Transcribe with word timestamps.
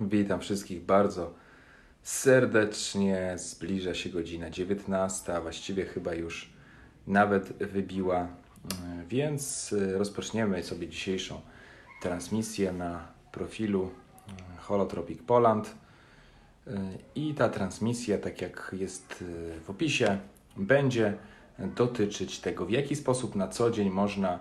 Witam 0.00 0.40
wszystkich 0.40 0.84
bardzo 0.84 1.34
serdecznie. 2.02 3.34
Zbliża 3.36 3.94
się 3.94 4.10
godzina 4.10 4.50
19, 4.50 5.34
a 5.34 5.40
właściwie 5.40 5.84
chyba 5.84 6.14
już 6.14 6.50
nawet 7.06 7.52
wybiła, 7.52 8.28
więc 9.08 9.74
rozpoczniemy 9.94 10.62
sobie 10.62 10.88
dzisiejszą 10.88 11.40
transmisję 12.02 12.72
na 12.72 13.08
profilu 13.32 13.90
Holotropic 14.58 15.22
Poland. 15.22 15.74
I 17.14 17.34
ta 17.34 17.48
transmisja, 17.48 18.18
tak 18.18 18.42
jak 18.42 18.70
jest 18.78 19.24
w 19.64 19.70
opisie, 19.70 20.18
będzie 20.56 21.14
dotyczyć 21.58 22.40
tego, 22.40 22.66
w 22.66 22.70
jaki 22.70 22.96
sposób 22.96 23.34
na 23.34 23.48
co 23.48 23.70
dzień 23.70 23.90
można 23.90 24.38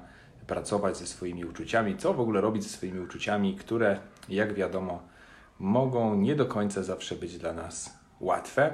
pracować 0.48 0.98
ze 0.98 1.08
swoimi 1.08 1.46
uczuciami, 1.46 1.98
co 1.98 2.14
w 2.14 2.20
ogóle 2.20 2.42
robić 2.42 2.64
ze 2.64 2.70
swoimi 2.70 3.00
uczuciami, 3.00 3.56
które, 3.56 4.00
jak 4.30 4.54
wiadomo, 4.54 5.15
mogą 5.60 6.16
nie 6.16 6.36
do 6.36 6.46
końca 6.46 6.84
zawsze 6.84 7.16
być 7.16 7.38
dla 7.38 7.54
nas 7.54 8.00
łatwe. 8.20 8.74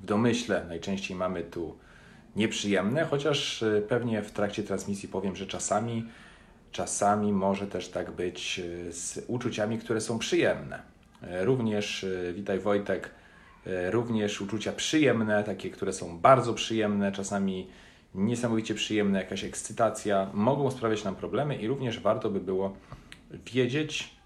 W 0.00 0.06
domyśle 0.06 0.64
najczęściej 0.68 1.16
mamy 1.16 1.42
tu 1.42 1.78
nieprzyjemne, 2.36 3.04
chociaż 3.04 3.62
e, 3.62 3.82
pewnie 3.82 4.22
w 4.22 4.30
trakcie 4.30 4.62
transmisji 4.62 5.08
powiem, 5.08 5.36
że 5.36 5.46
czasami, 5.46 6.04
czasami 6.72 7.32
może 7.32 7.66
też 7.66 7.88
tak 7.88 8.10
być 8.10 8.60
e, 8.88 8.92
z 8.92 9.24
uczuciami, 9.28 9.78
które 9.78 10.00
są 10.00 10.18
przyjemne. 10.18 10.82
E, 11.22 11.44
również, 11.44 12.06
witaj 12.34 12.58
Wojtek, 12.58 13.10
również 13.90 14.40
uczucia 14.40 14.72
przyjemne, 14.72 15.44
takie, 15.44 15.70
które 15.70 15.92
są 15.92 16.18
bardzo 16.18 16.54
przyjemne, 16.54 17.12
czasami 17.12 17.70
niesamowicie 18.14 18.74
przyjemne, 18.74 19.18
jakaś 19.18 19.44
ekscytacja, 19.44 20.30
mogą 20.34 20.70
sprawiać 20.70 21.04
nam 21.04 21.16
problemy 21.16 21.56
i 21.56 21.68
również 21.68 22.00
warto 22.00 22.30
by 22.30 22.40
było 22.40 22.76
wiedzieć, 23.52 24.19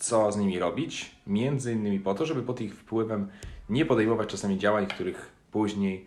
co 0.00 0.32
z 0.32 0.36
nimi 0.36 0.58
robić, 0.58 1.10
między 1.26 1.72
innymi 1.72 2.00
po 2.00 2.14
to, 2.14 2.26
żeby 2.26 2.42
pod 2.42 2.60
ich 2.60 2.74
wpływem 2.74 3.28
nie 3.68 3.86
podejmować 3.86 4.28
czasami 4.28 4.58
działań, 4.58 4.86
których 4.86 5.32
później 5.52 6.06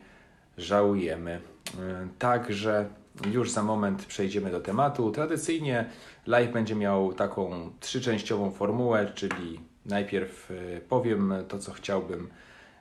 żałujemy. 0.58 1.42
E, 1.80 2.08
także 2.20 2.90
już 3.31 3.52
za 3.52 3.64
moment 3.64 4.06
przejdziemy 4.06 4.52
do 4.52 4.62
tematu. 4.62 5.12
Tradycyjnie 5.12 5.86
live 6.28 6.52
będzie 6.52 6.76
miał 6.76 7.14
taką 7.14 7.72
trzyczęściową 7.80 8.52
formułę, 8.52 9.12
czyli 9.16 9.59
najpierw 9.86 10.52
e, 10.52 10.81
powiem 10.81 11.34
to, 11.48 11.59
co 11.59 11.72
chciałbym 11.72 12.28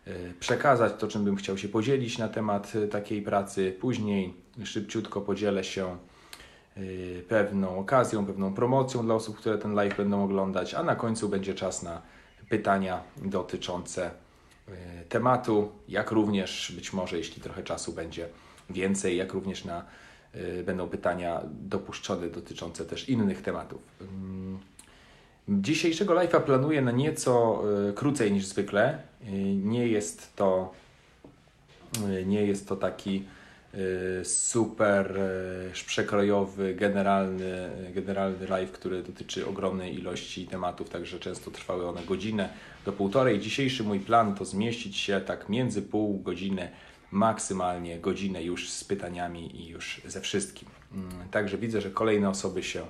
e, 0.07 0.11
przekazać, 0.41 0.93
to 0.99 1.09
czym 1.09 1.25
bym 1.25 1.37
chciał 1.37 1.59
się 1.59 1.69
podzielić 1.69 2.19
na 2.19 2.29
temat 2.29 2.73
takiej 2.91 3.23
pracy. 3.23 3.77
Później 3.81 4.35
szybciutko 4.65 5.21
podzielę 5.21 5.65
się 5.65 5.97
pewną 7.29 7.79
okazją, 7.79 8.27
pewną 8.27 8.55
promocją 8.55 9.05
dla 9.05 9.15
osób, 9.15 9.37
które 9.37 9.59
ten 9.59 9.75
live 9.75 9.97
będą 9.97 10.25
oglądać, 10.25 10.75
a 10.75 10.83
na 10.83 10.97
końcu 10.97 11.29
będzie 11.29 11.55
czas 11.55 11.83
na 11.83 12.03
pytania 12.49 13.03
dotyczące 13.17 14.11
y, 14.69 14.73
tematu, 15.09 15.73
jak 15.89 16.11
również 16.11 16.73
być 16.77 16.93
może, 16.93 17.19
jeśli 17.19 17.43
trochę 17.43 17.63
czasu 17.63 17.93
będzie 17.93 18.29
więcej, 18.71 19.17
jak 19.17 19.33
również 19.33 19.65
na, 19.65 19.85
y, 20.35 20.63
będą 20.67 20.89
pytania 20.89 21.41
dopuszczone 21.45 22.29
dotyczące 22.29 22.85
też 22.85 23.09
innych 23.09 23.43
tematów. 23.43 23.81
Mm, 24.01 24.59
dzisiejszego 25.49 26.15
live'a 26.15 26.41
planuję 26.41 26.83
na 26.83 26.91
nieco 26.91 27.63
krócej 27.95 28.33
niż 28.33 28.47
zwykle. 28.47 29.03
Nie 29.55 29.89
jest 29.89 30.37
to, 30.37 30.73
nie 32.27 32.47
jest 32.47 32.69
to 32.69 32.77
taki 32.77 33.25
Y, 33.25 33.42
super 34.25 35.19
y, 35.71 35.85
przekrojowy, 35.87 36.75
generalny, 36.75 37.71
generalny 37.95 38.47
live, 38.47 38.73
który 38.73 39.03
dotyczy 39.03 39.47
ogromnej 39.47 39.99
ilości 39.99 40.47
tematów, 40.47 40.91
także 40.91 41.19
często 41.19 41.51
trwały 41.51 41.89
one 41.89 42.03
godzinę 42.03 42.49
do 42.85 42.93
półtorej. 42.93 43.41
Dzisiejszy 43.41 43.85
mój 43.85 44.01
plan 44.01 44.35
to 44.35 44.45
zmieścić 44.45 44.97
się 44.97 45.21
tak 45.21 45.49
między 45.49 45.83
pół 45.83 46.19
godziny, 46.19 46.69
maksymalnie 47.11 47.99
godzinę 47.99 48.43
już 48.43 48.71
z 48.71 48.85
pytaniami 48.85 49.61
i 49.61 49.69
już 49.69 50.01
ze 50.05 50.21
wszystkim. 50.21 50.69
Mm, 50.95 51.29
także 51.31 51.59
widzę, 51.59 51.81
że 51.81 51.91
kolejne 51.91 52.29
osoby 52.29 52.63
się 52.63 52.83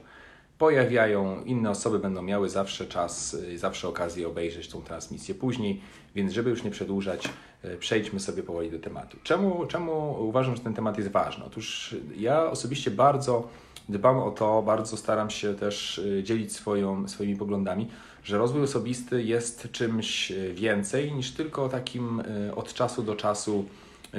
pojawiają, 0.58 1.44
inne 1.44 1.70
osoby 1.70 1.98
będą 1.98 2.22
miały 2.22 2.48
zawsze 2.48 2.86
czas, 2.86 3.34
y, 3.34 3.58
zawsze 3.58 3.88
okazję 3.88 4.28
obejrzeć 4.28 4.68
tą 4.68 4.82
transmisję 4.82 5.34
później, 5.34 5.80
więc 6.14 6.32
żeby 6.32 6.50
już 6.50 6.62
nie 6.62 6.70
przedłużać, 6.70 7.28
y, 7.64 7.76
przejdźmy 7.78 8.20
sobie 8.20 8.42
powoli 8.42 8.70
do 8.70 8.78
tematu. 8.78 9.18
Czemu, 9.22 9.66
czemu 9.66 10.16
uważam, 10.28 10.56
że 10.56 10.62
ten 10.62 10.74
temat 10.74 10.98
jest 10.98 11.10
ważny? 11.10 11.44
Otóż 11.44 11.96
ja 12.16 12.50
osobiście 12.50 12.90
bardzo 12.90 13.48
dbam 13.88 14.18
o 14.18 14.30
to, 14.30 14.62
bardzo 14.62 14.96
staram 14.96 15.30
się 15.30 15.54
też 15.54 15.98
y, 15.98 16.22
dzielić 16.22 16.52
swoją, 16.52 17.08
swoimi 17.08 17.36
poglądami, 17.36 17.88
że 18.24 18.38
rozwój 18.38 18.62
osobisty 18.62 19.22
jest 19.22 19.68
czymś 19.72 20.32
więcej 20.54 21.12
niż 21.12 21.32
tylko 21.32 21.68
takim 21.68 22.22
od 22.56 22.74
czasu 22.74 23.02
do 23.02 23.16
czasu 23.16 23.64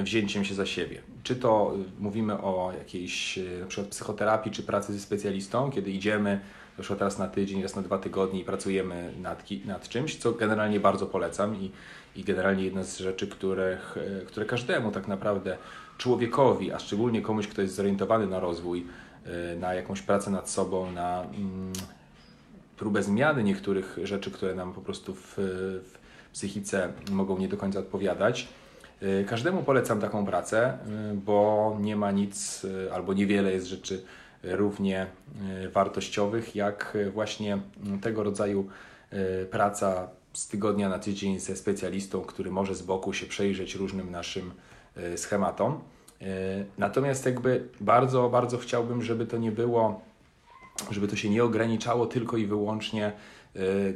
wzięciem 0.02 0.44
się 0.44 0.54
za 0.54 0.66
siebie. 0.66 1.02
Czy 1.22 1.36
to 1.36 1.74
y, 1.98 2.02
mówimy 2.02 2.38
o 2.38 2.72
jakiejś 2.78 3.38
y, 3.38 3.58
na 3.60 3.66
przykład 3.66 3.88
psychoterapii, 3.88 4.52
czy 4.52 4.62
pracy 4.62 4.92
ze 4.92 5.00
specjalistą, 5.00 5.70
kiedy 5.70 5.90
idziemy 5.90 6.40
już 6.78 6.88
teraz 6.88 7.18
na 7.18 7.28
tydzień, 7.28 7.62
raz 7.62 7.76
na 7.76 7.82
dwa 7.82 7.98
tygodnie 7.98 8.40
i 8.40 8.44
pracujemy 8.44 9.12
nad, 9.22 9.44
nad 9.64 9.88
czymś, 9.88 10.16
co 10.16 10.32
generalnie 10.32 10.80
bardzo 10.80 11.06
polecam 11.06 11.56
i, 11.56 11.70
i 12.16 12.24
generalnie 12.24 12.64
jedna 12.64 12.82
z 12.82 12.98
rzeczy, 12.98 13.28
których, 13.28 13.96
y, 13.96 14.26
które 14.26 14.46
każdemu 14.46 14.92
tak 14.92 15.08
naprawdę 15.08 15.58
człowiekowi, 15.98 16.72
a 16.72 16.78
szczególnie 16.78 17.22
komuś, 17.22 17.48
kto 17.48 17.62
jest 17.62 17.74
zorientowany 17.74 18.26
na 18.26 18.40
rozwój, 18.40 18.86
na 19.60 19.74
jakąś 19.74 20.02
pracę 20.02 20.30
nad 20.30 20.50
sobą, 20.50 20.92
na 20.92 21.22
mm, 21.22 21.72
próbę 22.76 23.02
zmiany 23.02 23.44
niektórych 23.44 23.98
rzeczy, 24.02 24.30
które 24.30 24.54
nam 24.54 24.72
po 24.72 24.80
prostu 24.80 25.14
w, 25.14 25.34
w 25.84 25.98
psychice 26.32 26.92
mogą 27.10 27.38
nie 27.38 27.48
do 27.48 27.56
końca 27.56 27.78
odpowiadać, 27.78 28.48
każdemu 29.26 29.62
polecam 29.62 30.00
taką 30.00 30.26
pracę, 30.26 30.78
y, 31.12 31.14
bo 31.14 31.76
nie 31.80 31.96
ma 31.96 32.10
nic 32.10 32.64
y, 32.64 32.92
albo 32.92 33.14
niewiele 33.14 33.52
jest 33.52 33.66
rzeczy 33.66 34.04
równie 34.42 35.06
wartościowych 35.72 36.56
jak 36.56 36.96
właśnie 37.12 37.58
tego 38.02 38.22
rodzaju 38.22 38.68
praca 39.50 40.08
z 40.32 40.48
tygodnia 40.48 40.88
na 40.88 40.98
tydzień 40.98 41.40
ze 41.40 41.56
specjalistą, 41.56 42.20
który 42.20 42.50
może 42.50 42.74
z 42.74 42.82
boku 42.82 43.12
się 43.12 43.26
przejrzeć 43.26 43.74
różnym 43.74 44.10
naszym 44.10 44.52
schematom. 45.16 45.80
Natomiast 46.78 47.26
jakby 47.26 47.68
bardzo, 47.80 48.28
bardzo 48.28 48.58
chciałbym, 48.58 49.02
żeby 49.02 49.26
to 49.26 49.38
nie 49.38 49.52
było, 49.52 50.00
żeby 50.90 51.08
to 51.08 51.16
się 51.16 51.30
nie 51.30 51.44
ograniczało 51.44 52.06
tylko 52.06 52.36
i 52.36 52.46
wyłącznie 52.46 53.12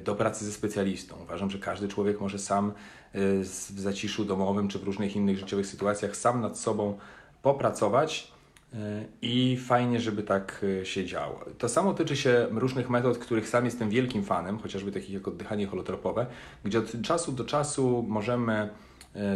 do 0.04 0.14
pracy 0.14 0.44
ze 0.44 0.52
specjalistą. 0.52 1.16
Uważam, 1.22 1.50
że 1.50 1.58
każdy 1.58 1.88
człowiek 1.88 2.20
może 2.20 2.38
sam 2.38 2.72
Y, 2.72 2.97
w 3.14 3.80
zaciszu 3.80 4.24
domowym 4.24 4.68
czy 4.68 4.78
w 4.78 4.82
różnych 4.82 5.16
innych 5.16 5.38
życiowych 5.38 5.66
sytuacjach 5.66 6.16
sam 6.16 6.40
nad 6.40 6.58
sobą 6.58 6.98
popracować 7.42 8.32
y, 8.74 8.76
i 9.22 9.56
fajnie, 9.56 10.00
żeby 10.00 10.22
tak 10.22 10.60
y, 10.62 10.86
się 10.86 11.04
działo. 11.04 11.44
To 11.58 11.68
samo 11.68 11.94
tyczy 11.94 12.16
się 12.16 12.46
różnych 12.50 12.90
metod, 12.90 13.18
których 13.18 13.48
sam 13.48 13.64
jestem 13.64 13.90
wielkim 13.90 14.24
fanem, 14.24 14.58
chociażby 14.58 14.92
takich 14.92 15.10
jak 15.10 15.28
oddychanie 15.28 15.66
holotropowe, 15.66 16.26
gdzie 16.64 16.78
od 16.78 17.02
czasu 17.02 17.32
do 17.32 17.44
czasu 17.44 18.04
możemy, 18.08 18.68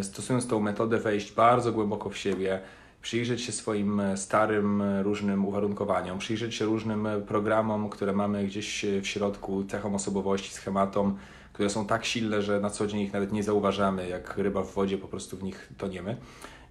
stosując 0.02 0.46
tą 0.46 0.60
metodę, 0.60 0.98
wejść 0.98 1.32
bardzo 1.32 1.72
głęboko 1.72 2.10
w 2.10 2.16
siebie, 2.16 2.60
przyjrzeć 3.02 3.42
się 3.42 3.52
swoim 3.52 4.02
starym 4.16 4.82
różnym 5.02 5.46
uwarunkowaniom, 5.46 6.18
przyjrzeć 6.18 6.54
się 6.54 6.64
różnym 6.64 7.08
programom, 7.26 7.88
które 7.88 8.12
mamy 8.12 8.44
gdzieś 8.44 8.86
w 9.02 9.06
środku, 9.06 9.64
cechom 9.64 9.94
osobowości, 9.94 10.50
schematom, 10.50 11.16
które 11.52 11.70
są 11.70 11.86
tak 11.86 12.04
silne, 12.04 12.42
że 12.42 12.60
na 12.60 12.70
co 12.70 12.86
dzień 12.86 13.00
ich 13.00 13.12
nawet 13.12 13.32
nie 13.32 13.42
zauważamy, 13.42 14.08
jak 14.08 14.38
ryba 14.38 14.62
w 14.62 14.72
wodzie, 14.72 14.98
po 14.98 15.08
prostu 15.08 15.36
w 15.36 15.42
nich 15.42 15.68
toniemy. 15.78 16.16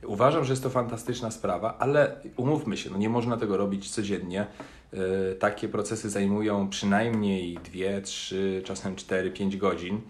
Uważam, 0.06 0.46
że 0.46 0.54
jest 0.54 0.64
to 0.64 0.70
fantastyczna 0.70 1.32
sprawa, 1.32 1.78
ale 1.80 2.16
umówmy 2.38 2.78
się, 2.78 2.90
no 2.90 2.98
nie 2.98 3.10
można 3.10 3.38
tego 3.38 3.58
robić 3.58 3.90
codziennie. 3.90 4.48
Yy, 4.94 5.36
takie 5.40 5.68
procesy 5.68 6.10
zajmują 6.10 6.70
przynajmniej 6.70 7.54
2, 7.56 8.02
3, 8.02 8.62
czasem 8.66 8.96
4, 8.96 9.32
5 9.32 9.58
godzin, 9.58 10.02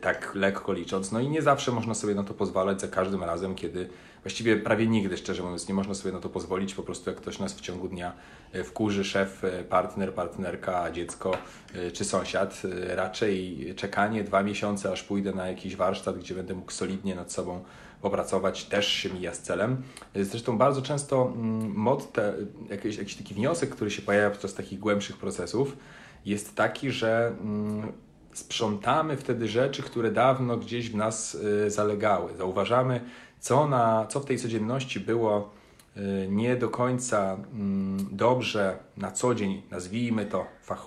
tak 0.00 0.34
lekko 0.34 0.72
licząc. 0.72 1.12
No 1.12 1.20
i 1.20 1.28
nie 1.28 1.42
zawsze 1.42 1.72
można 1.72 1.94
sobie 1.94 2.14
na 2.14 2.24
to 2.24 2.34
pozwalać 2.34 2.80
za 2.80 2.88
każdym 2.88 3.24
razem, 3.24 3.54
kiedy 3.54 3.88
właściwie 4.26 4.56
prawie 4.56 4.86
nigdy, 4.86 5.16
szczerze 5.16 5.42
mówiąc, 5.42 5.68
nie 5.68 5.74
można 5.74 5.94
sobie 5.94 6.14
na 6.14 6.20
to 6.20 6.28
pozwolić. 6.28 6.74
Po 6.74 6.82
prostu 6.82 7.10
jak 7.10 7.18
ktoś 7.18 7.38
nas 7.38 7.54
w 7.54 7.60
ciągu 7.60 7.88
dnia 7.88 8.12
e, 8.52 8.64
wkurzy, 8.64 9.04
szef, 9.04 9.44
e, 9.44 9.64
partner, 9.64 10.14
partnerka, 10.14 10.90
dziecko 10.90 11.32
e, 11.74 11.90
czy 11.90 12.04
sąsiad, 12.04 12.62
raczej 12.88 13.66
czekanie 13.76 14.24
dwa 14.24 14.42
miesiące, 14.42 14.92
aż 14.92 15.02
pójdę 15.02 15.32
na 15.32 15.48
jakiś 15.48 15.76
warsztat, 15.76 16.18
gdzie 16.18 16.34
będę 16.34 16.54
mógł 16.54 16.72
solidnie 16.72 17.14
nad 17.14 17.32
sobą 17.32 17.64
popracować, 18.02 18.64
też 18.64 18.88
się 18.88 19.10
mija 19.10 19.34
z 19.34 19.40
celem. 19.40 19.82
Zresztą 20.14 20.58
bardzo 20.58 20.82
często 20.82 21.32
mm, 21.36 21.74
mod, 21.74 22.12
te, 22.12 22.34
jakiś, 22.70 22.96
jakiś 22.96 23.14
taki 23.14 23.34
wniosek, 23.34 23.70
który 23.70 23.90
się 23.90 24.02
pojawia 24.02 24.30
podczas 24.30 24.54
takich 24.54 24.78
głębszych 24.78 25.16
procesów, 25.16 25.76
jest 26.24 26.54
taki, 26.54 26.90
że 26.90 27.32
mm, 27.40 27.92
sprzątamy 28.38 29.16
wtedy 29.16 29.48
rzeczy, 29.48 29.82
które 29.82 30.10
dawno 30.10 30.56
gdzieś 30.56 30.90
w 30.90 30.96
nas 30.96 31.38
zalegały. 31.68 32.36
Zauważamy, 32.36 33.00
co, 33.40 33.68
na, 33.68 34.06
co 34.06 34.20
w 34.20 34.24
tej 34.24 34.38
codzienności 34.38 35.00
było 35.00 35.50
y, 35.96 36.28
nie 36.30 36.56
do 36.56 36.68
końca 36.68 37.36
mm, 37.52 38.08
dobrze 38.12 38.78
na 38.96 39.12
co 39.12 39.34
dzień, 39.34 39.62
nazwijmy 39.70 40.26
to 40.26 40.46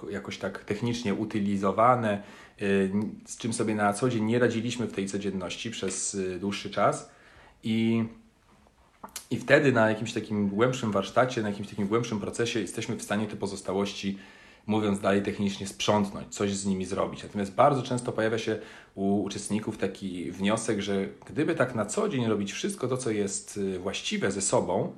jakoś 0.10 0.38
tak 0.38 0.64
technicznie 0.64 1.14
utylizowane, 1.14 2.24
z 3.26 3.38
czym 3.38 3.54
sobie 3.54 3.76
na 3.76 3.94
co 3.94 4.10
dzień 4.10 4.24
nie 4.24 4.40
radziliśmy 4.40 4.88
w 4.88 4.94
tej 4.94 5.08
codzienności 5.08 5.72
przez 5.72 6.18
dłuższy 6.40 6.70
czas. 6.70 7.10
I, 7.64 8.06
I 9.32 9.38
wtedy 9.38 9.72
na 9.72 9.90
jakimś 9.90 10.14
takim 10.14 10.50
głębszym 10.50 10.92
warsztacie, 10.92 11.42
na 11.42 11.50
jakimś 11.50 11.70
takim 11.70 11.88
głębszym 11.88 12.20
procesie 12.20 12.60
jesteśmy 12.60 12.96
w 12.96 13.04
stanie 13.04 13.28
te 13.28 13.36
pozostałości 13.36 14.18
mówiąc 14.68 15.00
dalej 15.00 15.24
technicznie, 15.24 15.68
sprzątnąć, 15.68 16.36
coś 16.36 16.54
z 16.54 16.66
nimi 16.66 16.86
zrobić. 16.86 17.24
Natomiast 17.24 17.54
bardzo 17.54 17.82
często 17.84 18.12
pojawia 18.12 18.38
się 18.38 18.60
u 18.96 19.24
uczestników 19.24 19.78
taki 19.78 20.32
wniosek, 20.32 20.82
że 20.82 21.08
gdyby 21.26 21.56
tak 21.56 21.76
na 21.76 21.86
co 21.86 22.10
dzień 22.10 22.26
robić 22.26 22.52
wszystko 22.52 22.88
to, 22.88 22.98
co 22.98 23.12
jest 23.12 23.58
y, 23.58 23.80
właściwe 23.80 24.32
ze 24.32 24.42
sobą, 24.42 24.94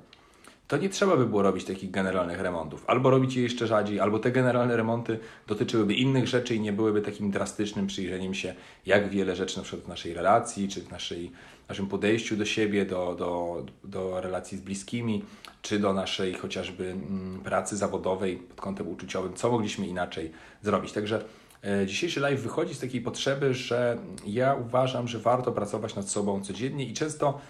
to 0.72 0.76
nie 0.76 0.88
trzeba 0.88 1.16
by 1.16 1.26
było 1.26 1.42
robić 1.42 1.64
takich 1.64 1.90
generalnych 1.90 2.40
remontów. 2.40 2.84
Albo 2.86 3.10
robić 3.10 3.36
je 3.36 3.42
jeszcze 3.42 3.66
rzadziej, 3.66 4.00
albo 4.00 4.18
te 4.18 4.30
generalne 4.30 4.76
remonty 4.76 5.18
dotyczyłyby 5.46 5.94
innych 5.94 6.28
rzeczy 6.28 6.54
i 6.54 6.60
nie 6.60 6.72
byłyby 6.72 7.02
takim 7.02 7.30
drastycznym 7.30 7.86
przyjrzeniem 7.86 8.34
się, 8.34 8.54
jak 8.86 9.08
wiele 9.08 9.36
rzeczy 9.36 9.56
na 9.56 9.62
przykład 9.62 9.84
w 9.84 9.88
naszej 9.88 10.14
relacji, 10.14 10.68
czy 10.68 10.80
w 10.80 10.90
naszej, 10.90 11.30
naszym 11.68 11.86
podejściu 11.86 12.36
do 12.36 12.44
siebie, 12.44 12.86
do, 12.86 13.14
do, 13.18 13.64
do 13.84 14.20
relacji 14.20 14.58
z 14.58 14.60
bliskimi, 14.60 15.24
czy 15.62 15.78
do 15.78 15.92
naszej 15.92 16.34
chociażby 16.34 16.90
mm, 16.90 17.40
pracy 17.40 17.76
zawodowej 17.76 18.36
pod 18.36 18.60
kątem 18.60 18.88
uczuciowym, 18.88 19.34
co 19.34 19.50
mogliśmy 19.50 19.86
inaczej 19.86 20.32
zrobić. 20.62 20.92
Także 20.92 21.24
e, 21.64 21.86
Dzisiejszy 21.86 22.20
live 22.20 22.40
wychodzi 22.40 22.74
z 22.74 22.80
takiej 22.80 23.00
potrzeby, 23.00 23.54
że 23.54 23.98
ja 24.26 24.54
uważam, 24.54 25.08
że 25.08 25.18
warto 25.18 25.52
pracować 25.52 25.94
nad 25.94 26.08
sobą 26.08 26.44
codziennie 26.44 26.84
i 26.84 26.92
często 26.92 27.40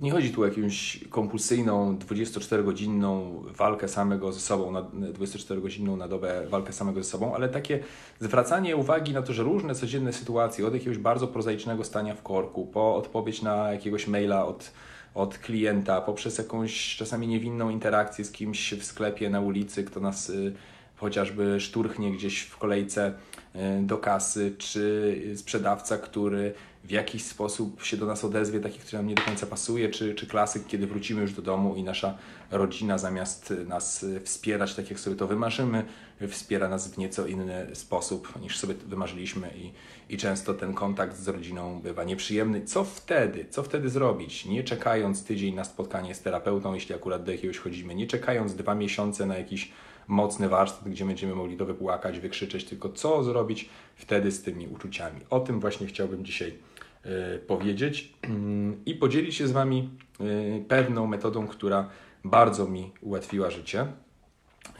nie 0.00 0.10
chodzi 0.10 0.30
tu 0.30 0.42
o 0.42 0.46
jakąś 0.46 1.04
kompulsyjną 1.10 1.98
24-godzinną 1.98 3.42
walkę 3.52 3.88
samego 3.88 4.32
ze 4.32 4.40
sobą, 4.40 4.72
24-godzinną 4.72 5.96
na 5.96 6.08
dobę 6.08 6.46
walkę 6.48 6.72
samego 6.72 7.02
ze 7.02 7.10
sobą, 7.10 7.34
ale 7.34 7.48
takie 7.48 7.80
zwracanie 8.20 8.76
uwagi 8.76 9.12
na 9.12 9.22
to, 9.22 9.32
że 9.32 9.42
różne 9.42 9.74
codzienne 9.74 10.12
sytuacje, 10.12 10.66
od 10.66 10.74
jakiegoś 10.74 10.98
bardzo 10.98 11.28
prozaicznego 11.28 11.84
stania 11.84 12.14
w 12.14 12.22
korku, 12.22 12.66
po 12.66 12.96
odpowiedź 12.96 13.42
na 13.42 13.72
jakiegoś 13.72 14.06
maila 14.06 14.46
od, 14.46 14.72
od 15.14 15.38
klienta, 15.38 16.00
poprzez 16.00 16.38
jakąś 16.38 16.96
czasami 16.96 17.26
niewinną 17.26 17.70
interakcję 17.70 18.24
z 18.24 18.32
kimś 18.32 18.74
w 18.74 18.84
sklepie, 18.84 19.30
na 19.30 19.40
ulicy, 19.40 19.84
kto 19.84 20.00
nas 20.00 20.30
y, 20.30 20.54
chociażby 20.96 21.60
szturchnie 21.60 22.12
gdzieś 22.12 22.40
w 22.40 22.58
kolejce 22.58 23.12
y, 23.54 23.58
do 23.82 23.98
kasy, 23.98 24.54
czy 24.58 25.14
sprzedawca, 25.36 25.98
który 25.98 26.54
w 26.84 26.90
jakiś 26.90 27.24
sposób 27.24 27.82
się 27.82 27.96
do 27.96 28.06
nas 28.06 28.24
odezwie, 28.24 28.60
taki, 28.60 28.78
który 28.78 28.98
nam 28.98 29.06
nie 29.06 29.14
do 29.14 29.22
końca 29.22 29.46
pasuje, 29.46 29.88
czy, 29.88 30.14
czy 30.14 30.26
klasyk, 30.26 30.66
kiedy 30.66 30.86
wrócimy 30.86 31.22
już 31.22 31.32
do 31.32 31.42
domu 31.42 31.74
i 31.74 31.82
nasza 31.82 32.18
rodzina 32.50 32.98
zamiast 32.98 33.54
nas 33.66 34.06
wspierać 34.24 34.74
tak, 34.74 34.90
jak 34.90 35.00
sobie 35.00 35.16
to 35.16 35.26
wymarzymy, 35.26 35.84
wspiera 36.28 36.68
nas 36.68 36.88
w 36.88 36.98
nieco 36.98 37.26
inny 37.26 37.66
sposób 37.72 38.40
niż 38.42 38.58
sobie 38.58 38.74
wymarzyliśmy 38.74 39.50
i, 39.56 39.72
i 40.14 40.16
często 40.16 40.54
ten 40.54 40.74
kontakt 40.74 41.16
z 41.16 41.28
rodziną 41.28 41.80
bywa 41.80 42.04
nieprzyjemny. 42.04 42.64
Co 42.64 42.84
wtedy? 42.84 43.46
Co 43.50 43.62
wtedy 43.62 43.88
zrobić? 43.88 44.44
Nie 44.44 44.64
czekając 44.64 45.24
tydzień 45.24 45.54
na 45.54 45.64
spotkanie 45.64 46.14
z 46.14 46.20
terapeutą, 46.20 46.74
jeśli 46.74 46.94
akurat 46.94 47.24
do 47.24 47.32
jakiegoś 47.32 47.58
chodzimy, 47.58 47.94
nie 47.94 48.06
czekając 48.06 48.54
dwa 48.54 48.74
miesiące 48.74 49.26
na 49.26 49.38
jakiś 49.38 49.72
mocny 50.08 50.48
warsztat, 50.48 50.88
gdzie 50.88 51.04
będziemy 51.04 51.34
mogli 51.34 51.56
to 51.56 51.66
wypłakać, 51.66 52.20
wykrzyczeć, 52.20 52.64
tylko 52.64 52.88
co 52.88 53.24
zrobić 53.24 53.68
wtedy 53.96 54.32
z 54.32 54.42
tymi 54.42 54.68
uczuciami. 54.68 55.20
O 55.30 55.40
tym 55.40 55.60
właśnie 55.60 55.86
chciałbym 55.86 56.24
dzisiaj 56.24 56.54
powiedzieć 57.46 58.14
mm, 58.22 58.84
i 58.86 58.94
podzielić 58.94 59.34
się 59.34 59.48
z 59.48 59.52
Wami 59.52 59.90
y, 60.20 60.64
pewną 60.68 61.06
metodą, 61.06 61.46
która 61.46 61.88
bardzo 62.24 62.66
mi 62.66 62.92
ułatwiła 63.00 63.50
życie. 63.50 63.86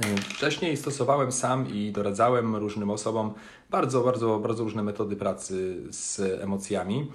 Y, 0.04 0.16
wcześniej 0.16 0.76
stosowałem 0.76 1.32
sam 1.32 1.74
i 1.74 1.92
doradzałem 1.92 2.56
różnym 2.56 2.90
osobom 2.90 3.34
bardzo, 3.70 4.00
bardzo, 4.04 4.38
bardzo 4.38 4.64
różne 4.64 4.82
metody 4.82 5.16
pracy 5.16 5.82
z 5.90 6.20
emocjami. 6.42 7.10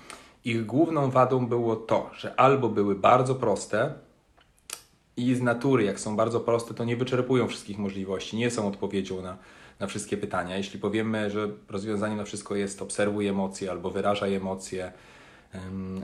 Ich 0.46 0.66
główną 0.66 1.12
wadą 1.12 1.48
było 1.48 1.76
to, 1.76 2.10
że 2.14 2.40
albo 2.40 2.70
były 2.70 2.96
bardzo 2.96 3.36
proste, 3.36 3.94
i 5.20 5.36
z 5.36 5.42
natury, 5.42 5.84
jak 5.84 6.00
są 6.00 6.16
bardzo 6.16 6.40
proste, 6.40 6.74
to 6.74 6.86
nie 6.86 6.98
wyczerpują 6.98 7.48
wszystkich 7.48 7.78
możliwości, 7.78 8.38
nie 8.38 8.52
są 8.52 8.68
odpowiedzią 8.68 9.22
na, 9.22 9.38
na 9.80 9.88
wszystkie 9.88 10.18
pytania. 10.18 10.58
Jeśli 10.58 10.80
powiemy, 10.80 11.30
że 11.30 11.50
rozwiązaniem 11.70 12.18
na 12.18 12.24
wszystko 12.24 12.56
jest 12.56 12.82
obserwuj 12.82 13.28
emocje 13.28 13.72
albo 13.72 13.90
wyrażaj 13.90 14.36
emocje, 14.36 14.92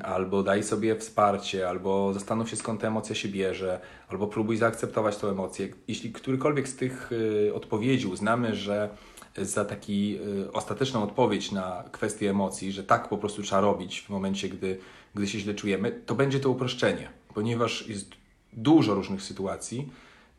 albo 0.03 0.43
daj 0.43 0.63
sobie 0.63 0.95
wsparcie, 0.95 1.69
albo 1.69 2.13
zastanów 2.13 2.49
się 2.49 2.55
skąd 2.55 2.81
ta 2.81 2.87
emocja 2.87 3.15
się 3.15 3.29
bierze, 3.29 3.79
albo 4.07 4.27
próbuj 4.27 4.57
zaakceptować 4.57 5.17
tę 5.17 5.27
emocję. 5.27 5.69
Jeśli 5.87 6.11
którykolwiek 6.11 6.67
z 6.67 6.75
tych 6.75 7.11
y, 7.11 7.51
odpowiedzi 7.53 8.07
uznamy, 8.07 8.55
że 8.55 8.89
za 9.37 9.65
taki 9.65 10.19
y, 10.45 10.51
ostateczną 10.51 11.03
odpowiedź 11.03 11.51
na 11.51 11.83
kwestię 11.91 12.29
emocji, 12.29 12.71
że 12.71 12.83
tak 12.83 13.09
po 13.09 13.17
prostu 13.17 13.41
trzeba 13.41 13.61
robić 13.61 14.01
w 14.01 14.09
momencie, 14.09 14.49
gdy, 14.49 14.77
gdy 15.15 15.27
się 15.27 15.39
źle 15.39 15.53
czujemy, 15.53 16.01
to 16.05 16.15
będzie 16.15 16.39
to 16.39 16.49
uproszczenie, 16.49 17.09
ponieważ 17.33 17.87
jest 17.87 18.11
dużo 18.53 18.93
różnych 18.93 19.21
sytuacji, 19.21 19.89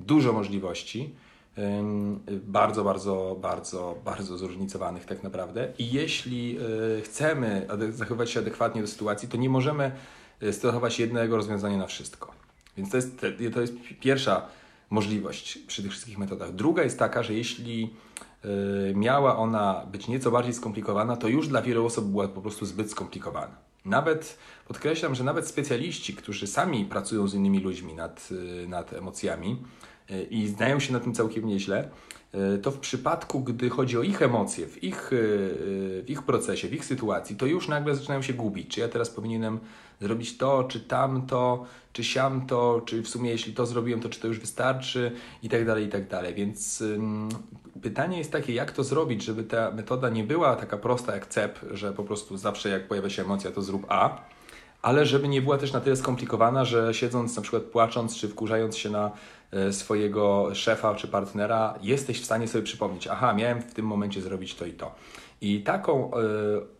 dużo 0.01 0.33
możliwości, 0.33 1.15
bardzo, 2.47 2.85
bardzo, 2.85 3.37
bardzo, 3.41 3.99
bardzo 4.05 4.39
zróżnicowanych 4.39 5.05
tak 5.05 5.23
naprawdę. 5.23 5.69
I 5.79 5.93
jeśli 5.93 6.59
e, 6.99 7.01
chcemy 7.01 7.67
zachowywać 7.91 8.31
się 8.31 8.41
adekwatnie 8.41 8.81
do 8.81 8.89
sytuacji, 8.89 9.29
to 9.29 9.37
nie 9.37 9.49
możemy 9.49 9.93
e, 10.41 10.53
stosować 10.53 10.99
jednego 10.99 11.37
rozwiązania 11.37 11.79
na 11.79 11.87
wszystko. 11.87 12.33
Więc 12.77 12.91
to 12.91 12.97
jest, 12.97 13.21
to 13.55 13.61
jest 13.61 13.75
pierwsza 14.01 14.47
możliwość 14.91 15.59
przy 15.59 15.83
tych 15.83 15.91
wszystkich 15.91 16.19
metodach. 16.19 16.55
Druga 16.55 16.83
jest 16.83 16.99
taka, 16.99 17.23
że 17.23 17.35
jeśli 17.35 17.95
e, 18.45 18.49
miała 18.95 19.37
ona 19.37 19.87
być 19.93 20.09
nieco 20.09 20.31
bardziej 20.31 20.55
skomplikowana, 20.55 21.17
to 21.17 21.29
już 21.29 21.49
dla 21.49 21.63
wielu 21.63 21.87
osób 21.87 22.05
była 22.05 22.29
po 22.29 22.41
prostu 22.41 22.67
zbyt 22.67 22.91
skomplikowana. 22.91 23.67
Nawet 23.85 24.39
podkreślam, 24.69 25.15
że 25.15 25.25
nawet 25.25 25.49
specjaliści, 25.49 26.15
którzy 26.15 26.47
sami 26.47 26.85
pracują 26.85 27.29
z 27.29 27.35
innymi 27.35 27.61
ludźmi 27.61 27.95
nad, 27.95 28.29
nad 28.69 28.93
emocjami 28.93 29.57
i 30.31 30.49
znają 30.49 30.81
się 30.81 30.93
na 30.93 31.01
tym 31.01 31.15
całkiem 31.15 31.47
nieźle, 31.47 31.89
y, 32.55 32.59
to 32.59 32.71
w 32.71 32.79
przypadku, 32.79 33.41
gdy 33.41 33.69
chodzi 33.71 33.99
o 33.99 34.03
ich 34.03 34.23
emocje, 34.23 34.67
w 34.67 34.85
ich, 34.85 35.09
w 35.11 36.05
ich 36.09 36.23
procesie, 36.23 36.69
w 36.69 36.75
ich 36.75 36.85
sytuacji, 36.85 37.37
to 37.37 37.47
już 37.47 37.69
nagle 37.69 37.95
zaczynają 37.95 38.23
się 38.23 38.33
gubić. 38.33 38.69
Czy 38.69 38.81
ja 38.81 38.89
teraz 38.89 39.11
powinienem 39.11 39.59
zrobić 40.01 40.37
to, 40.37 40.65
czy 40.65 40.81
tamto, 40.81 41.67
czy 41.93 42.05
siamto, 42.05 42.83
czy 42.85 43.03
w 43.03 43.09
sumie 43.09 43.31
jeśli 43.31 43.53
to 43.53 43.67
zrobiłem, 43.67 44.01
to 44.01 44.09
czy 44.09 44.21
to 44.21 44.29
już 44.29 44.41
wystarczy 44.41 45.13
i 45.43 45.49
tak 45.49 45.67
dalej, 45.67 45.85
i 45.85 45.89
tak 45.89 46.09
dalej. 46.09 46.35
Więc 46.35 46.81
ym, 46.81 47.29
pytanie 47.83 48.19
jest 48.19 48.33
takie, 48.33 48.55
jak 48.55 48.73
to 48.73 48.85
zrobić, 48.85 49.25
żeby 49.25 49.45
ta 49.45 49.71
metoda 49.71 50.09
nie 50.09 50.25
była 50.25 50.57
taka 50.57 50.77
prosta 50.77 51.15
jak 51.15 51.27
CEP, 51.27 51.59
że 51.71 51.93
po 51.93 52.05
prostu 52.05 52.37
zawsze 52.37 52.69
jak 52.69 52.89
pojawia 52.89 53.11
się 53.11 53.23
emocja, 53.23 53.51
to 53.51 53.63
zrób 53.63 53.87
A, 53.89 54.25
ale 54.83 55.07
żeby 55.07 55.29
nie 55.29 55.43
była 55.43 55.59
też 55.59 55.73
na 55.73 55.81
tyle 55.81 55.97
skomplikowana, 55.97 56.65
że 56.65 56.95
siedząc 56.95 57.37
na 57.37 57.43
przykład 57.43 57.63
płacząc 57.63 58.17
czy 58.17 58.29
wkurzając 58.29 58.77
się 58.77 58.91
na 58.91 59.07
e, 59.07 59.11
swojego 59.71 60.55
szefa 60.55 60.95
czy 60.95 61.09
partnera, 61.09 61.79
jesteś 61.83 62.21
w 62.21 62.25
stanie 62.25 62.49
sobie 62.49 62.65
przypomnieć, 62.65 63.07
aha, 63.07 63.35
miałem 63.35 63.63
w 63.63 63.75
tym 63.75 63.87
momencie 63.87 64.23
zrobić 64.23 64.55
to 64.55 64.67
i 64.67 64.73
to. 64.73 64.95
I 65.41 65.63
taką 65.63 66.11
y, 66.11 66.13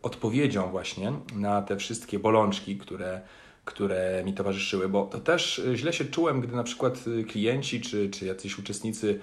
odpowiedzią 0.03 0.71
właśnie 0.71 1.13
na 1.35 1.63
te 1.63 1.77
wszystkie 1.77 2.19
bolączki, 2.19 2.79
które, 2.79 3.21
które 3.65 4.23
mi 4.25 4.35
towarzyszyły, 4.35 4.89
bo 4.89 5.05
to 5.07 5.19
też 5.19 5.63
źle 5.75 5.93
się 5.93 6.05
czułem, 6.05 6.41
gdy 6.41 6.57
na 6.57 6.65
przykład 6.65 7.05
klienci 7.29 7.81
czy, 7.81 8.11
czy 8.11 8.27
jacyś 8.27 8.59
uczestnicy 8.59 9.21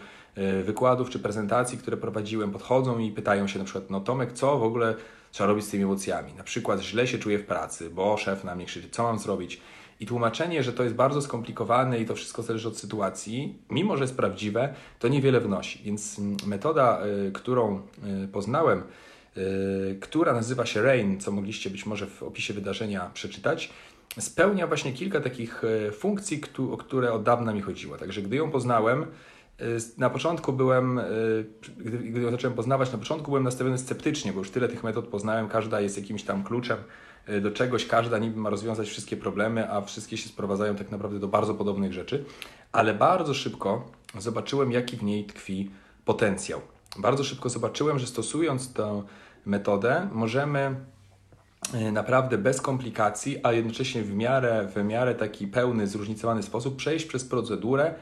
wykładów 0.63 1.09
czy 1.09 1.19
prezentacji, 1.19 1.77
które 1.77 1.97
prowadziłem, 1.97 2.51
podchodzą 2.51 2.99
i 2.99 3.11
pytają 3.11 3.47
się 3.47 3.59
na 3.59 3.65
przykład, 3.65 3.89
no 3.89 3.99
Tomek, 3.99 4.33
co 4.33 4.57
w 4.57 4.63
ogóle 4.63 4.95
trzeba 5.31 5.47
robić 5.47 5.65
z 5.65 5.69
tymi 5.69 5.83
emocjami? 5.83 6.33
Na 6.33 6.43
przykład 6.43 6.81
źle 6.81 7.07
się 7.07 7.17
czuję 7.17 7.39
w 7.39 7.45
pracy, 7.45 7.89
bo 7.89 8.17
szef 8.17 8.43
na 8.43 8.55
mnie 8.55 8.65
krzyczy, 8.65 8.89
co 8.89 9.03
mam 9.03 9.19
zrobić? 9.19 9.61
I 10.03 10.05
tłumaczenie, 10.05 10.63
że 10.63 10.73
to 10.73 10.83
jest 10.83 10.95
bardzo 10.95 11.21
skomplikowane 11.21 11.99
i 11.99 12.05
to 12.05 12.15
wszystko 12.15 12.43
zależy 12.43 12.67
od 12.67 12.77
sytuacji, 12.77 13.57
mimo 13.69 13.97
że 13.97 14.03
jest 14.03 14.17
prawdziwe, 14.17 14.73
to 14.99 15.07
niewiele 15.07 15.39
wnosi. 15.39 15.83
Więc 15.83 16.21
metoda, 16.47 17.01
którą 17.33 17.81
poznałem, 18.31 18.83
Y, 19.37 19.97
która 20.01 20.33
nazywa 20.33 20.65
się 20.65 20.81
Rain, 20.81 21.19
co 21.19 21.31
mogliście 21.31 21.69
być 21.69 21.85
może 21.85 22.07
w 22.07 22.23
opisie 22.23 22.53
wydarzenia 22.53 23.11
przeczytać, 23.13 23.69
spełnia 24.19 24.67
właśnie 24.67 24.93
kilka 24.93 25.21
takich 25.21 25.63
y, 25.63 25.91
funkcji, 25.91 26.41
o 26.71 26.77
które 26.77 27.13
od 27.13 27.23
dawna 27.23 27.53
mi 27.53 27.61
chodziło. 27.61 27.97
Także 27.97 28.21
gdy 28.21 28.35
ją 28.35 28.51
poznałem, 28.51 29.03
y, 29.03 29.07
na 29.97 30.09
początku 30.09 30.53
byłem, 30.53 31.01
gdy 31.77 32.21
ją 32.21 32.31
zacząłem 32.31 32.55
poznawać, 32.55 32.91
na 32.91 32.97
początku 32.97 33.31
byłem 33.31 33.43
nastawiony 33.43 33.77
sceptycznie, 33.77 34.33
bo 34.33 34.39
już 34.39 34.49
tyle 34.49 34.67
tych 34.67 34.83
metod 34.83 35.07
poznałem, 35.07 35.49
każda 35.49 35.81
jest 35.81 35.97
jakimś 35.97 36.23
tam 36.23 36.43
kluczem 36.43 36.77
do 37.41 37.51
czegoś, 37.51 37.85
każda 37.85 38.17
niby 38.17 38.39
ma 38.39 38.49
rozwiązać 38.49 38.89
wszystkie 38.89 39.17
problemy, 39.17 39.71
a 39.71 39.81
wszystkie 39.81 40.17
się 40.17 40.29
sprowadzają 40.29 40.75
tak 40.75 40.91
naprawdę 40.91 41.19
do 41.19 41.27
bardzo 41.27 41.53
podobnych 41.53 41.93
rzeczy, 41.93 42.25
ale 42.71 42.93
bardzo 42.93 43.33
szybko 43.33 43.91
zobaczyłem, 44.17 44.71
jaki 44.71 44.97
w 44.97 45.03
niej 45.03 45.25
tkwi 45.25 45.71
potencjał. 46.05 46.61
Bardzo 46.97 47.23
szybko 47.23 47.49
zobaczyłem, 47.49 47.99
że 47.99 48.07
stosując 48.07 48.73
tę 48.73 49.03
metodę 49.45 50.09
możemy 50.11 50.75
e, 51.73 51.91
naprawdę 51.91 52.37
bez 52.37 52.61
komplikacji, 52.61 53.37
a 53.43 53.51
jednocześnie 53.51 54.03
w 54.03 54.15
miarę, 54.15 54.67
w 54.75 54.83
miarę 54.83 55.15
taki 55.15 55.47
pełny, 55.47 55.87
zróżnicowany 55.87 56.43
sposób 56.43 56.75
przejść 56.75 57.05
przez 57.05 57.25
procedurę 57.25 57.95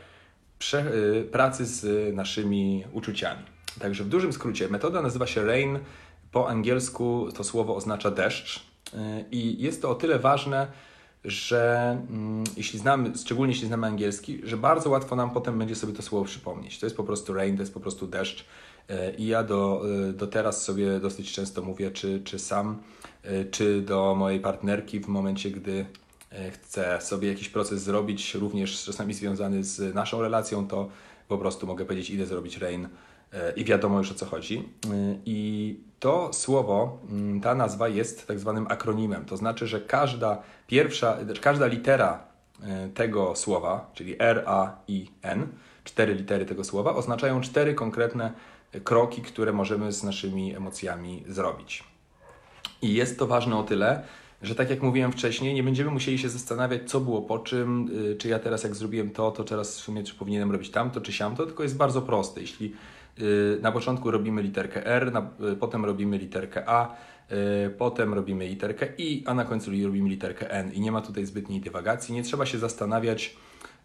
prze, 0.59 0.79
e, 0.79 1.23
pracy 1.23 1.65
z 1.65 2.15
naszymi 2.15 2.83
uczuciami. 2.91 3.43
Także 3.79 4.03
w 4.03 4.09
dużym 4.09 4.33
skrócie 4.33 4.67
metoda 4.67 5.01
nazywa 5.01 5.27
się 5.27 5.45
RAIN 5.45 5.79
Po 6.31 6.49
angielsku 6.49 7.27
to 7.35 7.43
słowo 7.43 7.75
oznacza 7.75 8.11
deszcz 8.11 8.70
i 9.31 9.63
jest 9.63 9.81
to 9.81 9.89
o 9.89 9.95
tyle 9.95 10.19
ważne, 10.19 10.67
że 11.25 11.97
mm, 12.09 12.43
jeśli 12.57 12.79
znamy, 12.79 13.11
szczególnie 13.17 13.53
jeśli 13.53 13.67
znamy 13.67 13.87
angielski, 13.87 14.41
że 14.43 14.57
bardzo 14.57 14.89
łatwo 14.89 15.15
nam 15.15 15.31
potem 15.31 15.59
będzie 15.59 15.75
sobie 15.75 15.93
to 15.93 16.01
słowo 16.01 16.25
przypomnieć. 16.25 16.79
To 16.79 16.85
jest 16.85 16.97
po 16.97 17.03
prostu 17.03 17.33
rain, 17.33 17.55
to 17.55 17.61
jest 17.61 17.73
po 17.73 17.79
prostu 17.79 18.07
deszcz. 18.07 18.45
E, 18.89 19.15
I 19.15 19.27
ja 19.27 19.43
do, 19.43 19.81
e, 20.09 20.13
do 20.13 20.27
teraz 20.27 20.63
sobie 20.63 20.99
dosyć 20.99 21.33
często 21.33 21.61
mówię, 21.61 21.91
czy, 21.91 22.21
czy 22.23 22.39
sam, 22.39 22.77
e, 23.23 23.45
czy 23.45 23.81
do 23.81 24.15
mojej 24.15 24.39
partnerki 24.39 24.99
w 24.99 25.07
momencie, 25.07 25.51
gdy 25.51 25.85
chcę 26.51 27.01
sobie 27.01 27.27
jakiś 27.27 27.49
proces 27.49 27.81
zrobić, 27.81 28.35
również 28.35 28.83
czasami 28.83 29.13
związany 29.13 29.63
z 29.63 29.95
naszą 29.95 30.21
relacją, 30.21 30.67
to 30.67 30.89
po 31.27 31.37
prostu 31.37 31.67
mogę 31.67 31.85
powiedzieć, 31.85 32.09
idę 32.09 32.25
zrobić 32.25 32.57
rain 32.57 32.87
i 33.55 33.65
wiadomo 33.65 33.97
już 33.97 34.11
o 34.11 34.15
co 34.15 34.25
chodzi. 34.25 34.69
I 35.25 35.79
to 35.99 36.33
słowo, 36.33 36.99
mm, 37.09 37.41
ta 37.41 37.55
nazwa 37.55 37.87
jest 37.87 38.27
tak 38.27 38.39
zwanym 38.39 38.65
akronimem, 38.69 39.25
to 39.25 39.37
znaczy, 39.37 39.67
że 39.67 39.81
każda 39.81 40.41
pierwsza, 40.67 41.17
każda 41.41 41.67
litera 41.67 42.23
tego 42.93 43.35
słowa, 43.35 43.91
czyli 43.93 44.15
R, 44.19 44.43
A, 44.45 44.75
I, 44.87 45.07
N, 45.21 45.47
cztery 45.83 46.13
litery 46.15 46.45
tego 46.45 46.63
słowa, 46.63 46.95
oznaczają 46.95 47.41
cztery 47.41 47.73
konkretne 47.73 48.31
kroki, 48.83 49.21
które 49.21 49.53
możemy 49.53 49.91
z 49.91 50.03
naszymi 50.03 50.55
emocjami 50.55 51.23
zrobić. 51.27 51.83
I 52.81 52.93
jest 52.93 53.19
to 53.19 53.27
ważne 53.27 53.57
o 53.57 53.63
tyle, 53.63 54.03
że 54.41 54.55
tak 54.55 54.69
jak 54.69 54.81
mówiłem 54.81 55.11
wcześniej, 55.11 55.53
nie 55.53 55.63
będziemy 55.63 55.91
musieli 55.91 56.19
się 56.19 56.29
zastanawiać, 56.29 56.89
co 56.89 56.99
było 56.99 57.21
po 57.21 57.39
czym, 57.39 57.89
y, 58.11 58.15
czy 58.15 58.29
ja 58.29 58.39
teraz 58.39 58.63
jak 58.63 58.75
zrobiłem 58.75 59.09
to, 59.09 59.31
to 59.31 59.43
teraz 59.43 59.77
w 59.77 59.79
sumie 59.79 60.03
czy 60.03 60.15
powinienem 60.15 60.51
robić 60.51 60.71
tamto, 60.71 61.01
czy 61.01 61.13
siamto, 61.13 61.45
tylko 61.45 61.63
jest 61.63 61.77
bardzo 61.77 62.01
proste. 62.01 62.41
Jeśli 62.41 62.75
na 63.61 63.71
początku 63.71 64.11
robimy 64.11 64.41
literkę 64.41 64.85
R, 64.85 65.11
na, 65.11 65.29
y, 65.51 65.55
potem 65.55 65.85
robimy 65.85 66.17
literkę 66.17 66.69
A, 66.69 66.95
potem 67.77 68.13
robimy 68.13 68.47
literkę 68.47 68.87
I, 68.97 69.23
a 69.27 69.33
na 69.33 69.45
końcu 69.45 69.71
robimy 69.83 70.09
literkę 70.09 70.51
N. 70.51 70.73
I 70.73 70.81
nie 70.81 70.91
ma 70.91 71.01
tutaj 71.01 71.25
zbytniej 71.25 71.61
dywagacji. 71.61 72.15
Nie 72.15 72.23
trzeba 72.23 72.45
się 72.45 72.57
zastanawiać, 72.57 73.35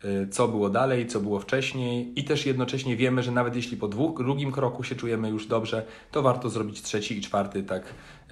Y, 0.04 0.28
co 0.28 0.48
było 0.48 0.70
dalej, 0.70 1.06
co 1.06 1.20
było 1.20 1.40
wcześniej 1.40 2.20
i 2.20 2.24
też 2.24 2.46
jednocześnie 2.46 2.96
wiemy, 2.96 3.22
że 3.22 3.32
nawet 3.32 3.56
jeśli 3.56 3.76
po 3.76 3.88
dwóch, 3.88 4.18
drugim 4.18 4.52
kroku 4.52 4.82
się 4.82 4.94
czujemy 4.94 5.30
już 5.30 5.46
dobrze, 5.46 5.86
to 6.10 6.22
warto 6.22 6.50
zrobić 6.50 6.82
trzeci 6.82 7.18
i 7.18 7.20
czwarty 7.20 7.62
tak 7.62 7.82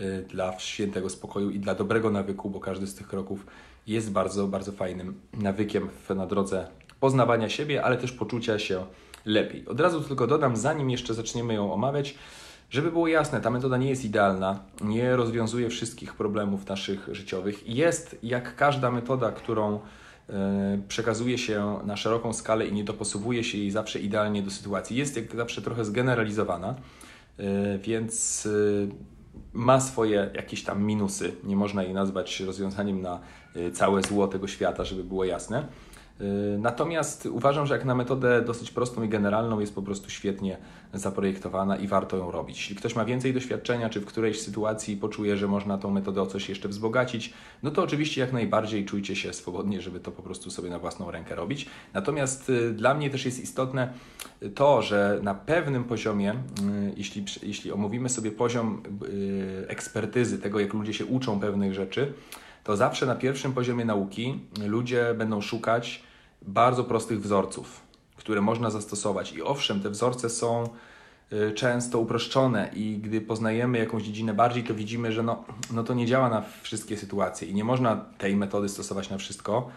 y, 0.00 0.24
dla 0.28 0.58
świętego 0.58 1.10
spokoju 1.10 1.50
i 1.50 1.58
dla 1.58 1.74
dobrego 1.74 2.10
nawyku, 2.10 2.50
bo 2.50 2.60
każdy 2.60 2.86
z 2.86 2.94
tych 2.94 3.08
kroków 3.08 3.46
jest 3.86 4.12
bardzo, 4.12 4.46
bardzo 4.46 4.72
fajnym 4.72 5.20
nawykiem 5.32 5.88
na 6.16 6.26
drodze 6.26 6.66
poznawania 7.00 7.48
siebie, 7.48 7.84
ale 7.84 7.96
też 7.96 8.12
poczucia 8.12 8.58
się 8.58 8.84
lepiej. 9.24 9.66
Od 9.66 9.80
razu 9.80 10.00
tylko 10.00 10.26
dodam, 10.26 10.56
zanim 10.56 10.90
jeszcze 10.90 11.14
zaczniemy 11.14 11.54
ją 11.54 11.72
omawiać, 11.72 12.14
żeby 12.70 12.90
było 12.90 13.08
jasne, 13.08 13.40
ta 13.40 13.50
metoda 13.50 13.76
nie 13.76 13.88
jest 13.88 14.04
idealna, 14.04 14.60
nie 14.80 15.16
rozwiązuje 15.16 15.68
wszystkich 15.68 16.14
problemów 16.14 16.66
naszych 16.66 17.08
życiowych. 17.12 17.68
Jest 17.68 18.16
jak 18.22 18.56
każda 18.56 18.90
metoda, 18.90 19.32
którą 19.32 19.80
E, 20.30 20.78
przekazuje 20.88 21.38
się 21.38 21.78
na 21.84 21.96
szeroką 21.96 22.32
skalę 22.32 22.66
i 22.66 22.72
nie 22.72 22.84
dopasowuje 22.84 23.44
się 23.44 23.58
jej 23.58 23.70
zawsze 23.70 24.00
idealnie 24.00 24.42
do 24.42 24.50
sytuacji. 24.50 24.96
Jest 24.96 25.16
jak 25.16 25.36
zawsze 25.36 25.62
trochę 25.62 25.84
zgeneralizowana, 25.84 26.74
e, 27.38 27.78
więc 27.78 28.46
e, 28.46 28.50
ma 29.52 29.80
swoje 29.80 30.30
jakieś 30.34 30.64
tam 30.64 30.82
minusy. 30.82 31.32
Nie 31.44 31.56
można 31.56 31.82
jej 31.82 31.94
nazwać 31.94 32.40
rozwiązaniem 32.40 33.02
na 33.02 33.20
całe 33.72 34.02
zło 34.02 34.28
tego 34.28 34.48
świata, 34.48 34.84
żeby 34.84 35.04
było 35.04 35.24
jasne. 35.24 35.66
Y, 36.20 36.58
natomiast 36.58 37.26
uważam, 37.26 37.66
że 37.66 37.74
jak 37.74 37.84
na 37.84 37.94
metodę 37.94 38.42
dosyć 38.42 38.70
prostą 38.70 39.02
i 39.02 39.08
generalną 39.08 39.60
jest 39.60 39.74
po 39.74 39.82
prostu 39.82 40.10
świetnie 40.10 40.58
zaprojektowana 40.92 41.76
i 41.76 41.86
warto 41.86 42.16
ją 42.16 42.30
robić. 42.30 42.56
Jeśli 42.56 42.76
ktoś 42.76 42.96
ma 42.96 43.04
więcej 43.04 43.34
doświadczenia, 43.34 43.90
czy 43.90 44.00
w 44.00 44.06
którejś 44.06 44.40
sytuacji 44.40 44.96
poczuje, 44.96 45.36
że 45.36 45.48
można 45.48 45.78
tą 45.78 45.90
metodę 45.90 46.22
o 46.22 46.26
coś 46.26 46.48
jeszcze 46.48 46.68
wzbogacić, 46.68 47.32
no 47.62 47.70
to 47.70 47.82
oczywiście 47.82 48.20
jak 48.20 48.32
najbardziej 48.32 48.84
czujcie 48.84 49.16
się 49.16 49.32
swobodnie, 49.32 49.82
żeby 49.82 50.00
to 50.00 50.12
po 50.12 50.22
prostu 50.22 50.50
sobie 50.50 50.70
na 50.70 50.78
własną 50.78 51.10
rękę 51.10 51.34
robić. 51.34 51.66
Natomiast 51.92 52.50
y, 52.50 52.72
dla 52.72 52.94
mnie 52.94 53.10
też 53.10 53.24
jest 53.24 53.40
istotne 53.40 53.92
to, 54.54 54.82
że 54.82 55.20
na 55.22 55.34
pewnym 55.34 55.84
poziomie, 55.84 56.32
y, 56.32 56.36
jeśli, 56.96 57.24
jeśli 57.42 57.72
omówimy 57.72 58.08
sobie 58.08 58.30
poziom 58.30 58.82
ekspertyzy, 59.68 60.38
tego 60.38 60.60
jak 60.60 60.74
ludzie 60.74 60.94
się 60.94 61.06
uczą 61.06 61.40
pewnych 61.40 61.74
rzeczy, 61.74 62.12
to 62.64 62.76
zawsze 62.76 63.06
na 63.06 63.14
pierwszym 63.14 63.52
poziomie 63.52 63.84
nauki 63.84 64.40
ludzie 64.66 65.14
będą 65.14 65.40
szukać 65.40 66.02
bardzo 66.42 66.84
prostych 66.84 67.20
wzorców, 67.20 67.80
które 68.16 68.40
można 68.40 68.70
zastosować. 68.70 69.32
I 69.32 69.42
owszem, 69.42 69.80
te 69.80 69.90
wzorce 69.90 70.30
są 70.30 70.68
y, 71.32 71.52
często 71.52 71.98
uproszczone 71.98 72.70
i 72.74 72.98
gdy 72.98 73.20
poznajemy 73.20 73.78
jakąś 73.78 74.02
dziedzinę 74.02 74.34
bardziej, 74.34 74.64
to 74.64 74.74
widzimy, 74.74 75.12
że 75.12 75.22
no, 75.22 75.44
no 75.72 75.84
to 75.84 75.94
nie 75.94 76.06
działa 76.06 76.28
na 76.28 76.42
wszystkie 76.62 76.96
sytuacje 76.96 77.48
i 77.48 77.54
nie 77.54 77.64
można 77.64 77.96
tej 78.18 78.36
metody 78.36 78.68
stosować 78.68 79.10
na 79.10 79.18
wszystko. 79.18 79.70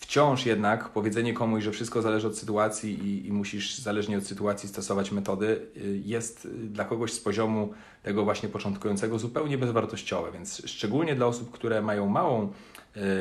Wciąż 0.00 0.46
jednak 0.46 0.88
powiedzenie 0.88 1.34
komuś, 1.34 1.64
że 1.64 1.72
wszystko 1.72 2.02
zależy 2.02 2.26
od 2.26 2.38
sytuacji 2.38 3.06
i, 3.06 3.26
i, 3.26 3.32
musisz 3.32 3.78
zależnie 3.78 4.18
od 4.18 4.26
sytuacji 4.26 4.68
stosować 4.68 5.12
metody, 5.12 5.66
y, 5.76 6.02
jest 6.04 6.44
y, 6.44 6.48
dla 6.48 6.84
kogoś 6.84 7.12
z 7.12 7.20
poziomu 7.20 7.72
tego 8.02 8.24
właśnie 8.24 8.48
początkującego 8.48 9.18
zupełnie 9.18 9.58
bezwartościowe. 9.58 10.32
Więc 10.32 10.62
szczególnie 10.66 11.14
dla 11.14 11.26
osób, 11.26 11.50
które 11.50 11.82
mają 11.82 12.06
małą 12.08 12.52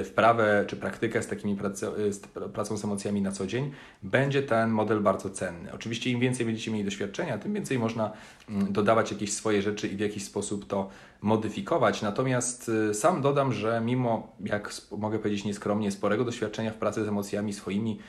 wprawę 0.06 0.66
czy 0.68 0.76
praktykę 0.76 1.22
z 1.22 1.28
takimi 1.28 1.56
praco, 1.56 2.00
y, 2.00 2.14
z 2.14 2.20
pracą 2.54 2.78
z 2.78 2.84
emocjami 2.84 3.22
na 3.22 3.32
co 3.32 3.48
dzień, 3.48 3.72
będzie 4.04 4.44
ten 4.44 4.70
model 4.70 5.00
bardzo 5.00 5.30
cenny. 5.30 5.74
Oczywiście 5.74 6.10
im 6.10 6.20
więcej 6.20 6.46
będziecie 6.46 6.72
mieli 6.72 6.86
doświadczenia, 6.86 7.38
tym 7.38 7.54
więcej 7.54 7.80
można 7.80 8.12
mm, 8.50 8.74
dodawać 8.74 9.12
jakieś 9.12 9.34
swoje 9.34 9.62
rzeczy 9.62 9.88
i 9.88 9.96
w 9.96 10.00
jakiś 10.00 10.24
sposób 10.24 10.68
to 10.68 10.90
modyfikować. 11.22 12.02
Natomiast 12.02 12.70
y, 12.90 12.94
sam 12.94 13.22
dodam, 13.22 13.54
że 13.54 13.82
mimo, 13.86 14.36
jak 14.40 14.72
mogę 14.98 15.20
powiedzieć 15.20 15.46
nieskromnie, 15.46 15.92
sporego 15.92 16.26
doświadczenia 16.26 16.72
w 16.72 16.78
pracy 16.78 17.06
z 17.06 17.08
emocjami 17.08 17.54
swoimi 17.54 18.00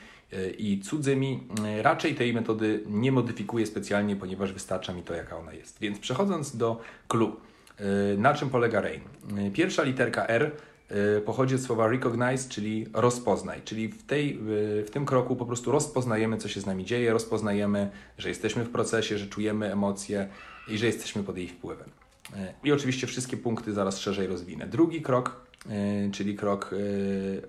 i 0.57 0.79
cudzymi, 0.79 1.47
raczej 1.81 2.15
tej 2.15 2.33
metody 2.33 2.83
nie 2.87 3.11
modyfikuję 3.11 3.65
specjalnie, 3.65 4.15
ponieważ 4.15 4.53
wystarcza 4.53 4.93
mi 4.93 5.03
to, 5.03 5.13
jaka 5.13 5.37
ona 5.37 5.53
jest. 5.53 5.79
Więc 5.79 5.99
przechodząc 5.99 6.57
do 6.57 6.81
clue. 7.07 7.35
Na 8.17 8.33
czym 8.33 8.49
polega 8.49 8.81
RAIN? 8.81 9.01
Pierwsza 9.53 9.83
literka 9.83 10.27
R 10.27 10.51
pochodzi 11.25 11.55
od 11.55 11.61
słowa 11.61 11.87
recognize, 11.87 12.49
czyli 12.49 12.85
rozpoznaj. 12.93 13.61
Czyli 13.65 13.87
w, 13.87 14.05
tej, 14.05 14.39
y, 14.79 14.85
w 14.85 14.89
tym 14.91 15.05
kroku 15.05 15.35
po 15.35 15.45
prostu 15.45 15.71
rozpoznajemy, 15.71 16.37
co 16.37 16.47
się 16.47 16.61
z 16.61 16.65
nami 16.65 16.85
dzieje, 16.85 17.13
rozpoznajemy, 17.13 17.91
że 18.17 18.29
jesteśmy 18.29 18.63
w 18.63 18.69
procesie, 18.69 19.17
że 19.17 19.27
czujemy 19.27 19.71
emocje 19.71 20.27
i 20.67 20.77
że 20.77 20.85
jesteśmy 20.85 21.23
pod 21.23 21.37
jej 21.37 21.47
wpływem. 21.47 21.89
Y, 22.35 22.53
I 22.63 22.71
oczywiście 22.71 23.07
wszystkie 23.07 23.37
punkty 23.37 23.73
zaraz 23.73 23.99
szerzej 23.99 24.27
rozwinę. 24.27 24.67
Drugi 24.67 25.01
krok, 25.01 25.49
czyli 26.11 26.35
krok 26.35 26.75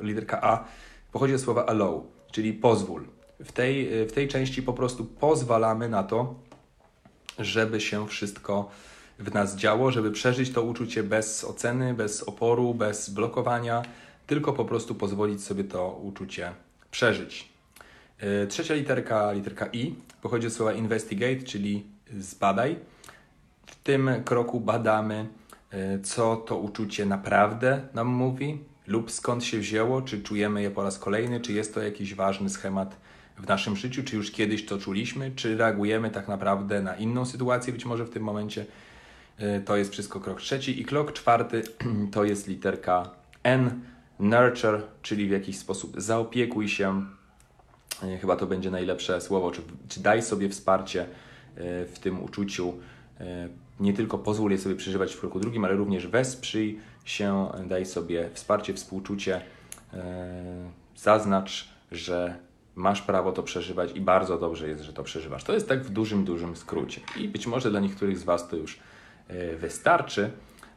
literka 0.00 0.42
A, 0.42 0.64
pochodzi 1.12 1.34
od 1.34 1.40
słowa 1.40 1.66
allow, 1.66 2.02
czyli 2.32 2.52
pozwól. 2.52 3.04
W 3.40 3.52
tej, 3.52 4.06
w 4.06 4.12
tej 4.12 4.28
części 4.28 4.62
po 4.62 4.72
prostu 4.72 5.04
pozwalamy 5.04 5.88
na 5.88 6.02
to, 6.02 6.34
żeby 7.38 7.80
się 7.80 8.08
wszystko 8.08 8.70
w 9.20 9.34
nas 9.34 9.56
działo, 9.56 9.90
żeby 9.90 10.10
przeżyć 10.10 10.50
to 10.50 10.62
uczucie 10.62 11.02
bez 11.02 11.44
oceny, 11.44 11.94
bez 11.94 12.22
oporu, 12.22 12.74
bez 12.74 13.10
blokowania, 13.10 13.82
tylko 14.26 14.52
po 14.52 14.64
prostu 14.64 14.94
pozwolić 14.94 15.44
sobie 15.44 15.64
to 15.64 16.00
uczucie 16.02 16.52
przeżyć. 16.90 17.48
E, 18.18 18.46
trzecia 18.46 18.74
literka, 18.74 19.32
literka 19.32 19.66
I, 19.72 19.94
pochodzi 20.22 20.46
od 20.46 20.52
słowa 20.52 20.72
investigate, 20.72 21.42
czyli 21.42 21.86
zbadaj. 22.18 22.76
W 23.66 23.76
tym 23.76 24.10
kroku 24.24 24.60
badamy, 24.60 25.28
e, 25.70 26.00
co 26.00 26.36
to 26.36 26.56
uczucie 26.56 27.06
naprawdę 27.06 27.80
nam 27.94 28.06
mówi, 28.06 28.58
lub 28.86 29.10
skąd 29.10 29.44
się 29.44 29.58
wzięło, 29.58 30.02
czy 30.02 30.22
czujemy 30.22 30.62
je 30.62 30.70
po 30.70 30.82
raz 30.82 30.98
kolejny, 30.98 31.40
czy 31.40 31.52
jest 31.52 31.74
to 31.74 31.82
jakiś 31.82 32.14
ważny 32.14 32.50
schemat 32.50 32.96
w 33.38 33.48
naszym 33.48 33.76
życiu, 33.76 34.02
czy 34.04 34.16
już 34.16 34.30
kiedyś 34.30 34.66
to 34.66 34.78
czuliśmy, 34.78 35.32
czy 35.36 35.56
reagujemy 35.56 36.10
tak 36.10 36.28
naprawdę 36.28 36.82
na 36.82 36.96
inną 36.96 37.26
sytuację, 37.26 37.72
być 37.72 37.84
może 37.84 38.04
w 38.04 38.10
tym 38.10 38.22
momencie 38.22 38.60
Y, 38.62 38.89
to 39.64 39.76
jest 39.76 39.92
wszystko 39.92 40.20
krok 40.20 40.40
trzeci. 40.40 40.80
I 40.80 40.84
krok 40.84 41.12
czwarty 41.12 41.62
to 42.12 42.24
jest 42.24 42.48
literka 42.48 43.10
N, 43.42 43.80
nurture, 44.18 44.82
czyli 45.02 45.28
w 45.28 45.30
jakiś 45.30 45.58
sposób 45.58 46.00
zaopiekuj 46.00 46.68
się. 46.68 47.04
Y, 48.02 48.18
chyba 48.18 48.36
to 48.36 48.46
będzie 48.46 48.70
najlepsze 48.70 49.20
słowo, 49.20 49.50
czy, 49.50 49.62
czy 49.88 50.00
daj 50.00 50.22
sobie 50.22 50.48
wsparcie 50.48 51.02
y, 51.02 51.06
w 51.86 51.98
tym 51.98 52.22
uczuciu. 52.22 52.74
Nie 53.80 53.92
tylko 53.92 54.18
pozwól 54.18 54.50
je 54.50 54.58
sobie 54.58 54.74
przeżywać 54.74 55.14
w 55.14 55.20
kroku 55.20 55.40
drugim, 55.40 55.64
ale 55.64 55.74
również 55.74 56.06
wesprzyj 56.06 56.80
się, 57.04 57.48
daj 57.66 57.86
sobie 57.86 58.30
wsparcie, 58.34 58.74
współczucie. 58.74 59.40
Zaznacz, 60.96 61.68
że 61.92 62.36
masz 62.74 63.02
prawo 63.02 63.32
to 63.32 63.42
przeżywać 63.42 63.90
i 63.94 64.00
bardzo 64.00 64.38
dobrze 64.38 64.68
jest, 64.68 64.82
że 64.82 64.92
to 64.92 65.02
przeżywasz. 65.02 65.44
To 65.44 65.52
jest 65.52 65.68
tak 65.68 65.84
w 65.84 65.90
dużym, 65.90 66.24
dużym 66.24 66.56
skrócie. 66.56 67.00
I 67.16 67.28
być 67.28 67.46
może 67.46 67.70
dla 67.70 67.80
niektórych 67.80 68.18
z 68.18 68.24
Was 68.24 68.48
to 68.48 68.56
już 68.56 68.78
wystarczy. 69.56 70.30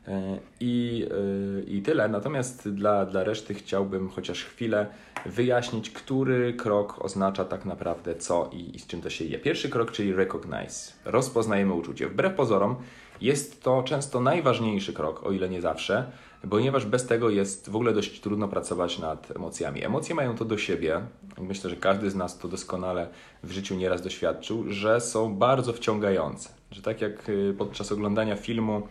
E, 0.08 0.40
I, 0.60 1.06
e, 1.12 1.64
I 1.64 1.82
tyle. 1.82 2.08
Natomiast 2.08 2.70
dla, 2.70 3.06
dla 3.06 3.24
reszty 3.24 3.54
chciałbym 3.54 4.10
chociaż 4.10 4.44
chwilę 4.44 4.88
wyjaśnić, 5.26 5.90
który 5.90 6.54
krok 6.54 7.06
oznacza 7.06 7.46
tak 7.46 7.66
naprawdę 7.66 8.16
co 8.16 8.50
i, 8.54 8.76
i 8.76 8.80
z 8.80 8.88
czym 8.88 9.02
to 9.02 9.10
się 9.10 9.26
je. 9.26 9.40
Pierwszy 9.40 9.70
krok, 9.70 9.92
czyli 9.92 10.14
recognize. 10.14 10.94
Rozpoznajemy 11.06 11.74
uczucie. 11.74 12.08
Wbrew 12.08 12.34
pozorom, 12.34 12.76
Jest 13.22 13.64
to 13.64 13.84
często 13.84 14.22
najważniejszy 14.22 14.94
krok, 14.94 15.24
o 15.24 15.32
ile 15.32 15.50
nie 15.50 15.62
zawsze, 15.62 16.12
ponieważ 16.50 16.86
bez 16.86 17.06
tego 17.06 17.30
jest 17.30 17.70
w 17.70 17.76
ogóle 17.76 17.94
dość 17.94 18.22
trudno 18.22 18.48
pracować 18.48 19.00
nad 19.00 19.32
emocjami. 19.36 19.86
Emocje 19.86 20.16
mają 20.16 20.36
to 20.36 20.46
do 20.46 20.58
siebie, 20.58 21.02
myślę, 21.42 21.70
że 21.70 21.76
każdy 21.76 22.10
z 22.10 22.16
nas 22.16 22.38
to 22.38 22.48
doskonale 22.48 23.08
w 23.44 23.52
życiu 23.52 23.76
nieraz 23.76 24.02
doświadczył, 24.02 24.66
że 24.68 25.02
są 25.02 25.36
bardzo 25.36 25.74
wciągające. 25.74 26.50
Że 26.74 26.82
tak 26.82 27.02
jak 27.02 27.30
y, 27.30 27.56
podczas 27.58 27.92
oglądania 27.92 28.36
filmu, 28.36 28.88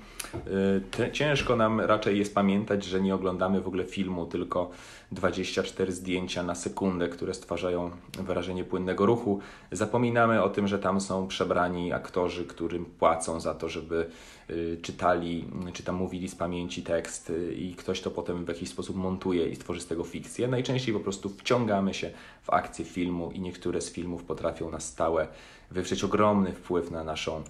y, 0.99 1.11
ciężko 1.13 1.57
nam 1.57 1.81
raczej 1.81 2.19
jest 2.19 2.35
pamiętać, 2.35 2.85
że 2.85 3.01
nie 3.01 3.15
oglądamy 3.15 3.61
w 3.61 3.67
ogóle 3.67 3.85
filmu, 3.85 4.27
tylko 4.27 4.71
24 5.13 5.93
zdjęcia 5.93 6.43
na 6.43 6.55
sekundę, 6.55 7.09
które 7.09 7.35
stwarzają 7.35 7.91
wrażenie 8.19 8.65
płynnego 8.65 9.07
ruchu. 9.07 9.41
Zapominamy 9.73 10.43
o 10.43 10.49
tym, 10.49 10.69
że 10.69 10.79
tam 10.79 11.01
są 11.01 11.29
przebrani 11.29 11.93
aktorzy, 11.93 12.45
którym 12.45 12.85
płacą 12.85 13.41
za 13.41 13.55
to, 13.55 13.69
żeby 13.69 14.07
y, 14.51 14.79
czytali, 14.83 15.45
czy 15.73 15.83
tam 15.83 15.95
mówili 15.95 16.29
z 16.29 16.35
pamięci 16.35 16.83
tekst 16.83 17.33
i 17.57 17.75
ktoś 17.75 18.01
to 18.01 18.11
potem 18.11 18.45
w 18.45 18.49
jakiś 18.49 18.69
sposób 18.69 18.97
montuje 18.97 19.49
i 19.49 19.57
stworzy 19.57 19.81
z 19.81 19.87
tego 19.87 20.05
fikcję. 20.05 20.49
Najczęściej 20.49 20.95
po 20.95 21.01
prostu 21.01 21.29
wciągamy 21.29 21.95
się 21.95 22.11
w 22.43 22.51
akcję 22.51 22.85
filmu 22.85 23.31
i 23.31 23.41
niektóre 23.41 23.81
z 23.81 23.93
filmów 23.93 24.25
potrafią 24.25 24.71
na 24.71 24.81
stałe 24.81 25.29
wywrzeć 25.71 26.05
ogromny 26.05 26.53
wpływ 26.53 26.91
na 26.91 27.05
naszą 27.05 27.43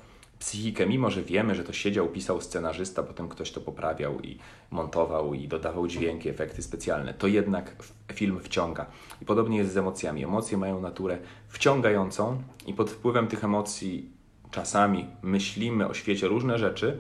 psychikę, 0.43 0.87
mimo 0.87 1.11
że 1.11 1.23
wiemy, 1.23 1.55
że 1.55 1.65
to 1.65 1.73
siedział, 1.73 2.09
pisał 2.09 2.41
scenarzysta, 2.41 3.03
potem 3.03 3.29
ktoś 3.29 3.53
to 3.53 3.61
poprawiał 3.61 4.21
i 4.21 4.39
montował 4.71 5.35
i 5.35 5.49
dodawał 5.49 5.87
dźwięki, 5.87 6.29
efekty 6.29 6.63
specjalne, 6.63 7.15
to 7.15 7.27
jednak 7.27 7.77
film 8.13 8.41
wciąga. 8.41 8.87
I 9.21 9.25
podobnie 9.25 9.59
jest 9.59 9.73
z 9.73 9.77
emocjami. 9.77 10.25
Emocje 10.25 10.59
mają 10.59 10.81
naturę 10.81 11.19
wciągającą 11.49 12.43
i 12.67 12.75
pod 12.75 12.91
wpływem 12.91 13.27
tych 13.27 13.45
emocji 13.45 14.11
czasami 14.51 15.07
myślimy 15.23 15.89
o 15.89 15.95
świecie 15.95 16.29
różne 16.29 16.59
rzeczy, 16.59 16.99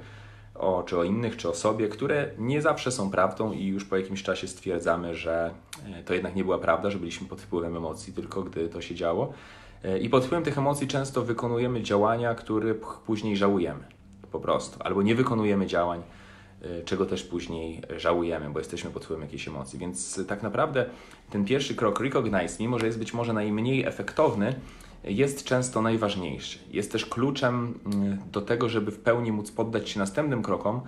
o, 0.55 0.83
czy 0.87 0.99
o 0.99 1.05
innych, 1.05 1.37
czy 1.37 1.49
o 1.49 1.55
sobie, 1.55 1.89
które 1.89 2.31
nie 2.39 2.63
zawsze 2.63 2.93
są 2.93 3.11
prawdą 3.11 3.53
i 3.53 3.67
już 3.67 3.85
po 3.85 3.97
jakimś 3.97 4.23
czasie 4.23 4.49
stwierdzamy, 4.49 5.15
że 5.15 5.55
e, 5.87 6.03
to 6.03 6.15
jednak 6.15 6.35
nie 6.35 6.45
była 6.45 6.59
prawda, 6.59 6.91
że 6.91 6.99
byliśmy 6.99 7.29
pod 7.29 7.41
wpływem 7.41 7.77
emocji, 7.77 8.13
tylko 8.13 8.43
gdy 8.43 8.69
to 8.69 8.81
się 8.81 8.95
działo. 8.95 9.33
E, 9.85 9.99
I 9.99 10.09
pod 10.09 10.25
wpływem 10.25 10.45
tych 10.45 10.59
emocji 10.59 10.89
często 10.89 11.23
wykonujemy 11.23 11.83
działania, 11.83 12.35
których 12.35 12.81
później 13.07 13.37
żałujemy 13.37 13.85
po 14.33 14.41
prostu, 14.41 14.79
albo 14.83 15.03
nie 15.03 15.15
wykonujemy 15.15 15.67
działań, 15.67 16.03
e, 16.62 16.83
czego 16.83 17.07
też 17.07 17.25
później 17.25 17.83
żałujemy, 17.97 18.51
bo 18.51 18.59
jesteśmy 18.59 18.91
pod 18.91 19.05
wpływem 19.05 19.23
jakiejś 19.23 19.49
emocji. 19.49 19.79
Więc 19.79 20.27
tak 20.27 20.43
naprawdę 20.43 20.87
ten 21.31 21.45
pierwszy 21.45 21.75
krok, 21.75 22.01
recognize, 22.01 22.57
mimo 22.61 22.79
że 22.79 22.87
jest 22.87 22.99
być 22.99 23.15
może 23.15 23.33
najmniej 23.33 23.85
efektowny, 23.85 24.55
jest 25.05 25.45
często 25.45 25.83
najważniejszy. 25.83 26.59
Jest 26.71 26.93
też 26.93 27.07
kluczem 27.07 27.79
mm, 27.87 28.19
do 28.33 28.41
tego, 28.41 28.69
żeby 28.69 28.91
w 28.91 28.99
pełni 28.99 29.33
móc 29.33 29.51
poddać 29.51 29.91
się 29.91 29.99
następnym 29.99 30.43
krokom, 30.43 30.81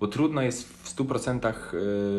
bo 0.00 0.06
trudno 0.06 0.42
jest 0.42 0.68
w 0.68 0.96
100% 0.96 1.52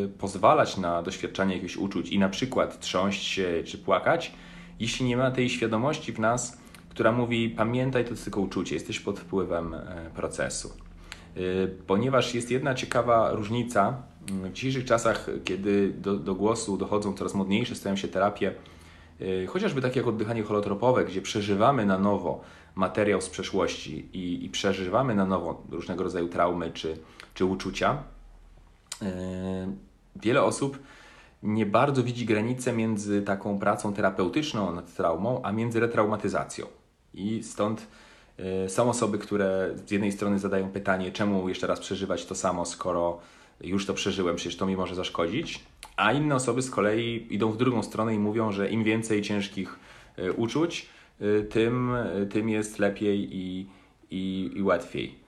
y, 0.06 0.10
pozwalać 0.20 0.78
na 0.78 1.04
doświadczanie 1.04 1.56
jakichś 1.56 1.78
uczuć 1.78 2.10
i 2.10 2.20
na 2.20 2.30
przykład 2.30 2.80
trząść 2.80 3.24
się 3.24 3.64
czy 3.66 3.78
płakać, 3.78 4.34
jeśli 4.82 5.06
nie 5.06 5.18
ma 5.18 5.32
tej 5.32 5.50
świadomości 5.50 6.14
w 6.14 6.20
nas, 6.20 6.58
która 6.90 7.12
mówi: 7.12 7.50
pamiętaj, 7.50 8.04
to 8.04 8.10
jest 8.10 8.24
tylko 8.24 8.42
uczucie, 8.42 8.76
jesteś 8.76 9.00
pod 9.00 9.20
wpływem 9.20 9.74
e, 9.74 10.10
procesu. 10.16 10.74
Y, 11.38 11.76
ponieważ 11.88 12.36
jest 12.36 12.52
jedna 12.52 12.76
ciekawa 12.76 13.32
różnica 13.32 14.04
mm, 14.30 14.50
w 14.50 14.54
dzisiejszych 14.54 14.86
czasach, 14.86 15.30
kiedy 15.44 15.94
do, 15.98 16.16
do 16.16 16.36
głosu 16.36 16.78
dochodzą 16.78 17.14
coraz 17.14 17.34
modniejsze, 17.34 17.76
stają 17.76 17.96
się 17.96 18.08
terapie 18.08 18.54
Y, 19.22 19.48
chociażby 19.48 19.82
takie 19.82 20.00
jak 20.00 20.08
oddychanie 20.08 20.44
holotropowe, 20.44 21.06
gdzie 21.06 21.22
przeżywamy 21.22 21.86
na 21.86 22.00
nowo 22.00 22.42
materiał 22.76 23.22
z 23.22 23.30
przeszłości 23.30 24.10
i, 24.14 24.46
i 24.46 24.50
przeżywamy 24.50 25.16
na 25.16 25.26
nowo 25.26 25.64
różnego 25.70 26.04
rodzaju 26.04 26.28
traumy 26.28 26.72
czy, 26.72 26.98
czy 27.34 27.46
uczucia, 27.46 28.04
wiele 30.16 30.44
osób 30.44 30.80
nie 31.44 31.66
bardzo 31.66 32.04
widzi 32.04 32.26
granicę 32.26 32.74
między 32.74 33.22
taką 33.22 33.60
pracą 33.60 33.94
terapeutyczną 33.94 34.76
nad 34.76 34.96
traumą, 34.96 35.42
a 35.44 35.52
między 35.52 35.80
retraumatyzacją. 35.80 36.66
I 37.14 37.44
stąd 37.44 37.88
y, 38.66 38.70
są 38.70 38.90
osoby, 38.90 39.18
które 39.18 39.70
z 39.86 39.92
jednej 39.92 40.12
strony 40.12 40.40
zadają 40.40 40.70
pytanie, 40.70 41.12
czemu 41.12 41.50
jeszcze 41.50 41.68
raz 41.68 41.80
przeżywać 41.80 42.26
to 42.26 42.36
samo, 42.36 42.66
skoro 42.66 43.20
już 43.64 43.86
to 43.86 43.94
przeżyłem, 43.94 44.36
przecież 44.36 44.58
to 44.58 44.66
mi 44.66 44.78
może 44.78 44.96
zaszkodzić. 44.96 45.64
A 45.96 46.14
inne 46.14 46.36
osoby 46.36 46.62
z 46.62 46.72
kolei 46.72 47.28
idą 47.30 47.52
w 47.52 47.58
drugą 47.58 47.84
stronę 47.84 48.16
i 48.16 48.20
mówią, 48.20 48.52
że 48.52 48.70
im 48.70 48.84
więcej 48.84 49.22
ciężkich 49.22 49.80
e, 50.18 50.34
uczuć, 50.34 50.90
e, 51.22 51.42
tym, 51.42 51.94
e, 51.96 52.26
tym 52.26 52.50
jest 52.50 52.80
lepiej 52.80 53.36
i, 53.36 53.68
i, 54.12 54.52
i 54.56 54.64
łatwiej. 54.64 55.22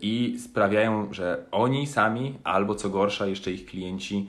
I 0.00 0.36
sprawiają, 0.44 1.12
że 1.12 1.44
oni 1.50 1.86
sami, 1.86 2.38
albo 2.44 2.74
co 2.74 2.90
gorsza, 2.90 3.26
jeszcze 3.26 3.52
ich 3.52 3.66
klienci, 3.66 4.28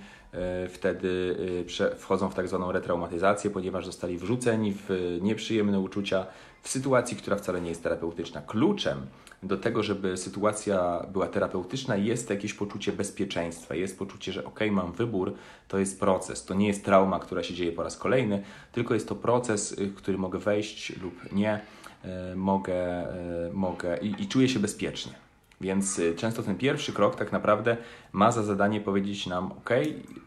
wtedy 0.70 1.36
wchodzą 1.98 2.30
w 2.30 2.36
tak 2.36 2.48
zwaną 2.48 2.72
retraumatyzację, 2.72 3.50
ponieważ 3.50 3.86
zostali 3.86 4.18
wrzuceni 4.18 4.74
w 4.74 5.18
nieprzyjemne 5.22 5.80
uczucia 5.80 6.26
w 6.62 6.70
sytuacji, 6.70 7.18
która 7.18 7.36
wcale 7.36 7.62
nie 7.62 7.70
jest 7.70 7.84
terapeutyczna. 7.84 8.42
Kluczem 8.42 9.08
do 9.44 9.58
tego, 9.58 9.84
żeby 9.84 10.18
sytuacja 10.18 11.06
była 11.14 11.28
terapeutyczna, 11.28 11.96
jest 11.96 12.30
jakieś 12.30 12.54
poczucie 12.54 12.92
bezpieczeństwa, 12.92 13.76
jest 13.76 14.00
poczucie, 14.00 14.32
że 14.32 14.46
ok, 14.46 14.60
mam 14.72 14.92
wybór, 14.92 15.34
to 15.68 15.80
jest 15.80 16.00
proces, 16.00 16.46
to 16.46 16.54
nie 16.54 16.68
jest 16.68 16.86
trauma, 16.86 17.20
która 17.20 17.44
się 17.44 17.54
dzieje 17.54 17.72
po 17.72 17.84
raz 17.84 17.98
kolejny, 17.98 18.44
tylko 18.72 18.94
jest 18.94 19.08
to 19.08 19.16
proces, 19.16 19.72
y, 19.72 19.88
w 19.88 19.96
który 19.96 20.18
mogę 20.18 20.40
wejść 20.40 20.98
lub 21.02 21.34
nie, 21.34 21.60
y, 22.32 22.36
mogę, 22.36 23.08
mogę 23.54 23.98
i, 23.98 24.24
i 24.24 24.28
czuję 24.28 24.50
się 24.50 24.60
bezpiecznie. 24.60 25.23
Więc 25.62 26.02
często 26.18 26.44
ten 26.44 26.56
pierwszy 26.56 26.94
krok 26.94 27.16
tak 27.16 27.32
naprawdę 27.32 27.78
ma 28.12 28.32
za 28.32 28.44
zadanie 28.44 28.82
powiedzieć 28.82 29.28
nam: 29.28 29.52
OK, 29.52 29.70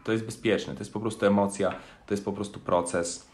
to 0.03 0.11
jest 0.11 0.25
bezpieczne, 0.25 0.73
to 0.73 0.79
jest 0.79 0.93
po 0.93 0.99
prostu 0.99 1.25
emocja, 1.25 1.75
to 2.07 2.13
jest 2.13 2.25
po 2.25 2.33
prostu 2.33 2.59
proces. 2.59 3.27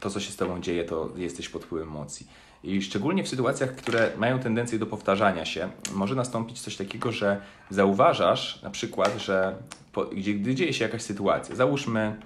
To, 0.00 0.10
co 0.10 0.20
się 0.20 0.32
z 0.32 0.36
Tobą 0.36 0.60
dzieje, 0.60 0.84
to 0.84 1.10
jesteś 1.16 1.48
pod 1.48 1.64
wpływem 1.64 1.88
emocji. 1.88 2.26
I 2.64 2.82
szczególnie 2.82 3.24
w 3.24 3.28
sytuacjach, 3.28 3.76
które 3.76 4.10
mają 4.18 4.38
tendencję 4.38 4.78
do 4.78 4.86
powtarzania 4.86 5.44
się, 5.44 5.68
może 5.92 6.14
nastąpić 6.14 6.60
coś 6.60 6.76
takiego, 6.76 7.12
że 7.12 7.40
zauważasz 7.70 8.62
na 8.62 8.70
przykład, 8.70 9.18
że 9.18 9.56
po, 9.92 10.04
gdy 10.04 10.54
dzieje 10.54 10.72
się 10.72 10.84
jakaś 10.84 11.02
sytuacja, 11.02 11.56
załóżmy, 11.56 12.16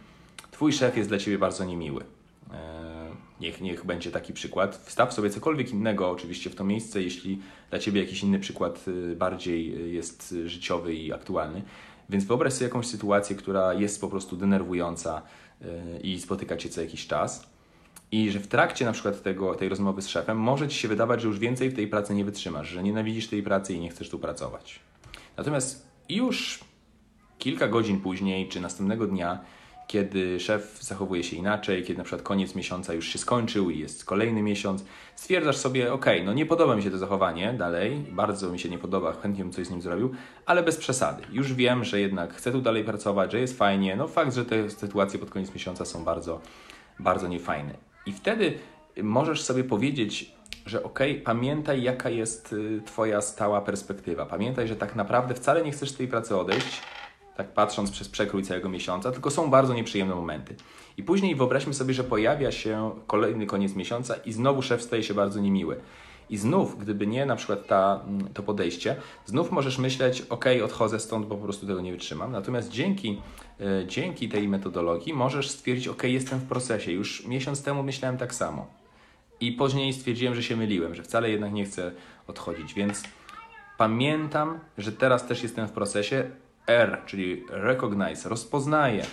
twój 0.50 0.72
szef 0.72 0.96
jest 0.96 1.08
dla 1.08 1.18
ciebie 1.18 1.38
bardzo 1.38 1.64
niemiły. 1.64 2.04
Niech, 3.40 3.60
niech 3.60 3.86
będzie 3.86 4.10
taki 4.10 4.32
przykład. 4.32 4.76
Wstaw 4.76 5.14
sobie 5.14 5.30
cokolwiek 5.30 5.70
innego 5.70 6.10
oczywiście 6.10 6.50
w 6.50 6.54
to 6.54 6.64
miejsce, 6.64 7.02
jeśli 7.02 7.40
dla 7.70 7.78
ciebie 7.78 8.00
jakiś 8.00 8.22
inny 8.22 8.38
przykład 8.38 8.84
y, 8.88 9.16
bardziej 9.16 9.84
y, 9.84 9.88
jest 9.88 10.34
życiowy 10.44 10.94
i 10.94 11.12
aktualny. 11.12 11.62
Więc 12.08 12.24
wyobraź 12.24 12.52
sobie 12.52 12.66
jakąś 12.66 12.86
sytuację, 12.86 13.36
która 13.36 13.74
jest 13.74 14.00
po 14.00 14.08
prostu 14.08 14.36
denerwująca 14.36 15.22
y, 15.62 16.00
i 16.00 16.20
spotyka 16.20 16.56
cię 16.56 16.68
co 16.68 16.80
jakiś 16.80 17.06
czas 17.06 17.48
i 18.12 18.30
że 18.30 18.40
w 18.40 18.46
trakcie 18.46 18.84
na 18.84 18.92
przykład 18.92 19.22
tego, 19.22 19.54
tej 19.54 19.68
rozmowy 19.68 20.02
z 20.02 20.08
szefem 20.08 20.38
może 20.38 20.68
Ci 20.68 20.78
się 20.78 20.88
wydawać, 20.88 21.20
że 21.20 21.28
już 21.28 21.38
więcej 21.38 21.70
w 21.70 21.74
tej 21.74 21.88
pracy 21.88 22.14
nie 22.14 22.24
wytrzymasz, 22.24 22.68
że 22.68 22.82
nienawidzisz 22.82 23.28
tej 23.28 23.42
pracy 23.42 23.74
i 23.74 23.80
nie 23.80 23.90
chcesz 23.90 24.10
tu 24.10 24.18
pracować. 24.18 24.80
Natomiast 25.36 25.88
już 26.08 26.60
kilka 27.38 27.68
godzin 27.68 28.00
później, 28.00 28.48
czy 28.48 28.60
następnego 28.60 29.06
dnia, 29.06 29.40
kiedy 29.88 30.40
szef 30.40 30.78
zachowuje 30.80 31.24
się 31.24 31.36
inaczej, 31.36 31.82
kiedy 31.82 31.98
na 31.98 32.04
przykład 32.04 32.22
koniec 32.22 32.54
miesiąca 32.54 32.94
już 32.94 33.08
się 33.08 33.18
skończył 33.18 33.70
i 33.70 33.78
jest 33.78 34.04
kolejny 34.04 34.42
miesiąc, 34.42 34.84
stwierdzasz 35.16 35.56
sobie, 35.56 35.92
ok, 35.92 36.06
no 36.24 36.32
nie 36.32 36.46
podoba 36.46 36.76
mi 36.76 36.82
się 36.82 36.90
to 36.90 36.98
zachowanie 36.98 37.52
dalej, 37.52 38.04
bardzo 38.10 38.50
mi 38.50 38.58
się 38.58 38.68
nie 38.68 38.78
podoba, 38.78 39.12
chętnie 39.12 39.44
bym 39.44 39.52
coś 39.52 39.66
z 39.66 39.70
nim 39.70 39.82
zrobił, 39.82 40.14
ale 40.46 40.62
bez 40.62 40.76
przesady. 40.76 41.22
Już 41.32 41.54
wiem, 41.54 41.84
że 41.84 42.00
jednak 42.00 42.34
chcę 42.34 42.52
tu 42.52 42.60
dalej 42.60 42.84
pracować, 42.84 43.32
że 43.32 43.40
jest 43.40 43.58
fajnie. 43.58 43.96
No 43.96 44.08
fakt, 44.08 44.34
że 44.34 44.44
te 44.44 44.70
sytuacje 44.70 45.18
pod 45.18 45.30
koniec 45.30 45.54
miesiąca 45.54 45.84
są 45.84 46.04
bardzo, 46.04 46.40
bardzo 46.98 47.28
niefajne. 47.28 47.74
I 48.06 48.12
wtedy 48.12 48.58
możesz 49.02 49.42
sobie 49.42 49.64
powiedzieć, 49.64 50.32
że 50.66 50.82
ok, 50.82 50.98
pamiętaj, 51.24 51.82
jaka 51.82 52.10
jest 52.10 52.52
y, 52.52 52.80
Twoja 52.86 53.20
stała 53.20 53.60
perspektywa. 53.60 54.26
Pamiętaj, 54.26 54.68
że 54.68 54.76
tak 54.76 54.96
naprawdę 54.96 55.34
wcale 55.34 55.62
nie 55.62 55.72
chcesz 55.72 55.90
z 55.90 55.96
tej 55.96 56.08
pracy 56.08 56.36
odejść, 56.36 56.82
tak 57.38 57.52
patrząc 57.52 57.90
przez 57.90 58.08
przekrój 58.08 58.42
całego 58.42 58.68
miesiąca, 58.68 59.12
tylko 59.12 59.30
są 59.30 59.50
bardzo 59.50 59.74
nieprzyjemne 59.74 60.14
momenty. 60.14 60.54
I 60.96 61.02
później 61.02 61.34
wyobraźmy 61.34 61.74
sobie, 61.74 61.94
że 61.94 62.04
pojawia 62.04 62.52
się 62.52 62.90
kolejny 63.06 63.46
koniec 63.46 63.74
miesiąca 63.74 64.14
i 64.14 64.32
znowu 64.32 64.62
szef 64.62 64.82
staje 64.82 65.02
się 65.02 65.14
bardzo 65.14 65.40
niemiły. 65.40 65.80
I 66.30 66.36
znów, 66.36 66.78
gdyby 66.78 67.06
nie 67.06 67.26
na 67.26 67.36
przykład 67.36 67.66
ta, 67.66 68.00
mm, 68.06 68.28
to 68.34 68.42
podejście, 68.42 68.96
znów 69.26 69.52
możesz 69.52 69.78
myśleć, 69.78 70.22
ok, 70.30 70.44
odchodzę 70.64 71.00
stąd, 71.00 71.26
bo 71.26 71.36
po 71.36 71.44
prostu 71.44 71.66
tego 71.66 71.80
nie 71.80 71.92
wytrzymam. 71.92 72.32
Natomiast 72.32 72.70
dzięki, 72.70 73.22
e, 73.60 73.86
dzięki 73.86 74.28
tej 74.28 74.48
metodologii 74.48 75.14
możesz 75.14 75.50
stwierdzić, 75.50 75.88
ok, 75.88 76.02
jestem 76.04 76.38
w 76.38 76.48
procesie. 76.48 76.92
Już 76.92 77.26
miesiąc 77.26 77.62
temu 77.62 77.82
myślałem 77.82 78.18
tak 78.18 78.34
samo. 78.34 78.66
I 79.40 79.52
później 79.52 79.92
stwierdziłem, 79.92 80.34
że 80.34 80.42
się 80.42 80.56
myliłem, 80.56 80.94
że 80.94 81.02
wcale 81.02 81.30
jednak 81.30 81.52
nie 81.52 81.64
chcę 81.64 81.92
odchodzić. 82.26 82.74
Więc 82.74 83.02
pamiętam, 83.76 84.58
że 84.78 84.92
teraz 84.92 85.26
też 85.26 85.42
jestem 85.42 85.68
w 85.68 85.72
procesie. 85.72 86.30
R, 86.68 87.02
czyli 87.06 87.44
recognize, 87.50 88.28
rozpoznaję. 88.28 89.04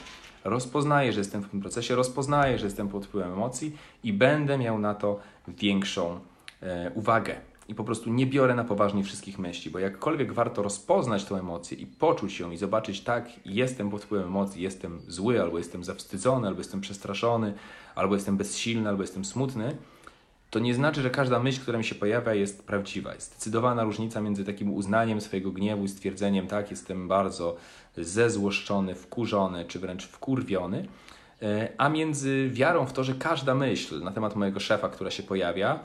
Rozpoznaję, 0.44 1.14
że 1.14 1.20
jestem 1.20 1.42
w 1.44 1.50
tym 1.50 1.62
procesie, 1.62 1.96
rozpoznaję, 1.96 2.58
że 2.60 2.66
jestem 2.66 2.88
pod 2.90 3.06
wpływem 3.06 3.34
emocji 3.34 3.78
i 4.04 4.14
będę 4.14 4.58
miał 4.58 4.80
na 4.80 4.96
to 4.96 5.20
większą 5.48 6.20
E, 6.62 6.92
uwagę. 6.96 7.36
i 7.68 7.76
po 7.76 7.84
prostu 7.84 8.10
nie 8.10 8.26
biorę 8.26 8.56
na 8.56 8.64
poważnie 8.64 9.04
wszystkich 9.04 9.40
myśli, 9.40 9.72
bo 9.72 9.80
jakkolwiek 9.80 10.34
warto 10.34 10.62
rozpoznać 10.64 11.26
tę 11.26 11.36
emocję 11.36 11.78
i 11.78 11.86
poczuć 11.86 12.40
ją 12.40 12.52
i 12.52 12.58
zobaczyć, 12.58 13.02
tak, 13.02 13.30
jestem 13.46 13.90
pod 13.90 14.04
wpływem 14.04 14.28
emocji, 14.28 14.62
jestem 14.64 15.00
zły, 15.08 15.42
albo 15.42 15.58
jestem 15.58 15.84
zawstydzony, 15.84 16.48
albo 16.48 16.60
jestem 16.60 16.82
przestraszony, 16.82 17.54
albo 17.96 18.16
jestem 18.16 18.38
bezsilny, 18.38 18.90
albo 18.90 19.04
jestem 19.04 19.26
smutny, 19.26 19.78
to 20.56 20.60
nie 20.60 20.74
znaczy, 20.74 21.02
że 21.02 21.10
każda 21.10 21.40
myśl, 21.40 21.62
która 21.62 21.78
mi 21.78 21.84
się 21.84 21.96
pojawia, 21.96 22.34
jest 22.34 22.68
prawdziwa. 22.68 23.14
Jest 23.14 23.32
zdecydowana 23.32 23.84
różnica 23.84 24.22
między 24.22 24.46
takim 24.46 24.74
uznaniem 24.74 25.22
swojego 25.22 25.52
gniewu 25.52 25.84
i 25.84 25.88
stwierdzeniem, 25.88 26.48
tak, 26.48 26.72
jestem 26.72 27.08
bardzo 27.08 27.56
zezłoszczony, 27.98 28.96
wkurzony, 28.96 29.66
czy 29.66 29.80
wręcz 29.80 30.08
wkurwiony, 30.08 30.88
e, 31.42 31.70
a 31.78 31.90
między 31.90 32.50
wiarą 32.50 32.86
w 32.86 32.94
to, 32.94 33.04
że 33.04 33.14
każda 33.14 33.56
myśl 33.56 34.04
na 34.04 34.12
temat 34.12 34.36
mojego 34.36 34.60
szefa, 34.60 34.90
która 34.90 35.12
się 35.12 35.24
pojawia, 35.24 35.80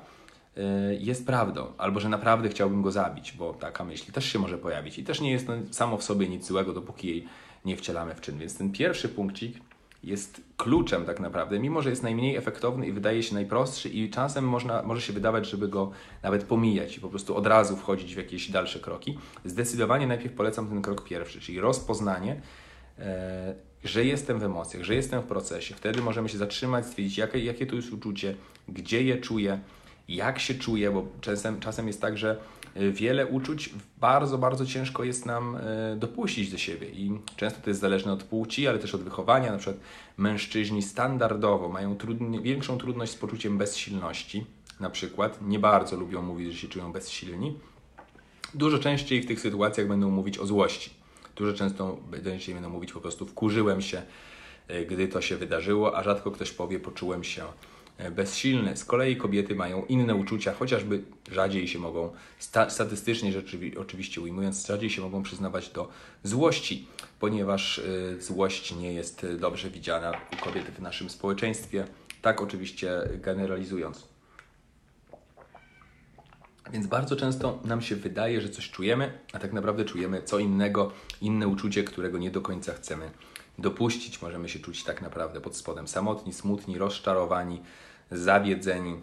e, 0.57 0.63
jest 0.95 1.27
prawdą, 1.27 1.67
albo 1.79 2.01
że 2.01 2.09
naprawdę 2.09 2.49
chciałbym 2.49 2.83
go 2.83 2.93
zabić, 2.93 3.33
bo 3.33 3.55
taka 3.55 3.85
myśl 3.85 4.13
też 4.13 4.25
się 4.25 4.39
może 4.39 4.59
pojawić 4.59 4.99
i 4.99 5.05
też 5.05 5.21
nie 5.21 5.33
jest 5.33 5.47
samo 5.71 5.97
w 5.97 6.05
sobie 6.05 6.29
nic 6.29 6.47
złego, 6.47 6.73
dopóki 6.73 7.09
jej 7.09 7.29
nie 7.65 7.77
wcielamy 7.77 8.15
w 8.15 8.21
czyn. 8.21 8.39
Więc 8.39 8.59
ten 8.59 8.73
pierwszy 8.73 9.09
punkcik 9.09 9.70
jest 10.05 10.41
kluczem 10.57 11.05
tak 11.05 11.21
naprawdę, 11.21 11.59
mimo 11.59 11.83
że 11.83 11.91
jest 11.91 12.03
najmniej 12.03 12.37
efektowny 12.37 12.87
i 12.87 12.93
wydaje 12.93 13.23
się 13.23 13.35
najprostszy 13.35 13.89
i 13.89 14.11
czasem 14.11 14.49
można, 14.49 14.83
może 14.83 15.01
się 15.01 15.13
wydawać, 15.13 15.51
żeby 15.51 15.69
go 15.69 15.91
nawet 16.23 16.45
pomijać 16.45 16.97
i 16.97 17.01
po 17.01 17.09
prostu 17.09 17.37
od 17.37 17.47
razu 17.47 17.77
wchodzić 17.77 18.15
w 18.15 18.19
jakieś 18.19 18.51
dalsze 18.51 18.81
kroki. 18.81 19.19
Zdecydowanie 19.45 20.07
najpierw 20.07 20.35
polecam 20.35 20.69
ten 20.69 20.83
krok 20.83 21.05
pierwszy, 21.05 21.41
czyli 21.41 21.61
rozpoznanie, 21.61 22.41
e, 22.99 23.55
że 23.85 24.05
jestem 24.05 24.39
w 24.39 24.43
emocjach, 24.43 24.83
że 24.83 24.95
jestem 24.95 25.23
w 25.23 25.27
procesie. 25.27 25.75
Wtedy 25.75 26.03
możemy 26.03 26.29
się 26.29 26.39
zatrzymać, 26.39 26.87
stwierdzić, 26.87 27.19
jakie, 27.19 27.39
jakie 27.39 27.67
to 27.67 27.77
jest 27.77 27.93
uczucie, 27.93 28.35
gdzie 28.69 29.03
je 29.03 29.19
czuję, 29.19 29.61
jak 30.17 30.39
się 30.39 30.55
czuję, 30.55 30.91
bo 30.91 31.07
czasem, 31.21 31.61
czasem 31.61 31.87
jest 31.87 32.01
tak, 32.01 32.19
że 32.19 32.37
Y, 32.77 32.93
wiele 32.93 33.27
uczuć 33.27 33.71
bardzo, 33.99 34.39
bardzo 34.39 34.67
ciężko 34.67 35.05
jest 35.05 35.27
nam 35.27 35.57
y, 35.57 35.97
dopuścić 35.97 36.51
do 36.51 36.59
siebie 36.59 36.89
i 36.89 37.19
często 37.37 37.61
to 37.61 37.71
jest 37.71 37.81
zależne 37.81 38.13
od 38.13 38.23
płci, 38.23 38.69
ale 38.69 38.79
też 38.79 38.95
od 38.95 39.03
wychowania. 39.03 39.53
Na 39.53 39.59
przykład 39.59 39.77
mężczyźni 40.17 40.83
standardowo 40.83 41.69
mają 41.69 41.97
trudni, 41.97 42.43
większą 42.43 42.79
trudność 42.79 43.13
z 43.13 43.17
poczuciem 43.17 43.59
bezsilności, 43.59 44.47
na 44.81 44.91
przykład 44.91 45.39
nie 45.43 45.59
bardzo 45.59 45.97
lubią 45.97 46.23
mówić, 46.23 46.53
że 46.53 46.59
się 46.59 46.69
czują 46.69 46.93
bezsilni. 46.93 47.59
Dużo 48.55 48.79
częściej 48.79 49.23
w 49.23 49.27
tych 49.27 49.41
sytuacjach 49.41 49.89
będą 49.89 50.11
mówić 50.11 50.39
o 50.39 50.47
złości. 50.47 50.91
Dużo 51.37 51.53
często 51.53 51.99
częściej 52.25 52.55
będą 52.55 52.71
mówić 52.71 52.93
po 52.93 53.01
prostu 53.01 53.27
wkurzyłem 53.27 53.83
się, 53.83 54.03
y, 54.71 54.87
gdy 54.87 55.09
to 55.09 55.21
się 55.21 55.37
wydarzyło, 55.37 55.97
a 55.97 56.03
rzadko 56.03 56.31
ktoś 56.31 56.53
powie 56.53 56.81
poczułem 56.81 57.25
się 57.25 57.45
E, 58.01 58.11
bezsilne. 58.11 58.77
Z 58.77 58.85
kolei 58.85 59.17
kobiety 59.17 59.55
mają 59.55 59.85
inne 59.85 60.15
uczucia, 60.15 60.55
chociażby 60.55 61.03
rzadziej 61.31 61.69
się 61.69 61.79
mogą, 61.79 62.13
sta 62.39 62.71
statystycznie 62.71 63.33
oczywiście 63.79 64.21
ujmując, 64.21 64.67
rzadziej 64.67 64.91
się 64.91 65.03
mogą 65.03 65.23
przyznawać 65.23 65.69
do 65.69 65.89
złości, 66.25 66.87
ponieważ 67.21 67.79
y, 67.79 68.17
złość 68.21 68.77
nie 68.77 68.93
jest 68.93 69.27
dobrze 69.41 69.71
widziana 69.71 70.13
u 70.33 70.45
kobiet 70.45 70.65
w 70.65 70.81
naszym 70.81 71.11
społeczeństwie, 71.11 71.85
tak 72.23 72.41
oczywiście 72.41 72.91
generalizując. 73.15 74.09
Więc 76.73 76.87
bardzo 76.87 77.17
często 77.17 77.59
nam 77.65 77.83
się 77.83 77.97
wydaje, 77.97 78.41
że 78.41 78.49
coś 78.49 78.71
czujemy, 78.71 79.19
a 79.33 79.39
tak 79.39 79.53
naprawdę 79.53 79.85
czujemy 79.85 80.23
co 80.23 80.39
innego, 80.39 80.93
inne 81.21 81.49
uczucie, 81.49 81.85
którego 81.85 82.19
nie 82.19 82.31
do 82.31 82.41
końca 82.41 82.73
chcemy 82.73 83.11
dopuścić. 83.59 84.23
Możemy 84.23 84.49
się 84.49 84.59
czuć 84.59 84.85
tak 84.85 85.03
naprawdę 85.03 85.41
pod 85.41 85.57
spodem 85.57 85.89
samotni, 85.89 86.33
smutni, 86.33 86.79
rozczarowani, 86.79 87.63
zawiedzeni, 88.11 88.97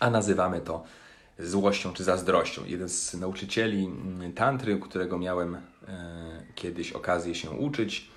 a 0.00 0.10
nazywamy 0.10 0.60
to 0.60 0.84
złością 1.38 1.92
czy 1.92 2.04
zazdrością. 2.04 2.64
Jeden 2.64 2.88
z 2.88 3.14
nauczycieli 3.14 3.90
tantry, 4.34 4.78
którego 4.78 5.18
miałem 5.18 5.54
e, 5.54 5.60
kiedyś 6.54 6.92
okazję 6.92 7.34
się 7.34 7.50
uczyć, 7.50 8.10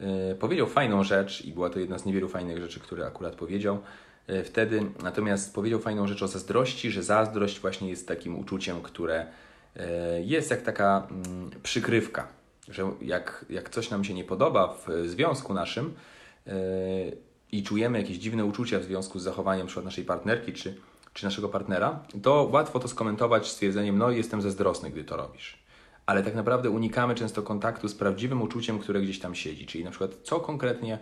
e, 0.00 0.34
powiedział 0.34 0.66
fajną 0.66 1.04
rzecz 1.04 1.44
i 1.44 1.52
była 1.52 1.70
to 1.70 1.78
jedna 1.78 1.98
z 1.98 2.04
niewielu 2.04 2.28
fajnych 2.28 2.58
rzeczy, 2.58 2.80
które 2.80 3.06
akurat 3.06 3.34
powiedział 3.34 3.78
e, 4.26 4.44
wtedy. 4.44 4.82
Natomiast 5.02 5.54
powiedział 5.54 5.80
fajną 5.80 6.06
rzecz 6.06 6.22
o 6.22 6.28
zazdrości, 6.28 6.90
że 6.90 7.02
zazdrość 7.02 7.60
właśnie 7.60 7.90
jest 7.90 8.08
takim 8.08 8.38
uczuciem, 8.38 8.82
które 8.82 9.26
jest 10.24 10.50
jak 10.50 10.62
taka 10.62 11.08
mm, 11.10 11.50
przykrywka, 11.62 12.28
że 12.68 12.90
jak, 13.00 13.44
jak 13.50 13.70
coś 13.70 13.90
nam 13.90 14.04
się 14.04 14.14
nie 14.14 14.24
podoba 14.24 14.76
w 14.86 15.08
związku 15.08 15.54
naszym, 15.54 15.94
i 17.52 17.62
czujemy 17.62 17.98
jakieś 17.98 18.16
dziwne 18.16 18.44
uczucia 18.44 18.78
w 18.78 18.84
związku 18.84 19.18
z 19.18 19.22
zachowaniem 19.22 19.66
np. 19.66 19.82
naszej 19.82 20.04
partnerki 20.04 20.52
czy, 20.52 20.76
czy 21.12 21.24
naszego 21.24 21.48
partnera, 21.48 22.00
to 22.22 22.48
łatwo 22.52 22.80
to 22.80 22.88
skomentować 22.88 23.50
stwierdzeniem, 23.50 23.98
no 23.98 24.10
jestem 24.10 24.42
zazdrosny, 24.42 24.90
gdy 24.90 25.04
to 25.04 25.16
robisz. 25.16 25.58
Ale 26.06 26.22
tak 26.22 26.34
naprawdę 26.34 26.70
unikamy 26.70 27.14
często 27.14 27.42
kontaktu 27.42 27.88
z 27.88 27.94
prawdziwym 27.94 28.42
uczuciem, 28.42 28.78
które 28.78 29.02
gdzieś 29.02 29.18
tam 29.18 29.34
siedzi. 29.34 29.66
Czyli 29.66 29.84
na 29.84 29.90
przykład, 29.90 30.10
co 30.22 30.40
konkretnie 30.40 30.98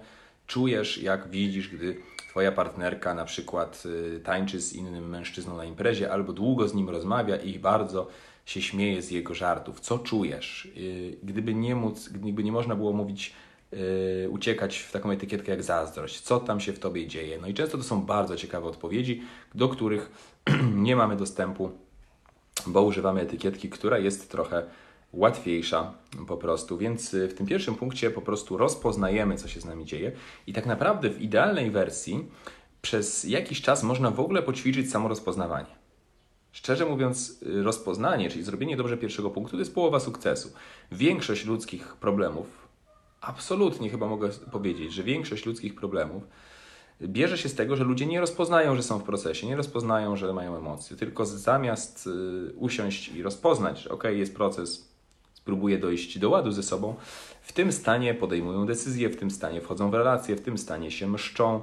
czujesz, 0.46 1.02
jak 1.02 1.30
widzisz, 1.30 1.68
gdy 1.68 1.96
Twoja 2.30 2.52
partnerka 2.52 3.14
na 3.14 3.24
przykład 3.24 3.82
y, 3.86 4.20
tańczy 4.20 4.60
z 4.60 4.72
innym 4.72 5.08
mężczyzną 5.08 5.56
na 5.56 5.64
imprezie, 5.64 6.12
albo 6.12 6.32
długo 6.32 6.68
z 6.68 6.74
nim 6.74 6.88
rozmawia 6.88 7.36
i 7.36 7.58
bardzo 7.58 8.08
się 8.46 8.62
śmieje 8.62 9.02
z 9.02 9.10
jego 9.10 9.34
żartów. 9.34 9.80
Co 9.80 9.98
czujesz? 9.98 10.68
Y, 10.76 11.16
gdyby 11.22 11.54
nie 11.54 11.74
móc, 11.74 12.08
gdyby 12.08 12.44
nie 12.44 12.52
można 12.52 12.74
było 12.74 12.92
mówić 12.92 13.32
yy, 13.72 14.28
uciekać 14.30 14.78
w 14.78 14.92
taką 14.92 15.10
etykietkę 15.10 15.50
jak 15.50 15.62
zazdrość. 15.62 16.20
Co 16.20 16.40
tam 16.40 16.60
się 16.60 16.72
w 16.72 16.78
tobie 16.78 17.06
dzieje? 17.06 17.38
No 17.40 17.48
i 17.48 17.54
często 17.54 17.78
to 17.78 17.84
są 17.84 18.02
bardzo 18.02 18.36
ciekawe 18.36 18.66
odpowiedzi, 18.66 19.22
do 19.54 19.68
których 19.68 20.10
nie 20.74 20.96
mamy 20.96 21.16
dostępu, 21.16 21.70
bo 22.66 22.82
używamy 22.82 23.20
etykietki, 23.20 23.70
która 23.70 23.98
jest 23.98 24.30
trochę 24.30 24.62
łatwiejsza 25.12 25.92
po 26.28 26.36
prostu. 26.36 26.78
Więc 26.78 27.14
y, 27.14 27.28
w 27.28 27.34
tym 27.34 27.46
pierwszym 27.46 27.74
punkcie 27.74 28.10
po 28.10 28.20
prostu 28.22 28.56
rozpoznajemy, 28.56 29.36
co 29.36 29.48
się 29.48 29.60
z 29.60 29.64
nami 29.64 29.84
dzieje 29.84 30.12
i 30.46 30.52
tak 30.52 30.66
naprawdę 30.66 31.10
w 31.10 31.22
idealnej 31.22 31.70
wersji 31.70 32.28
przez 32.82 33.24
jakiś 33.24 33.62
czas 33.62 33.82
można 33.82 34.10
w 34.10 34.20
ogóle 34.20 34.42
poćwiczyć 34.42 34.90
samo 34.90 35.08
rozpoznawanie. 35.08 35.80
Szczerze 36.52 36.86
mówiąc, 36.86 37.42
y, 37.42 37.62
rozpoznanie, 37.62 38.30
czyli 38.30 38.44
zrobienie 38.44 38.76
dobrze 38.76 38.96
pierwszego 38.96 39.30
punktu, 39.30 39.56
to 39.56 39.58
jest 39.58 39.74
połowa 39.74 40.00
sukcesu. 40.00 40.52
Większość 40.92 41.44
ludzkich 41.44 41.96
problemów 41.96 42.59
absolutnie 43.20 43.90
chyba 43.90 44.06
mogę 44.06 44.28
powiedzieć, 44.28 44.92
że 44.92 45.02
większość 45.02 45.46
ludzkich 45.46 45.74
problemów 45.74 46.22
bierze 47.02 47.38
się 47.38 47.48
z 47.48 47.54
tego, 47.54 47.76
że 47.76 47.84
ludzie 47.84 48.06
nie 48.06 48.20
rozpoznają, 48.20 48.76
że 48.76 48.82
są 48.82 48.98
w 48.98 49.02
procesie, 49.02 49.46
nie 49.46 49.56
rozpoznają, 49.56 50.16
że 50.16 50.32
mają 50.32 50.56
emocje, 50.56 50.96
tylko 50.96 51.26
zamiast 51.26 52.06
y, 52.06 52.52
usiąść 52.56 53.08
i 53.08 53.22
rozpoznać, 53.22 53.82
że 53.82 53.90
ok, 53.90 54.04
jest 54.04 54.34
proces, 54.34 54.88
spróbuję 55.34 55.78
dojść 55.78 56.18
do 56.18 56.30
ładu 56.30 56.52
ze 56.52 56.62
sobą, 56.62 56.94
w 57.42 57.52
tym 57.52 57.72
stanie 57.72 58.14
podejmują 58.14 58.66
decyzje, 58.66 59.08
w 59.08 59.16
tym 59.16 59.30
stanie 59.30 59.60
wchodzą 59.60 59.90
w 59.90 59.94
relacje, 59.94 60.36
w 60.36 60.40
tym 60.40 60.58
stanie 60.58 60.90
się 60.90 61.06
mszczą, 61.06 61.60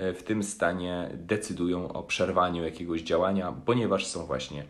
y, 0.00 0.14
w 0.14 0.22
tym 0.22 0.42
stanie 0.42 1.10
decydują 1.14 1.92
o 1.92 2.02
przerwaniu 2.02 2.64
jakiegoś 2.64 3.02
działania, 3.02 3.54
ponieważ 3.64 4.06
są 4.06 4.26
właśnie 4.26 4.62
y, 4.62 4.66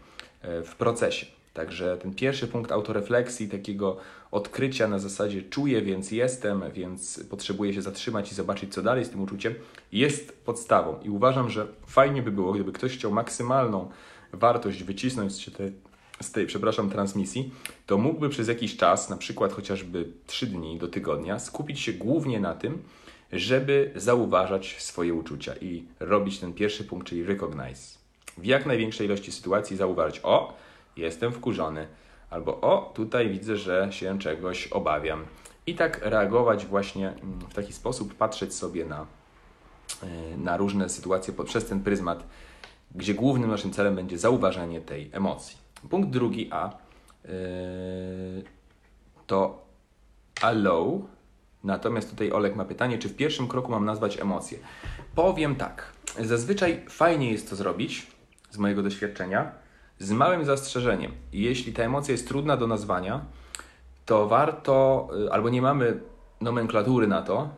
w 0.65 0.77
procesie. 0.77 1.38
Także 1.59 1.97
ten 1.97 2.15
pierwszy 2.15 2.49
punkt 2.49 2.73
autorefleksji, 2.73 3.49
takiego 3.49 3.97
odkrycia 4.31 4.89
na 4.89 4.99
zasadzie 4.99 5.43
czuję, 5.43 5.83
więc 5.83 6.11
jestem, 6.11 6.63
więc 6.75 7.25
potrzebuję 7.31 7.75
się 7.75 7.83
zatrzymać 7.83 8.33
i 8.33 8.35
zobaczyć, 8.35 8.75
co 8.75 8.83
dalej 8.83 9.05
z 9.05 9.11
tym 9.11 9.21
uczuciem, 9.21 9.55
jest 9.93 10.33
podstawą. 10.45 11.01
I 11.03 11.11
uważam, 11.11 11.51
że 11.51 11.67
fajnie 11.87 12.23
by 12.23 12.31
było, 12.31 12.53
gdyby 12.53 12.73
ktoś 12.73 12.93
chciał 12.93 13.11
maksymalną 13.11 13.91
wartość 14.33 14.83
wycisnąć 14.83 15.33
z 15.33 15.53
tej, 15.53 15.73
z 16.23 16.33
tej 16.33 16.47
przepraszam, 16.47 16.91
transmisji, 16.91 17.51
to 17.87 17.99
mógłby 17.99 18.29
przez 18.29 18.49
jakiś 18.49 18.77
czas, 18.77 19.11
na 19.11 19.17
przykład 19.17 19.53
chociażby 19.53 20.13
3 20.27 20.47
dni 20.47 20.79
do 20.79 20.89
tygodnia, 20.89 21.39
skupić 21.39 21.81
się 21.81 21.93
głównie 21.93 22.41
na 22.41 22.55
tym, 22.55 22.83
żeby 23.33 23.91
zauważać 23.97 24.77
swoje 24.83 25.15
uczucia 25.15 25.55
i 25.61 25.85
robić 26.01 26.39
ten 26.39 26.53
pierwszy 26.53 26.85
punkt, 26.85 27.09
czyli 27.09 27.25
recognize. 27.25 27.99
W 28.37 28.45
jak 28.45 28.67
największej 28.67 29.07
ilości 29.07 29.33
sytuacji 29.33 29.77
zauważyć, 29.77 30.21
o, 30.23 30.68
jestem 30.99 31.33
wkurzony, 31.33 31.87
albo 32.31 32.61
o, 32.61 32.93
tutaj 32.95 33.31
widzę, 33.31 33.57
że 33.57 33.89
się 33.91 34.19
czegoś 34.19 34.67
obawiam. 34.67 35.25
I 35.67 35.75
tak 35.75 36.01
reagować 36.03 36.67
właśnie 36.67 37.09
mm, 37.09 37.41
w 37.41 37.55
taki 37.55 37.73
sposób, 37.73 38.15
patrzeć 38.15 38.55
sobie 38.55 38.85
na, 38.85 39.07
e, 40.03 40.37
na 40.37 40.57
różne 40.57 40.89
sytuacje 40.89 41.35
przez 41.45 41.67
ten 41.67 41.81
pryzmat, 41.81 42.25
gdzie 42.95 43.15
głównym 43.15 43.51
naszym 43.51 43.73
celem 43.73 43.97
będzie 43.97 44.19
zauważenie 44.19 44.81
tej 44.81 45.11
emocji. 45.13 45.59
Punkt 45.91 46.11
drugi 46.11 46.49
A 46.53 46.79
yy, 47.25 47.31
to 49.27 49.67
allow. 50.41 51.03
Natomiast 51.65 52.11
tutaj 52.11 52.33
Olek 52.33 52.57
ma 52.57 52.65
pytanie, 52.65 52.99
czy 52.99 53.09
w 53.09 53.17
pierwszym 53.17 53.49
kroku 53.49 53.71
mam 53.71 53.85
nazwać 53.85 54.21
emocje. 54.21 54.59
Powiem 55.15 55.57
tak. 55.57 55.93
Zazwyczaj 56.21 56.85
fajnie 56.91 57.33
jest 57.33 57.51
to 57.51 57.57
zrobić 57.57 58.07
z 58.51 58.59
mojego 58.59 58.83
doświadczenia 58.83 59.53
z 59.99 60.13
małym 60.13 60.45
zastrzeżeniem. 60.45 61.13
Jeśli 61.33 61.73
ta 61.73 61.83
emocja 61.83 62.13
jest 62.13 62.29
trudna 62.29 62.57
do 62.57 62.67
nazwania, 62.67 63.21
to 64.07 64.27
warto, 64.27 65.09
y, 65.27 65.33
albo 65.33 65.49
nie 65.49 65.63
mamy 65.63 66.01
nomenklatury 66.41 67.07
na 67.07 67.23
to, 67.23 67.49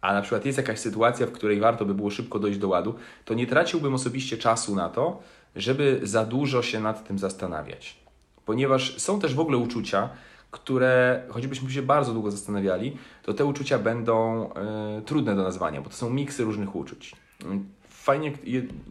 a 0.00 0.12
na 0.12 0.22
przykład 0.22 0.44
jest 0.44 0.58
jakaś 0.58 0.78
sytuacja, 0.78 1.26
w 1.26 1.32
której 1.32 1.60
warto 1.60 1.84
by 1.84 1.94
było 1.94 2.10
szybko 2.10 2.38
dojść 2.38 2.58
do 2.58 2.68
ładu, 2.68 2.94
to 3.24 3.34
nie 3.34 3.46
traciłbym 3.46 3.94
osobiście 3.94 4.38
czasu 4.38 4.74
na 4.74 4.88
to, 4.88 5.22
żeby 5.56 6.00
za 6.02 6.24
dużo 6.24 6.62
się 6.62 6.80
nad 6.80 7.08
tym 7.08 7.18
zastanawiać. 7.18 7.96
Ponieważ 8.46 8.98
są 8.98 9.20
też 9.20 9.34
w 9.34 9.40
ogóle 9.40 9.58
uczucia, 9.58 10.08
które, 10.50 11.22
choćbyśmy 11.28 11.70
się 11.70 11.82
bardzo 11.82 12.12
długo 12.12 12.30
zastanawiali, 12.30 12.96
to 13.22 13.34
te 13.34 13.44
uczucia 13.44 13.78
będą 13.78 14.46
y, 14.98 15.02
trudne 15.02 15.36
do 15.36 15.42
nazwania, 15.42 15.80
bo 15.80 15.90
to 15.90 15.96
są 15.96 16.10
miksy 16.10 16.44
różnych 16.44 16.76
uczuć. 16.76 17.16
Fajnie 17.88 18.32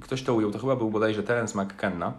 ktoś 0.01 0.23
to 0.23 0.33
ujął, 0.33 0.51
to 0.51 0.59
chyba 0.59 0.75
był 0.75 0.89
bodajże 0.89 1.23
Terence 1.23 1.63
McKenna, 1.63 2.13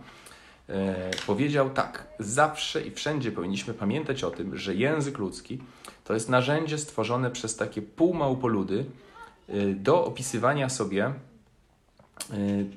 powiedział 1.27 1.71
tak, 1.71 2.07
zawsze 2.19 2.83
i 2.83 2.91
wszędzie 2.91 3.33
powinniśmy 3.33 3.75
pamiętać 3.75 4.25
o 4.25 4.31
tym, 4.31 4.57
że 4.57 4.75
język 4.75 5.19
ludzki 5.19 5.59
to 6.05 6.15
jest 6.15 6.29
narzędzie 6.29 6.79
stworzone 6.79 7.31
przez 7.31 7.57
takie 7.57 7.83
półmałpoludy 7.83 8.85
y, 9.49 9.75
do 9.75 10.05
opisywania 10.05 10.69
sobie 10.69 11.13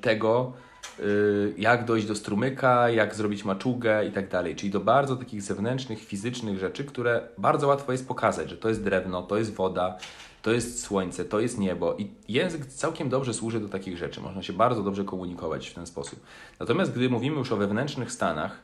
tego, 0.00 0.52
Y, 1.00 1.54
jak 1.58 1.84
dojść 1.84 2.06
do 2.06 2.14
strumyka, 2.14 2.90
jak 2.90 3.14
zrobić 3.14 3.44
maczugę 3.44 4.06
i 4.06 4.12
tak 4.12 4.28
dalej. 4.28 4.56
Czyli 4.56 4.70
do 4.70 4.80
bardzo 4.80 5.16
takich 5.16 5.42
zewnętrznych, 5.42 6.04
fizycznych 6.04 6.58
rzeczy, 6.58 6.84
które 6.84 7.28
bardzo 7.38 7.68
łatwo 7.68 7.92
jest 7.92 8.08
pokazać, 8.08 8.50
że 8.50 8.56
to 8.56 8.68
jest 8.68 8.84
drewno, 8.84 9.22
to 9.22 9.36
jest 9.36 9.54
woda, 9.54 9.98
to 10.44 10.52
jest 10.52 10.82
słońce, 10.82 11.24
to 11.24 11.40
jest 11.40 11.58
niebo. 11.58 11.94
I 11.96 12.10
język 12.28 12.66
całkiem 12.66 13.08
dobrze 13.08 13.34
służy 13.34 13.60
do 13.60 13.68
takich 13.68 13.98
rzeczy. 13.98 14.20
Można 14.20 14.42
się 14.42 14.52
bardzo 14.52 14.82
dobrze 14.82 15.04
komunikować 15.04 15.68
w 15.68 15.74
ten 15.74 15.86
sposób. 15.86 16.20
Natomiast 16.60 16.92
gdy 16.92 17.10
mówimy 17.10 17.36
już 17.36 17.52
o 17.52 17.56
wewnętrznych 17.56 18.12
stanach, 18.12 18.62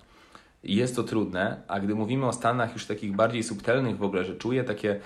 jest 0.65 0.97
to 0.97 1.03
trudne, 1.03 1.63
a 1.69 1.81
gdy 1.81 1.95
mówimy 1.95 2.27
o 2.27 2.33
stanach 2.33 2.73
już 2.73 2.87
takich 2.87 3.17
bardziej 3.17 3.43
subtelnych 3.43 3.99
w 3.99 4.03
ogóle, 4.03 4.25
że 4.25 4.37
czuję 4.37 4.65
takie 4.65 5.01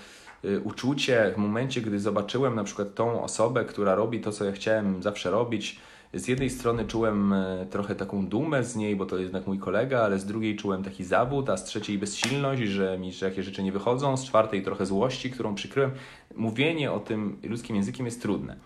y, 0.45 0.61
uczucie 0.61 1.33
w 1.35 1.39
momencie, 1.39 1.81
gdy 1.81 2.01
zobaczyłem 2.01 2.55
na 2.55 2.65
przykład 2.65 2.95
tą 2.95 3.23
osobę, 3.23 3.65
która 3.65 3.95
robi 3.95 4.21
to, 4.21 4.33
co 4.33 4.45
ja 4.45 4.53
chciałem 4.53 5.03
zawsze 5.03 5.31
robić, 5.31 5.81
z 6.15 6.29
jednej 6.29 6.51
strony 6.51 6.85
czułem 6.85 7.33
e, 7.33 7.67
trochę 7.71 7.95
taką 7.95 8.27
dumę 8.27 8.65
z 8.65 8.77
niej, 8.77 8.97
bo 8.97 9.07
to 9.07 9.19
jednak 9.19 9.47
mój 9.47 9.59
kolega, 9.59 10.01
ale 10.01 10.19
z 10.19 10.25
drugiej 10.25 10.57
czułem 10.57 10.85
taki 10.85 11.05
zawód, 11.05 11.51
a 11.51 11.57
z 11.57 11.65
trzeciej 11.65 11.99
bezsilność, 11.99 12.63
że 12.63 12.99
mi 12.99 13.13
że 13.13 13.27
jakieś 13.27 13.45
rzeczy 13.45 13.63
nie 13.63 13.73
wychodzą, 13.73 14.17
z 14.17 14.25
czwartej 14.25 14.63
trochę 14.63 14.87
złości, 14.87 15.31
którą 15.31 15.55
przykryłem. 15.55 15.91
Mówienie 16.35 16.93
o 16.93 17.01
tym 17.01 17.39
ludzkim 17.43 17.77
językiem 17.77 18.07
jest 18.07 18.23
trudne, 18.23 18.57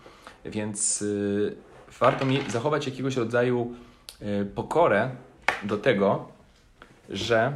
więc 0.45 1.01
yy, 1.01 1.55
warto 1.99 2.25
mi 2.25 2.39
zachować 2.47 2.85
jakiegoś 2.85 3.15
rodzaju 3.15 3.73
yy, 4.21 4.45
pokorę 4.45 5.09
do 5.63 5.77
tego, 5.77 6.27
że 7.09 7.53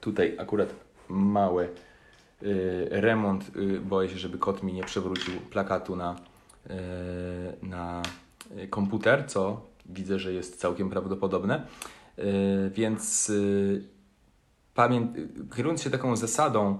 tutaj 0.00 0.36
akurat 0.38 0.74
mały 1.08 1.68
remont, 2.90 3.50
boję 3.82 4.08
się, 4.08 4.18
żeby 4.18 4.38
kot 4.38 4.62
mi 4.62 4.72
nie 4.72 4.84
przewrócił 4.84 5.34
plakatu 5.40 5.96
na, 5.96 6.16
na 7.62 8.02
komputer, 8.70 9.24
co 9.28 9.60
widzę, 9.86 10.18
że 10.18 10.32
jest 10.32 10.60
całkiem 10.60 10.90
prawdopodobne. 10.90 11.66
Y, 12.18 12.70
więc 12.74 13.30
y, 13.30 13.84
kierując 15.56 15.82
się 15.82 15.90
taką 15.90 16.16
zasadą, 16.16 16.78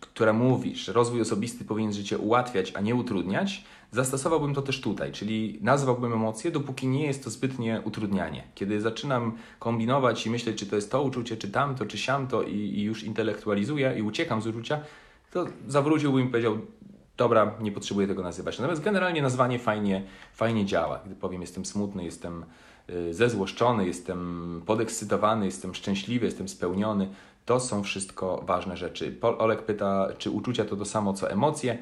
która 0.00 0.32
mówi, 0.32 0.76
że 0.76 0.92
rozwój 0.92 1.20
osobisty 1.20 1.64
powinien 1.64 1.92
życie 1.92 2.18
ułatwiać, 2.18 2.72
a 2.76 2.80
nie 2.80 2.94
utrudniać, 2.94 3.64
zastosowałbym 3.92 4.54
to 4.54 4.62
też 4.62 4.80
tutaj, 4.80 5.12
czyli 5.12 5.58
nazwałbym 5.62 6.12
emocje, 6.12 6.50
dopóki 6.50 6.86
nie 6.86 7.06
jest 7.06 7.24
to 7.24 7.30
zbytnie 7.30 7.82
utrudnianie. 7.84 8.44
Kiedy 8.54 8.80
zaczynam 8.80 9.36
kombinować 9.58 10.26
i 10.26 10.30
myśleć, 10.30 10.58
czy 10.58 10.66
to 10.66 10.76
jest 10.76 10.90
to 10.90 11.02
uczucie, 11.02 11.36
czy 11.36 11.50
tamto, 11.50 11.86
czy 11.86 11.98
siamto 11.98 12.42
i, 12.42 12.54
i 12.54 12.82
już 12.82 13.04
intelektualizuję 13.04 13.94
i 13.98 14.02
uciekam 14.02 14.42
z 14.42 14.46
uczucia, 14.46 14.80
to 15.32 15.46
zawróciłbym 15.68 16.28
i 16.28 16.30
powiedział, 16.30 16.58
dobra, 17.18 17.54
nie 17.60 17.72
potrzebuję 17.72 18.06
tego 18.06 18.22
nazywać. 18.22 18.58
Natomiast 18.58 18.82
generalnie 18.82 19.22
nazwanie 19.22 19.58
fajnie, 19.58 20.02
fajnie 20.34 20.66
działa. 20.66 21.00
Gdy 21.06 21.14
powiem, 21.14 21.40
jestem 21.40 21.64
smutny, 21.64 22.04
jestem 22.04 22.44
y, 22.90 23.14
zezłoszczony, 23.14 23.86
jestem 23.86 24.62
podekscytowany, 24.66 25.46
jestem 25.46 25.74
szczęśliwy, 25.74 26.26
jestem 26.26 26.48
spełniony, 26.48 27.08
to 27.46 27.60
są 27.60 27.82
wszystko 27.82 28.42
ważne 28.46 28.76
rzeczy. 28.76 29.18
Olek 29.20 29.62
pyta, 29.62 30.08
czy 30.18 30.30
uczucia 30.30 30.64
to 30.64 30.76
to 30.76 30.84
samo 30.84 31.12
co 31.12 31.30
emocje. 31.30 31.72
Y, 31.72 31.78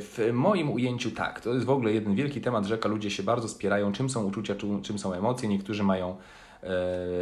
w 0.00 0.30
moim 0.32 0.70
ujęciu 0.70 1.10
tak. 1.10 1.40
To 1.40 1.54
jest 1.54 1.66
w 1.66 1.70
ogóle 1.70 1.92
jeden 1.92 2.14
wielki 2.14 2.40
temat 2.40 2.66
rzeka. 2.66 2.88
Ludzie 2.88 3.10
się 3.10 3.22
bardzo 3.22 3.48
spierają, 3.48 3.92
czym 3.92 4.10
są 4.10 4.24
uczucia, 4.24 4.54
czym 4.82 4.98
są 4.98 5.12
emocje. 5.12 5.48
Niektórzy 5.48 5.82
mają 5.82 6.16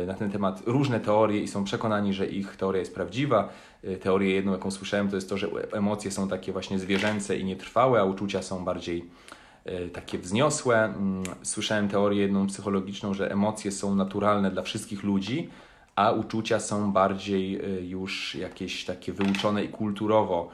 na 0.06 0.14
ten 0.14 0.30
temat 0.30 0.62
różne 0.66 1.00
teorie 1.00 1.40
i 1.40 1.48
są 1.48 1.64
przekonani, 1.64 2.14
że 2.14 2.26
ich 2.26 2.56
teoria 2.56 2.80
jest 2.80 2.94
prawdziwa. 2.94 3.48
E, 3.84 3.96
teorię 3.96 4.34
jedną, 4.34 4.52
jaką 4.52 4.70
słyszałem, 4.70 5.08
to 5.08 5.16
jest 5.16 5.28
to, 5.28 5.38
że 5.38 5.48
emocje 5.72 6.10
są 6.10 6.28
takie 6.28 6.52
właśnie 6.52 6.78
zwierzęce 6.78 7.36
i 7.36 7.44
nietrwałe, 7.44 8.00
a 8.00 8.04
uczucia 8.04 8.42
są 8.42 8.64
bardziej 8.64 9.10
e, 9.64 9.88
takie 9.88 10.18
wzniosłe. 10.18 10.84
Mm, 10.84 11.22
słyszałem 11.42 11.88
teorię 11.88 12.22
jedną 12.22 12.46
psychologiczną, 12.46 13.14
że 13.14 13.32
emocje 13.32 13.72
są 13.72 13.94
naturalne 13.94 14.50
dla 14.50 14.62
wszystkich 14.62 15.02
ludzi, 15.02 15.50
a 15.96 16.10
uczucia 16.10 16.60
są 16.60 16.92
bardziej 16.92 17.60
już 17.88 18.34
jakieś 18.34 18.84
takie 18.84 19.12
wyuczone 19.12 19.64
i 19.64 19.68
kulturowo, 19.68 20.48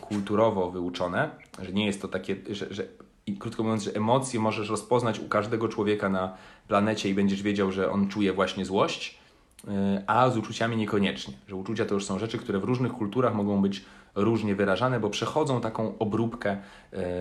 kulturowo 0.00 0.70
wyuczone, 0.70 1.30
że 1.62 1.72
nie 1.72 1.86
jest 1.86 2.02
to 2.02 2.08
takie, 2.08 2.36
że, 2.50 2.66
że 2.70 2.84
i 3.30 3.36
krótko 3.36 3.62
mówiąc, 3.62 3.82
że 3.82 3.94
emocje 3.94 4.40
możesz 4.40 4.68
rozpoznać 4.68 5.20
u 5.20 5.28
każdego 5.28 5.68
człowieka 5.68 6.08
na 6.08 6.34
planecie 6.68 7.08
i 7.08 7.14
będziesz 7.14 7.42
wiedział, 7.42 7.72
że 7.72 7.90
on 7.90 8.08
czuje 8.08 8.32
właśnie 8.32 8.64
złość, 8.64 9.18
y, 9.64 9.70
a 10.06 10.30
z 10.30 10.36
uczuciami 10.36 10.76
niekoniecznie. 10.76 11.34
Że 11.48 11.56
uczucia 11.56 11.84
to 11.84 11.94
już 11.94 12.04
są 12.04 12.18
rzeczy, 12.18 12.38
które 12.38 12.58
w 12.58 12.64
różnych 12.64 12.92
kulturach 12.92 13.34
mogą 13.34 13.62
być 13.62 13.84
różnie 14.14 14.54
wyrażane, 14.54 15.00
bo 15.00 15.10
przechodzą 15.10 15.60
taką 15.60 15.98
obróbkę 15.98 16.56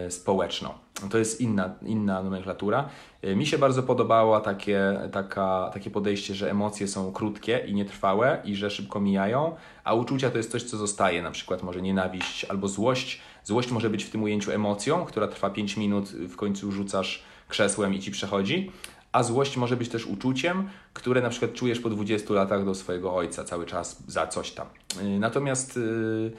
y, 0.08 0.12
społeczną. 0.12 0.70
To 1.10 1.18
jest 1.18 1.42
inna, 1.42 1.76
inna 1.82 2.24
nomenklatura. 2.24 2.90
Y, 3.24 3.36
mi 3.36 3.46
się 3.46 3.58
bardzo 3.58 3.84
podobało 3.84 4.40
takie, 4.40 5.00
taka, 5.12 5.70
takie 5.74 5.90
podejście, 5.90 6.36
że 6.36 6.52
emocje 6.52 6.88
są 6.88 7.12
krótkie 7.12 7.66
i 7.68 7.74
nietrwałe 7.74 8.42
i 8.46 8.56
że 8.56 8.70
szybko 8.70 9.00
mijają, 9.00 9.56
a 9.84 9.94
uczucia 9.94 10.30
to 10.30 10.38
jest 10.38 10.52
coś, 10.52 10.64
co 10.64 10.78
zostaje, 10.78 11.22
na 11.22 11.32
przykład 11.32 11.64
może 11.64 11.82
nienawiść 11.82 12.46
albo 12.46 12.68
złość. 12.68 13.22
Złość 13.44 13.72
może 13.72 13.90
być 13.90 14.04
w 14.04 14.10
tym 14.10 14.24
ujęciu 14.24 14.52
emocją, 14.52 15.06
która 15.06 15.28
trwa 15.28 15.50
5 15.50 15.78
minut, 15.78 16.10
w 16.10 16.36
końcu 16.36 16.72
rzucasz 16.72 17.24
krzesłem 17.48 17.94
i 17.94 18.00
ci 18.00 18.12
przechodzi, 18.12 18.72
a 19.12 19.24
złość 19.24 19.58
może 19.58 19.78
być 19.78 19.90
też 19.90 20.06
uczuciem, 20.06 20.70
które 20.94 21.22
na 21.22 21.30
przykład 21.30 21.54
czujesz 21.54 21.80
po 21.80 21.90
20 21.90 22.34
latach 22.34 22.66
do 22.66 22.76
swojego 22.76 23.16
ojca 23.16 23.44
cały 23.44 23.66
czas 23.66 24.04
za 24.08 24.28
coś 24.28 24.52
tam. 24.52 24.68
Y, 25.02 25.20
natomiast 25.20 25.76
yy, 25.76 26.32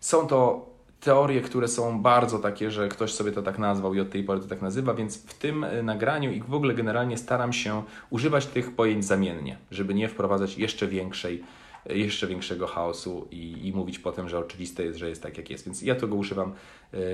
są 0.00 0.26
to 0.26 0.66
teorie, 1.00 1.40
które 1.40 1.68
są 1.68 2.02
bardzo 2.02 2.38
takie, 2.38 2.70
że 2.70 2.88
ktoś 2.88 3.12
sobie 3.12 3.32
to 3.32 3.42
tak 3.42 3.58
nazwał 3.58 3.94
i 3.94 4.00
od 4.00 4.10
tej 4.10 4.24
pory 4.24 4.40
to 4.40 4.46
tak 4.46 4.62
nazywa, 4.62 4.94
więc 4.94 5.22
w 5.22 5.34
tym 5.34 5.64
y, 5.64 5.82
nagraniu 5.82 6.32
i 6.32 6.40
w 6.40 6.54
ogóle 6.54 6.74
generalnie 6.74 7.18
staram 7.18 7.52
się 7.52 7.82
używać 8.10 8.46
tych 8.46 8.74
pojęć 8.74 9.04
zamiennie, 9.04 9.58
żeby 9.70 9.94
nie 9.94 10.08
wprowadzać 10.08 10.58
jeszcze 10.58 10.86
większej 10.86 11.40
y, 11.40 11.63
jeszcze 11.86 12.26
większego 12.26 12.66
chaosu 12.66 13.28
i, 13.30 13.66
i, 13.68 13.72
mówić 13.72 13.98
potem, 13.98 14.28
że 14.28 14.38
oczywiste 14.38 14.84
jest, 14.84 14.98
że 14.98 15.08
jest 15.08 15.22
tak, 15.22 15.38
jak 15.38 15.50
jest. 15.50 15.64
Więc 15.64 15.82
ja 15.82 15.94
tego 15.94 16.14
używam 16.14 16.54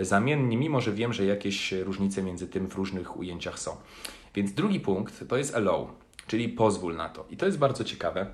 zamiennie, 0.02 0.56
mimo 0.56 0.80
że 0.80 0.92
wiem, 0.92 1.12
że 1.12 1.24
jakieś 1.24 1.72
różnice 1.72 2.22
między 2.22 2.48
tym 2.48 2.68
w 2.68 2.74
różnych 2.74 3.16
ujęciach 3.16 3.58
są. 3.58 3.76
Więc 4.34 4.52
drugi 4.52 4.80
punkt 4.80 5.28
to 5.28 5.36
jest 5.36 5.54
allow, 5.54 5.88
czyli 6.26 6.48
pozwól 6.48 6.96
na 6.96 7.08
to. 7.08 7.26
I 7.30 7.36
to 7.36 7.46
jest 7.46 7.58
bardzo 7.58 7.84
ciekawe, 7.84 8.26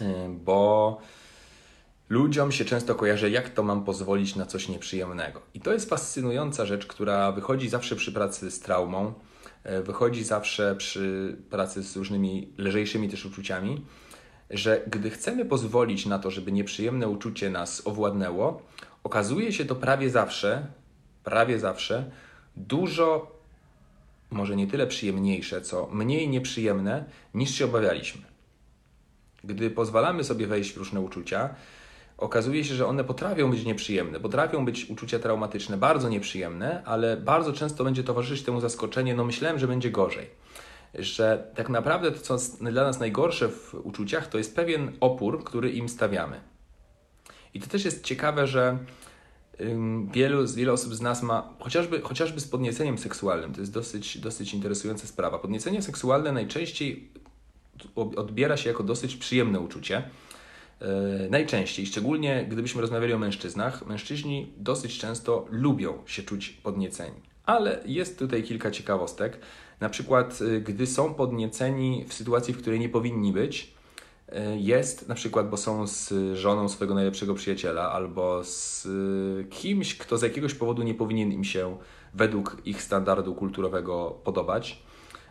y, 0.00 0.04
bo 0.28 1.00
ludziom 2.08 2.52
się 2.52 2.64
często 2.64 2.94
kojarzy, 2.94 3.30
jak 3.30 3.48
to 3.48 3.62
mam 3.62 3.84
pozwolić 3.84 4.36
na 4.36 4.46
coś 4.46 4.68
nieprzyjemnego. 4.68 5.42
I 5.54 5.60
to 5.60 5.72
jest 5.72 5.88
fascynująca 5.88 6.66
rzecz, 6.66 6.86
która 6.86 7.32
wychodzi 7.32 7.68
zawsze 7.68 7.96
przy 7.96 8.12
pracy 8.12 8.50
z 8.50 8.60
traumą, 8.60 9.12
y, 9.66 9.82
wychodzi 9.82 10.24
zawsze 10.24 10.76
przy 10.76 11.36
pracy 11.50 11.82
z 11.82 11.96
różnymi 11.96 12.48
lżejszymi 12.58 13.08
też 13.08 13.26
uczuciami, 13.26 13.84
że 14.52 14.82
gdy 14.86 15.10
chcemy 15.10 15.44
pozwolić 15.44 16.06
na 16.06 16.18
to, 16.18 16.30
żeby 16.30 16.52
nieprzyjemne 16.52 17.08
uczucie 17.08 17.50
nas 17.50 17.86
owładnęło, 17.86 18.62
okazuje 19.04 19.52
się 19.52 19.64
to 19.64 19.74
prawie 19.74 20.10
zawsze, 20.10 20.66
prawie 21.24 21.58
zawsze 21.58 22.10
dużo 22.56 23.32
może 24.30 24.56
nie 24.56 24.66
tyle 24.66 24.86
przyjemniejsze, 24.86 25.60
co 25.60 25.88
mniej 25.92 26.28
nieprzyjemne 26.28 27.04
niż 27.34 27.50
się 27.50 27.64
obawialiśmy. 27.64 28.22
Gdy 29.44 29.70
pozwalamy 29.70 30.24
sobie 30.24 30.46
wejść 30.46 30.72
w 30.72 30.76
różne 30.76 31.00
uczucia, 31.00 31.54
okazuje 32.18 32.64
się, 32.64 32.74
że 32.74 32.86
one 32.86 33.04
potrafią 33.04 33.50
być 33.50 33.64
nieprzyjemne, 33.64 34.20
potrafią 34.20 34.64
być 34.64 34.90
uczucia 34.90 35.18
traumatyczne, 35.18 35.76
bardzo 35.76 36.08
nieprzyjemne, 36.08 36.82
ale 36.84 37.16
bardzo 37.16 37.52
często 37.52 37.84
będzie 37.84 38.04
towarzyszyć 38.04 38.44
temu 38.44 38.60
zaskoczenie, 38.60 39.14
no 39.14 39.24
myślałem, 39.24 39.58
że 39.58 39.68
będzie 39.68 39.90
gorzej. 39.90 40.26
Że 40.94 41.50
tak 41.54 41.68
naprawdę 41.68 42.12
to, 42.12 42.20
co 42.20 42.56
dla 42.60 42.84
nas 42.84 43.00
najgorsze 43.00 43.48
w 43.48 43.74
uczuciach, 43.74 44.28
to 44.28 44.38
jest 44.38 44.56
pewien 44.56 44.92
opór, 45.00 45.44
który 45.44 45.70
im 45.70 45.88
stawiamy. 45.88 46.40
I 47.54 47.60
to 47.60 47.66
też 47.66 47.84
jest 47.84 48.04
ciekawe, 48.04 48.46
że 48.46 48.78
wielu, 50.12 50.46
wiele 50.46 50.72
osób 50.72 50.94
z 50.94 51.00
nas 51.00 51.22
ma, 51.22 51.54
chociażby, 51.58 52.00
chociażby 52.00 52.40
z 52.40 52.48
podnieceniem 52.48 52.98
seksualnym, 52.98 53.54
to 53.54 53.60
jest 53.60 53.72
dosyć, 53.72 54.18
dosyć 54.18 54.54
interesująca 54.54 55.06
sprawa. 55.06 55.38
Podniecenie 55.38 55.82
seksualne 55.82 56.32
najczęściej 56.32 57.08
odbiera 57.94 58.56
się 58.56 58.70
jako 58.70 58.82
dosyć 58.82 59.16
przyjemne 59.16 59.60
uczucie. 59.60 60.02
E, 60.80 60.86
najczęściej, 61.30 61.86
szczególnie 61.86 62.46
gdybyśmy 62.48 62.80
rozmawiali 62.80 63.12
o 63.12 63.18
mężczyznach, 63.18 63.86
mężczyźni 63.86 64.52
dosyć 64.56 64.98
często 64.98 65.46
lubią 65.50 65.98
się 66.06 66.22
czuć 66.22 66.50
podnieceni. 66.50 67.16
Ale 67.46 67.82
jest 67.86 68.18
tutaj 68.18 68.42
kilka 68.42 68.70
ciekawostek. 68.70 69.38
Na 69.82 69.88
przykład, 69.88 70.40
y, 70.40 70.60
gdy 70.60 70.86
są 70.86 71.14
podnieceni 71.14 72.04
w 72.08 72.14
sytuacji, 72.14 72.54
w 72.54 72.58
której 72.58 72.80
nie 72.80 72.88
powinni 72.88 73.32
być, 73.32 73.74
y, 74.28 74.32
jest 74.58 75.08
na 75.08 75.14
przykład, 75.14 75.50
bo 75.50 75.56
są 75.56 75.86
z 75.86 76.14
żoną 76.34 76.68
swojego 76.68 76.94
najlepszego 76.94 77.34
przyjaciela 77.34 77.92
albo 77.92 78.44
z 78.44 78.86
y, 78.86 79.46
kimś, 79.50 79.98
kto 79.98 80.18
z 80.18 80.22
jakiegoś 80.22 80.54
powodu 80.54 80.82
nie 80.82 80.94
powinien 80.94 81.32
im 81.32 81.44
się 81.44 81.76
według 82.14 82.56
ich 82.64 82.82
standardu 82.82 83.34
kulturowego 83.34 84.18
podobać 84.24 84.82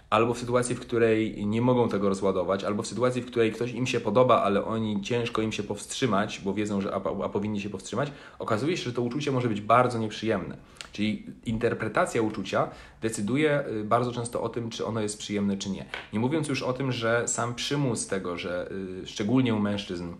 albo 0.10 0.34
w 0.34 0.40
sytuacji, 0.40 0.76
w 0.76 0.80
której 0.80 1.48
nie 1.48 1.62
mogą 1.62 1.90
tego 1.90 2.10
rozładować, 2.10 2.64
albo 2.64 2.84
w 2.84 2.88
sytuacji, 2.88 3.22
w 3.22 3.26
której 3.26 3.52
ktoś 3.52 3.72
im 3.72 3.88
się 3.88 4.00
podoba, 4.00 4.44
ale 4.44 4.66
oni 4.66 5.02
ciężko 5.02 5.42
im 5.42 5.52
się 5.52 5.64
powstrzymać, 5.64 6.42
bo 6.44 6.54
wiedzą, 6.54 6.82
że 6.82 6.94
a, 6.94 7.02
a 7.24 7.30
powinni 7.30 7.62
się 7.62 7.70
powstrzymać, 7.70 8.12
okazuje 8.40 8.78
się, 8.78 8.84
że 8.84 8.94
to 8.94 9.02
uczucie 9.02 9.32
może 9.32 9.48
być 9.48 9.62
bardzo 9.62 10.00
nieprzyjemne. 10.00 10.58
Czyli 10.92 11.26
interpretacja 11.46 12.22
uczucia 12.22 12.70
decyduje 13.02 13.64
y, 13.68 13.84
bardzo 13.84 14.12
często 14.12 14.44
o 14.44 14.50
tym, 14.50 14.70
czy 14.70 14.86
ono 14.86 15.02
jest 15.02 15.18
przyjemne, 15.18 15.58
czy 15.58 15.70
nie. 15.70 15.86
Nie 16.14 16.20
mówiąc 16.20 16.48
już 16.48 16.64
o 16.64 16.74
tym, 16.74 16.92
że 16.92 17.28
sam 17.28 17.56
przymus 17.56 18.08
tego, 18.08 18.38
że 18.38 18.72
y, 19.04 19.08
szczególnie 19.08 19.56
u 19.56 19.60
mężczyzn 19.60 20.14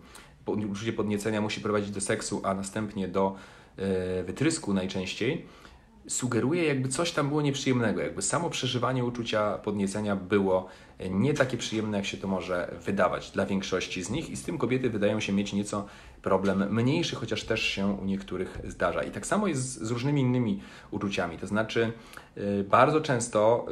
uczucie 0.46 0.92
podniecenia 0.92 1.40
musi 1.40 1.60
prowadzić 1.60 1.90
do 1.90 2.00
seksu, 2.00 2.40
a 2.44 2.54
następnie 2.54 3.08
do 3.08 3.36
y, 3.78 4.22
wytrysku 4.22 4.74
najczęściej, 4.74 5.46
sugeruje, 6.08 6.64
jakby 6.64 6.88
coś 6.88 7.12
tam 7.12 7.28
było 7.28 7.42
nieprzyjemnego, 7.42 8.00
jakby 8.00 8.22
samo 8.22 8.50
przeżywanie 8.50 9.04
uczucia 9.04 9.58
podniecenia 9.58 10.16
było 10.16 10.68
nie 11.10 11.34
takie 11.34 11.56
przyjemne, 11.56 11.96
jak 11.96 12.06
się 12.06 12.16
to 12.16 12.28
może 12.28 12.74
wydawać 12.84 13.30
dla 13.30 13.46
większości 13.46 14.02
z 14.02 14.10
nich, 14.10 14.30
i 14.30 14.36
z 14.36 14.42
tym 14.42 14.58
kobiety 14.58 14.90
wydają 14.90 15.20
się 15.20 15.32
mieć 15.32 15.52
nieco 15.52 15.86
problem 16.22 16.74
mniejszy, 16.74 17.16
chociaż 17.16 17.44
też 17.44 17.62
się 17.62 17.86
u 17.86 18.04
niektórych 18.04 18.58
zdarza. 18.64 19.02
I 19.02 19.10
tak 19.10 19.26
samo 19.26 19.46
jest 19.46 19.62
z 19.62 19.90
różnymi 19.90 20.20
innymi 20.20 20.62
uczuciami, 20.90 21.38
to 21.38 21.46
znaczy 21.46 21.92
y, 22.36 22.64
bardzo 22.68 23.00
często 23.00 23.66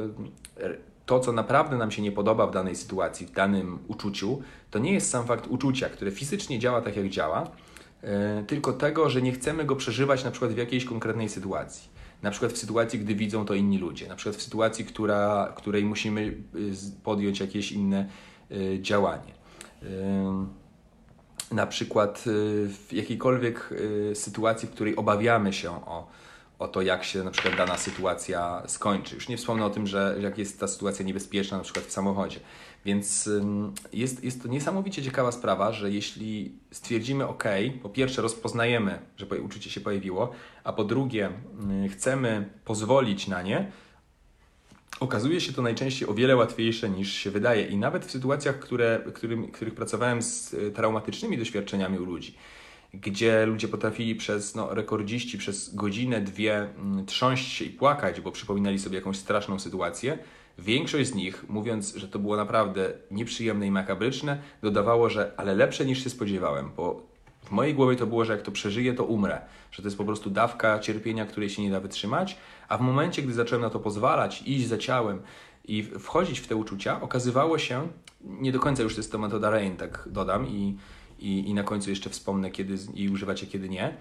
y, 0.60 0.78
to, 1.06 1.20
co 1.20 1.32
naprawdę 1.32 1.76
nam 1.76 1.90
się 1.90 2.02
nie 2.02 2.12
podoba 2.12 2.46
w 2.46 2.52
danej 2.52 2.76
sytuacji, 2.76 3.26
w 3.26 3.30
danym 3.30 3.78
uczuciu, 3.88 4.42
to 4.70 4.78
nie 4.78 4.92
jest 4.92 5.10
sam 5.10 5.26
fakt 5.26 5.46
uczucia, 5.46 5.88
które 5.88 6.10
fizycznie 6.10 6.58
działa 6.58 6.80
tak, 6.80 6.96
jak 6.96 7.08
działa, 7.08 7.50
tylko 8.46 8.72
tego, 8.72 9.10
że 9.10 9.22
nie 9.22 9.32
chcemy 9.32 9.64
go 9.64 9.76
przeżywać 9.76 10.24
na 10.24 10.30
przykład 10.30 10.52
w 10.52 10.56
jakiejś 10.56 10.84
konkretnej 10.84 11.28
sytuacji 11.28 11.88
na 12.22 12.30
przykład 12.30 12.52
w 12.52 12.58
sytuacji, 12.58 12.98
gdy 12.98 13.14
widzą 13.14 13.44
to 13.44 13.54
inni 13.54 13.78
ludzie, 13.78 14.08
na 14.08 14.16
przykład 14.16 14.36
w 14.36 14.42
sytuacji, 14.42 14.84
która, 14.84 15.52
której 15.56 15.84
musimy 15.84 16.20
y, 16.20 16.42
podjąć 17.02 17.40
jakieś 17.40 17.72
inne 17.72 18.08
y, 18.50 18.78
działanie. 18.82 19.40
Na 21.52 21.66
przykład 21.66 22.24
y, 22.26 22.68
w 22.68 22.92
jakiejkolwiek 22.92 23.74
sytuacji, 24.14 24.68
w 24.68 24.70
której 24.70 24.96
obawiamy 24.96 25.52
się 25.52 25.70
o, 25.70 26.10
o 26.58 26.68
to, 26.68 26.82
jak 26.82 27.04
się 27.04 27.24
na 27.24 27.30
przykład 27.30 27.56
dana 27.56 27.76
sytuacja 27.76 28.62
skończy. 28.66 29.14
Już 29.14 29.28
nie 29.28 29.36
wspomnę 29.36 29.64
o 29.64 29.70
tym, 29.70 29.86
że 29.86 30.16
jak 30.20 30.38
jest 30.38 30.60
ta 30.60 30.68
sytuacja 30.68 31.04
niebezpieczna, 31.04 31.56
na 31.56 31.64
przykład 31.64 31.84
w 31.84 31.92
samochodzie. 31.92 32.40
Więc 32.84 33.30
jest, 33.92 34.24
jest 34.24 34.42
to 34.42 34.48
niesamowicie 34.48 35.02
ciekawa 35.02 35.32
sprawa, 35.32 35.72
że 35.72 35.90
jeśli 35.90 36.52
stwierdzimy 36.70 37.26
OK, 37.26 37.44
po 37.82 37.88
pierwsze 37.88 38.22
rozpoznajemy, 38.22 38.98
że 39.16 39.26
uczucie 39.26 39.70
się 39.70 39.80
pojawiło, 39.80 40.32
a 40.64 40.72
po 40.72 40.84
drugie 40.84 41.30
chcemy 41.88 42.48
pozwolić 42.64 43.28
na 43.28 43.42
nie, 43.42 43.72
okazuje 45.00 45.40
się 45.40 45.52
to 45.52 45.62
najczęściej 45.62 46.08
o 46.08 46.14
wiele 46.14 46.36
łatwiejsze 46.36 46.90
niż 46.90 47.12
się 47.12 47.30
wydaje. 47.30 47.66
I 47.66 47.76
nawet 47.76 48.06
w 48.06 48.10
sytuacjach, 48.10 48.58
które, 48.58 49.00
którym, 49.14 49.48
których 49.48 49.74
pracowałem 49.74 50.22
z 50.22 50.54
e, 50.54 50.70
traumatycznymi 50.70 51.38
doświadczeniami 51.38 51.98
u 51.98 52.04
ludzi, 52.04 52.34
gdzie 52.94 53.46
ludzie 53.46 53.68
potrafili 53.68 54.14
przez, 54.14 54.54
no, 54.54 54.74
rekordziści 54.74 55.38
przez 55.38 55.74
godzinę, 55.74 56.20
dwie 56.20 56.68
trząść 57.06 57.52
się 57.52 57.64
i 57.64 57.70
płakać, 57.70 58.20
bo 58.20 58.32
przypominali 58.32 58.78
sobie 58.78 58.96
jakąś 58.96 59.16
straszną 59.16 59.58
sytuację, 59.58 60.18
Większość 60.58 61.10
z 61.10 61.14
nich, 61.14 61.44
mówiąc, 61.48 61.94
że 61.94 62.08
to 62.08 62.18
było 62.18 62.36
naprawdę 62.36 62.92
nieprzyjemne 63.10 63.66
i 63.66 63.70
makabryczne, 63.70 64.38
dodawało, 64.62 65.10
że 65.10 65.32
ale 65.36 65.54
lepsze 65.54 65.84
niż 65.86 66.04
się 66.04 66.10
spodziewałem, 66.10 66.70
bo 66.76 67.02
w 67.44 67.50
mojej 67.50 67.74
głowie 67.74 67.96
to 67.96 68.06
było, 68.06 68.24
że 68.24 68.32
jak 68.32 68.42
to 68.42 68.52
przeżyję, 68.52 68.94
to 68.94 69.04
umrę, 69.04 69.40
że 69.70 69.82
to 69.82 69.88
jest 69.88 69.98
po 69.98 70.04
prostu 70.04 70.30
dawka 70.30 70.78
cierpienia, 70.78 71.26
której 71.26 71.50
się 71.50 71.62
nie 71.62 71.70
da 71.70 71.80
wytrzymać, 71.80 72.36
a 72.68 72.78
w 72.78 72.80
momencie, 72.80 73.22
gdy 73.22 73.32
zacząłem 73.32 73.62
na 73.62 73.70
to 73.70 73.80
pozwalać, 73.80 74.42
iść 74.46 74.66
za 74.66 74.78
ciałem 74.78 75.22
i 75.64 75.82
wchodzić 75.82 76.40
w 76.40 76.46
te 76.46 76.56
uczucia, 76.56 77.02
okazywało 77.02 77.58
się, 77.58 77.88
nie 78.20 78.52
do 78.52 78.60
końca 78.60 78.82
już 78.82 78.94
to 78.94 79.00
jest 79.00 79.12
to 79.12 79.18
metoda 79.18 79.50
Rain, 79.50 79.76
tak 79.76 80.08
dodam 80.10 80.48
i, 80.48 80.76
i, 81.18 81.48
i 81.48 81.54
na 81.54 81.62
końcu 81.62 81.90
jeszcze 81.90 82.10
wspomnę, 82.10 82.50
kiedy 82.50 82.78
i 82.94 83.08
używacie, 83.08 83.46
kiedy 83.46 83.68
nie, 83.68 83.96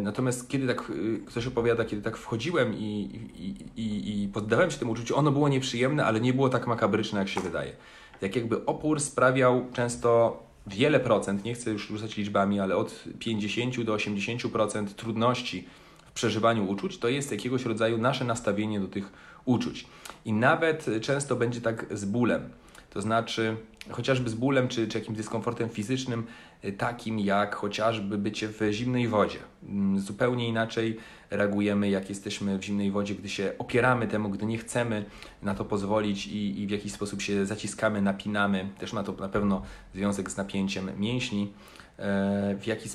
natomiast 0.00 0.48
kiedy 0.48 0.66
tak 0.66 0.80
e, 0.80 1.26
ktoś 1.26 1.46
opowiada, 1.46 1.84
kiedy 1.84 2.02
tak 2.02 2.16
wchodziłem 2.16 2.74
i, 2.74 3.10
i, 3.36 3.82
i, 3.82 4.22
i 4.22 4.28
poddawałem 4.28 4.70
się 4.70 4.78
temu 4.78 4.92
uczuciu, 4.92 5.16
ono 5.16 5.32
było 5.32 5.48
nieprzyjemne, 5.48 6.04
ale 6.04 6.20
nie 6.20 6.32
było 6.32 6.48
tak 6.48 6.66
makabryczne, 6.66 7.18
jak 7.18 7.28
się 7.28 7.40
wydaje. 7.40 7.72
Jak 8.20 8.36
jakby 8.36 8.64
opór 8.66 9.00
sprawiał 9.00 9.66
często 9.72 10.42
wiele 10.66 11.00
procent, 11.00 11.44
nie 11.44 11.54
chcę 11.54 11.70
już 11.70 11.88
rzucać 11.88 12.16
liczbami, 12.16 12.60
ale 12.60 12.76
od 12.76 13.04
50 13.18 13.82
do 13.82 13.94
80% 13.94 14.86
trudności 14.86 15.68
w 16.06 16.12
przeżywaniu 16.12 16.70
uczuć, 16.70 16.98
to 16.98 17.08
jest 17.08 17.32
jakiegoś 17.32 17.64
rodzaju 17.64 17.98
nasze 17.98 18.24
nastawienie 18.24 18.80
do 18.80 18.88
tych 18.88 19.12
uczuć. 19.44 19.86
I 20.24 20.32
nawet 20.32 20.86
często 21.00 21.36
będzie 21.36 21.60
tak 21.60 21.86
z 21.90 22.04
bólem. 22.04 22.50
To 22.90 23.00
znaczy, 23.00 23.56
chociażby 23.90 24.30
z 24.30 24.34
bólem 24.34 24.68
czy, 24.68 24.88
czy 24.88 24.98
jakimś 24.98 25.16
dyskomfortem 25.16 25.68
fizycznym, 25.68 26.26
y, 26.64 26.72
takim 26.72 27.18
jak 27.18 27.54
chociażby 27.54 28.18
bycie 28.18 28.48
w 28.48 28.60
zimnej 28.70 29.08
wodzie. 29.08 29.38
Mm, 29.62 30.00
zupełnie 30.00 30.48
inaczej 30.48 30.96
reagujemy, 31.30 31.90
jak 31.90 32.08
jesteśmy 32.08 32.58
w 32.58 32.62
zimnej 32.62 32.90
wodzie, 32.90 33.14
gdy 33.14 33.28
się 33.28 33.52
opieramy 33.58 34.08
temu, 34.08 34.28
gdy 34.28 34.46
nie 34.46 34.58
chcemy 34.58 35.04
na 35.42 35.54
to 35.54 35.64
pozwolić 35.64 36.26
i, 36.26 36.60
i 36.60 36.66
w 36.66 36.70
jakiś 36.70 36.92
sposób 36.92 37.22
się 37.22 37.46
zaciskamy, 37.46 38.02
napinamy. 38.02 38.68
Też 38.78 38.92
ma 38.92 39.02
to 39.02 39.12
na 39.12 39.28
pewno 39.28 39.62
związek 39.94 40.30
z 40.30 40.36
napięciem 40.36 40.90
mięśni. 40.98 41.52
E, 41.98 42.54
w 42.60 42.66
jaki, 42.66 42.88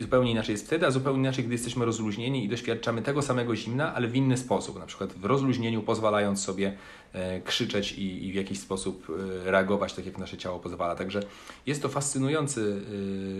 zupełnie 0.00 0.30
inaczej 0.30 0.52
jest 0.52 0.66
wtedy, 0.66 0.86
a 0.86 0.90
zupełnie 0.90 1.20
inaczej, 1.20 1.44
gdy 1.44 1.54
jesteśmy 1.54 1.84
rozluźnieni 1.84 2.44
i 2.44 2.48
doświadczamy 2.48 3.02
tego 3.02 3.22
samego 3.22 3.56
zimna, 3.56 3.94
ale 3.94 4.08
w 4.08 4.16
inny 4.16 4.36
sposób. 4.36 4.78
Na 4.78 4.86
przykład 4.86 5.12
w 5.12 5.24
rozluźnieniu 5.24 5.82
pozwalając 5.82 6.42
sobie 6.42 6.72
e, 7.12 7.40
krzyczeć 7.40 7.92
i, 7.92 8.26
i 8.26 8.32
w 8.32 8.34
jakiś 8.34 8.60
sposób 8.60 9.06
e, 9.44 9.50
reagować 9.50 9.92
tak, 9.92 10.06
jak 10.06 10.18
nasze 10.18 10.36
ciało 10.36 10.58
pozwala. 10.58 10.94
Także 10.94 11.22
jest 11.66 11.82
to 11.82 11.88
fascynujący 11.88 12.80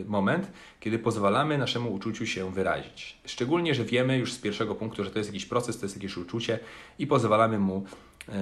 moment, 0.07 0.51
kiedy 0.81 0.99
pozwalamy 0.99 1.59
naszemu 1.59 1.95
uczuciu 1.95 2.27
się 2.27 2.53
wyrazić. 2.53 3.17
Szczególnie, 3.25 3.75
że 3.75 3.85
wiemy 3.85 4.19
już 4.19 4.33
z 4.33 4.39
pierwszego 4.39 4.75
punktu, 4.75 5.05
że 5.05 5.11
to 5.11 5.19
jest 5.19 5.31
jakiś 5.31 5.47
proces, 5.47 5.79
to 5.79 5.85
jest 5.87 5.97
jakieś 5.97 6.17
uczucie 6.17 6.59
i 6.99 7.07
pozwalamy 7.07 7.59
mu 7.59 7.85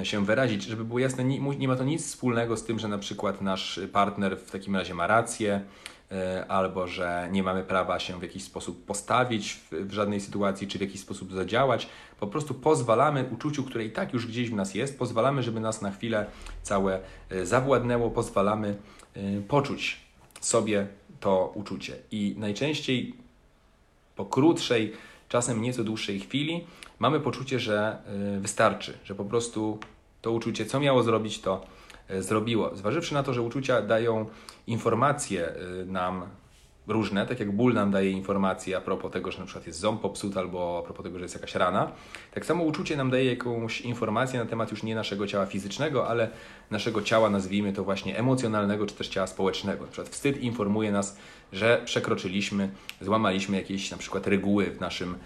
się 0.03 0.25
wyrazić. 0.25 0.65
Żeby 0.65 0.85
było 0.85 0.99
jasne, 0.99 1.25
nie, 1.25 1.39
nie 1.39 1.69
ma 1.69 1.77
to 1.77 1.85
nic 1.85 2.07
wspólnego 2.07 2.57
z 2.57 2.65
tym, 2.65 2.79
że 2.79 2.89
na 2.89 2.99
przykład 2.99 3.41
nasz 3.41 3.81
partner 3.93 4.39
w 4.39 4.51
takim 4.51 4.77
razie 4.77 4.95
ma 4.95 5.07
rację, 5.07 5.65
albo 6.49 6.87
że 6.87 7.29
nie 7.33 7.43
mamy 7.43 7.63
prawa 7.65 7.99
się 7.99 8.19
w 8.19 8.23
jakiś 8.23 8.45
sposób 8.45 8.85
postawić 8.85 9.53
w, 9.53 9.71
w, 9.73 9.93
żadnej 9.93 10.21
sytuacji, 10.21 10.69
czy 10.69 10.79
w 10.79 10.81
jakiś 10.81 11.01
sposób 11.01 11.33
zadziałać. 11.33 11.89
Po 12.21 12.27
prostu 12.27 12.55
pozwalamy 12.55 13.29
uczuciu, 13.33 13.65
które 13.65 13.85
i 13.85 13.91
tak 13.91 14.13
już 14.13 14.27
gdzieś 14.27 14.51
w 14.51 14.55
nas 14.55 14.75
jest, 14.75 14.99
pozwalamy, 14.99 15.43
żeby 15.43 15.61
nas 15.61 15.83
na 15.83 15.91
chwilę 15.91 16.27
całe 16.63 17.01
e, 17.31 17.47
zawładnęło, 17.47 18.11
pozwalamy 18.11 18.77
e, 19.15 19.21
poczuć 19.49 20.01
sobie 20.41 20.87
to 21.21 21.53
uczucie. 21.55 21.97
I 22.11 22.35
najczęściej 22.39 23.15
po 24.17 24.25
krótszej, 24.25 24.93
czasem 25.29 25.63
nieco 25.63 25.85
dłuższej 25.85 26.21
chwili 26.21 26.67
mamy 26.99 27.21
poczucie, 27.21 27.61
że 27.61 27.99
wystarczy, 28.41 28.99
że 29.05 29.15
po 29.15 29.25
prostu 29.25 29.79
to 30.23 30.33
uczucie, 30.33 30.67
co 30.67 30.81
miało 30.81 31.03
zrobić, 31.03 31.41
to 31.41 31.67
zrobiło. 32.19 32.77
Zważywszy 32.77 33.15
na 33.15 33.23
to, 33.23 33.35
że 33.35 33.43
uczucia 33.43 33.83
dają 33.83 34.27
informacje 34.67 35.49
y, 35.83 35.87
nam 35.87 36.23
różne, 36.89 37.27
tak 37.27 37.41
jak 37.41 37.53
ból 37.53 37.75
nam 37.75 37.91
daje 37.91 38.11
informacje 38.11 38.77
a 38.77 38.81
propos 38.81 39.13
tego, 39.13 39.33
że 39.33 39.39
na 39.39 39.45
przykład 39.45 39.67
jest 39.67 39.79
ząb 39.79 40.01
popsuty 40.01 40.39
albo 40.39 40.79
a 40.83 40.87
propos 40.87 41.05
tego, 41.05 41.19
że 41.19 41.25
jest 41.25 41.35
jakaś 41.35 41.55
rana, 41.55 41.93
tak 42.35 42.47
samo 42.47 42.65
uczucie 42.65 42.97
nam 42.97 43.11
daje 43.11 43.25
jakąś 43.25 43.81
informację 43.81 44.41
na 44.41 44.47
temat 44.47 44.71
już 44.71 44.83
nie 44.83 44.95
naszego 44.95 45.27
ciała 45.27 45.47
fizycznego, 45.47 46.09
ale 46.09 46.29
naszego 46.71 47.03
ciała, 47.03 47.31
nazwijmy 47.31 47.73
to 47.73 47.85
właśnie 47.85 48.19
emocjonalnego, 48.19 48.87
czy 48.87 48.95
też 48.95 49.09
ciała 49.09 49.27
społecznego. 49.27 49.85
Na 49.85 49.91
przykład 49.93 50.09
wstyd 50.09 50.41
informuje 50.41 50.93
nas, 50.93 51.19
że 51.53 51.83
przekroczyliśmy, 51.85 52.69
złamaliśmy 53.01 53.57
jakieś 53.57 53.91
na 53.91 53.97
przykład 53.97 54.27
reguły 54.27 54.71
w 54.71 54.81
naszym 54.81 55.15
e, 55.15 55.17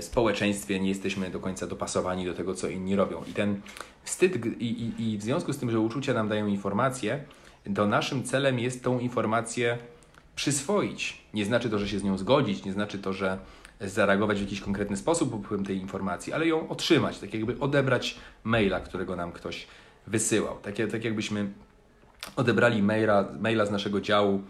społeczeństwie, 0.00 0.80
nie 0.80 0.88
jesteśmy 0.88 1.30
do 1.30 1.40
końca 1.40 1.66
dopasowani 1.66 2.24
do 2.24 2.34
tego, 2.34 2.54
co 2.54 2.68
inni 2.68 2.96
robią. 2.96 3.24
I 3.30 3.32
ten 3.32 3.60
wstyd 4.02 4.46
i, 4.46 4.64
i, 4.64 5.12
i 5.12 5.18
w 5.18 5.22
związku 5.22 5.52
z 5.52 5.58
tym, 5.58 5.70
że 5.70 5.80
uczucia 5.80 6.14
nam 6.14 6.28
dają 6.28 6.46
informacje, 6.46 7.24
to 7.74 7.86
naszym 7.86 8.24
celem 8.24 8.58
jest 8.58 8.84
tą 8.84 8.98
informację 8.98 9.78
przyswoić. 10.36 11.22
Nie 11.34 11.44
znaczy 11.44 11.70
to, 11.70 11.78
że 11.78 11.88
się 11.88 11.98
z 11.98 12.04
nią 12.04 12.18
zgodzić, 12.18 12.64
nie 12.64 12.72
znaczy 12.72 12.98
to, 12.98 13.12
że 13.12 13.38
zareagować 13.80 14.38
w 14.38 14.40
jakiś 14.40 14.60
konkretny 14.60 14.96
sposób 14.96 15.30
po 15.30 15.38
wpływem 15.38 15.66
tej 15.66 15.76
informacji, 15.76 16.32
ale 16.32 16.46
ją 16.46 16.68
otrzymać, 16.68 17.18
tak 17.18 17.34
jakby 17.34 17.60
odebrać 17.60 18.16
maila, 18.44 18.80
którego 18.80 19.16
nam 19.16 19.32
ktoś 19.32 19.66
wysyłał. 20.06 20.58
Tak, 20.62 20.74
tak 20.92 21.04
jakbyśmy 21.04 21.50
odebrali 22.36 22.82
maila, 22.82 23.28
maila 23.40 23.66
z 23.66 23.70
naszego 23.70 24.00
działu 24.00 24.34
e, 24.34 24.40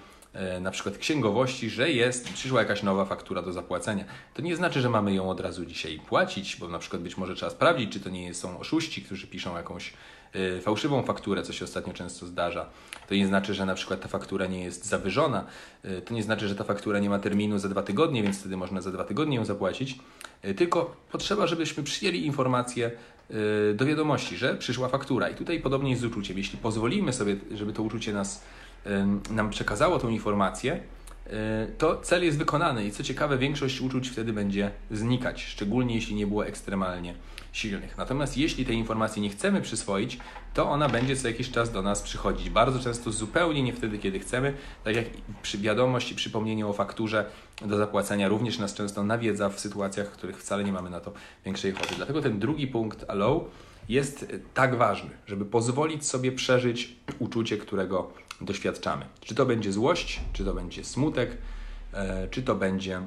na 0.61 0.70
przykład 0.70 0.99
księgowości, 0.99 1.70
że 1.70 1.91
jest, 1.91 2.32
przyszła 2.32 2.61
jakaś 2.61 2.82
nowa 2.82 3.05
faktura 3.05 3.43
do 3.43 3.53
zapłacenia. 3.53 4.05
To 4.34 4.43
nie 4.43 4.57
znaczy, 4.57 4.80
że 4.80 4.91
mamy 4.91 5.14
ją 5.14 5.30
od 5.30 5.41
razu 5.41 5.66
dzisiaj 5.66 5.99
płacić, 5.99 6.57
bo 6.57 6.68
na 6.68 6.78
przykład 6.78 7.03
być 7.03 7.16
może 7.16 7.34
trzeba 7.34 7.51
sprawdzić, 7.51 7.93
czy 7.93 8.01
to 8.01 8.11
nie 8.11 8.34
są 8.34 8.59
oszuści, 8.59 9.03
którzy 9.03 9.26
piszą 9.26 9.57
jakąś 9.57 9.93
e, 10.32 10.61
fałszywą 10.61 11.03
fakturę, 11.03 11.43
co 11.43 11.53
się 11.53 11.64
ostatnio 11.64 11.93
często 11.93 12.26
zdarza. 12.26 12.66
To 13.09 13.14
nie 13.14 13.26
znaczy, 13.26 13.55
że 13.55 13.66
na 13.66 13.74
przykład 13.74 14.01
ta 14.01 14.09
faktura 14.09 14.47
nie 14.47 14.64
jest 14.64 14.84
zawyżona. 14.84 15.47
E, 15.82 16.01
to 16.01 16.14
nie 16.14 16.22
znaczy, 16.22 16.49
że 16.49 16.55
ta 16.55 16.64
faktura 16.64 16.99
nie 16.99 17.11
ma 17.11 17.18
terminu 17.18 17.59
za 17.59 17.68
dwa 17.68 17.82
tygodnie, 17.82 18.22
więc 18.22 18.41
wtedy 18.41 18.57
można 18.57 18.80
za 18.80 18.93
dwa 18.93 19.05
tygodnie 19.05 19.37
ją 19.37 19.45
zapłacić. 19.45 19.99
Tylko 20.57 20.97
potrzeba, 21.12 21.47
żebyśmy 21.47 21.82
przyjęli 21.82 22.26
informację 22.26 22.91
do 23.74 23.87
wiadomości, 23.87 24.37
że 24.37 24.55
przyszła 24.55 24.89
faktura. 24.89 25.28
I 25.28 25.34
tutaj 25.34 25.61
podobnie 25.61 25.91
jest 25.91 26.03
z 26.03 26.05
uczuciem. 26.05 26.39
Jeśli 26.39 26.59
pozwolimy 26.59 27.12
sobie, 27.12 27.37
żeby 27.55 27.72
to 27.72 27.82
uczucie 27.82 28.12
nas 28.12 28.43
nam 29.30 29.51
przekazało 29.51 29.99
tą 29.99 30.09
informację, 30.09 30.80
to 31.78 31.97
cel 31.97 32.24
jest 32.24 32.39
wykonany 32.39 32.84
i 32.84 32.91
co 32.91 33.03
ciekawe, 33.03 33.39
większość 33.39 33.80
uczuć 33.80 34.09
wtedy 34.09 34.32
będzie 34.32 34.70
znikać, 34.91 35.45
szczególnie 35.45 35.95
jeśli 35.95 36.14
nie 36.14 36.26
było 36.26 36.47
ekstremalnie 36.47 37.14
silnych. 37.53 37.99
Natomiast 37.99 38.37
jeśli 38.37 38.66
tej 38.66 38.76
informacji 38.76 39.22
nie 39.22 39.30
chcemy 39.30 39.61
przyswoić, 39.61 40.18
to 40.55 40.70
ona 40.70 40.89
będzie 40.89 41.16
co 41.16 41.28
jakiś 41.28 41.51
czas 41.51 41.72
do 41.72 41.82
nas 41.82 42.03
przychodzić. 42.03 42.51
Bardzo 42.51 42.78
często 42.78 43.12
zupełnie 43.12 43.62
nie 43.62 43.72
wtedy, 43.72 43.99
kiedy 43.99 44.18
chcemy, 44.18 44.55
tak 44.84 44.97
jak 44.97 45.05
wiadomość 45.55 46.12
i 46.12 46.14
przypomnienie 46.14 46.66
o 46.66 46.72
fakturze 46.72 47.30
do 47.62 47.76
zapłacenia 47.76 48.28
również 48.28 48.59
nas 48.59 48.74
często 48.74 49.03
nawiedza 49.03 49.49
w 49.49 49.61
sytuacjach, 49.61 50.07
w 50.07 50.11
których 50.11 50.39
wcale 50.39 50.64
nie 50.64 50.72
mamy 50.72 50.91
na 50.91 51.01
to 51.01 51.12
większej 51.45 51.72
ochoty. 51.72 51.95
Dlatego 51.97 52.22
ten 52.22 52.39
drugi 52.39 52.66
punkt 52.66 53.05
allow 53.11 53.43
jest 53.89 54.26
tak 54.55 54.76
ważny, 54.76 55.11
żeby 55.26 55.45
pozwolić 55.45 56.07
sobie 56.07 56.32
przeżyć 56.32 56.97
uczucie, 57.18 57.57
którego 57.57 58.12
doświadczamy. 58.41 59.07
Czy 59.20 59.34
to 59.34 59.47
będzie 59.47 59.72
złość, 59.72 60.20
czy 60.32 60.45
to 60.45 60.55
będzie 60.55 60.84
smutek, 60.84 61.37
e, 61.93 62.28
czy 62.28 62.43
to 62.43 62.55
będzie 62.55 63.01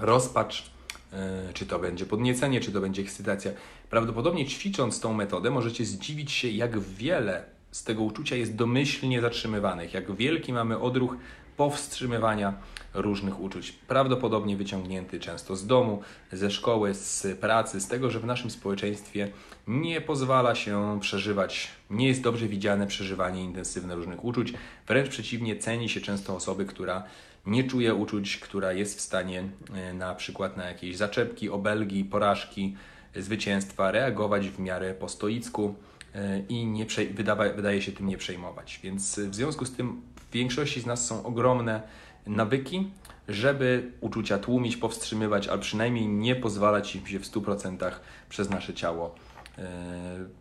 rozpacz, 0.00 0.70
e, 1.12 1.52
czy 1.54 1.66
to 1.66 1.78
będzie 1.78 2.06
podniecenie, 2.06 2.60
czy 2.60 2.72
to 2.72 2.80
będzie 2.80 3.02
ekscytacja. 3.02 3.52
Prawdopodobnie 3.90 4.46
ćwicząc 4.46 5.00
tą 5.00 5.14
metodę 5.14 5.50
możecie 5.50 5.84
zdziwić 5.84 6.32
się, 6.32 6.48
jak 6.48 6.80
wiele 6.80 7.44
z 7.70 7.84
tego 7.84 8.02
uczucia 8.02 8.36
jest 8.36 8.54
domyślnie 8.54 9.20
zatrzymywanych, 9.20 9.94
jak 9.94 10.16
wielki 10.16 10.52
mamy 10.52 10.78
odruch 10.78 11.16
powstrzymywania 11.56 12.54
różnych 12.94 13.40
uczuć. 13.40 13.72
Prawdopodobnie 13.72 14.56
wyciągnięty 14.56 15.20
często 15.20 15.56
z 15.56 15.66
domu, 15.66 16.02
ze 16.32 16.50
szkoły, 16.50 16.94
z 16.94 17.38
pracy, 17.40 17.80
z 17.80 17.88
tego, 17.88 18.10
że 18.10 18.20
w 18.20 18.24
naszym 18.24 18.50
społeczeństwie 18.50 19.28
nie 19.66 20.00
pozwala 20.00 20.54
się 20.54 20.98
przeżywać, 21.00 21.68
nie 21.90 22.08
jest 22.08 22.22
dobrze 22.22 22.48
widziane 22.48 22.86
przeżywanie 22.86 23.44
intensywne 23.44 23.94
różnych 23.94 24.24
uczuć. 24.24 24.52
Wręcz 24.86 25.08
przeciwnie, 25.08 25.56
ceni 25.56 25.88
się 25.88 26.00
często 26.00 26.36
osoby, 26.36 26.64
która 26.64 27.02
nie 27.46 27.64
czuje 27.64 27.94
uczuć, 27.94 28.36
która 28.36 28.72
jest 28.72 28.98
w 28.98 29.00
stanie 29.00 29.44
e, 29.74 29.94
na 29.94 30.14
przykład 30.14 30.56
na 30.56 30.68
jakieś 30.68 30.96
zaczepki, 30.96 31.50
obelgi, 31.50 32.04
porażki, 32.04 32.76
zwycięstwa 33.16 33.90
reagować 33.90 34.48
w 34.48 34.58
miarę 34.58 34.94
po 34.94 35.08
stoicku 35.08 35.74
e, 36.14 36.42
i 36.48 36.66
nie 36.66 36.86
wydawa, 37.14 37.48
wydaje 37.48 37.82
się 37.82 37.92
tym 37.92 38.08
nie 38.08 38.18
przejmować. 38.18 38.80
Więc 38.82 39.18
w 39.18 39.34
związku 39.34 39.64
z 39.64 39.72
tym 39.72 40.02
większości 40.32 40.80
z 40.80 40.86
nas 40.86 41.06
są 41.06 41.26
ogromne 41.26 41.82
nawyki, 42.26 42.90
żeby 43.28 43.92
uczucia 44.00 44.38
tłumić, 44.38 44.76
powstrzymywać, 44.76 45.48
ale 45.48 45.58
przynajmniej 45.58 46.08
nie 46.08 46.36
pozwalać 46.36 46.96
im 46.96 47.06
się 47.06 47.18
w 47.18 47.24
100% 47.24 47.92
przez 48.28 48.50
nasze 48.50 48.74
ciało 48.74 49.14
yy, 49.58 49.64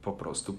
po 0.02 0.12
prostu 0.12 0.58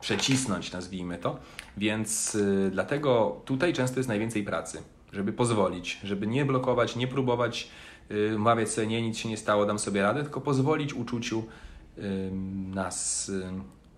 przecisnąć, 0.00 0.72
nazwijmy 0.72 1.18
to. 1.18 1.38
Więc 1.76 2.34
yy, 2.34 2.70
dlatego 2.70 3.40
tutaj 3.44 3.72
często 3.72 3.98
jest 3.98 4.08
najwięcej 4.08 4.44
pracy, 4.44 4.82
żeby 5.12 5.32
pozwolić, 5.32 6.00
żeby 6.04 6.26
nie 6.26 6.44
blokować, 6.44 6.96
nie 6.96 7.08
próbować 7.08 7.68
yy, 8.10 8.38
mawiać 8.38 8.70
sobie, 8.70 8.86
nie, 8.86 9.02
nic 9.02 9.18
się 9.18 9.28
nie 9.28 9.36
stało, 9.36 9.66
dam 9.66 9.78
sobie 9.78 10.02
radę, 10.02 10.22
tylko 10.22 10.40
pozwolić 10.40 10.94
uczuciu 10.94 11.44
nas 12.74 13.30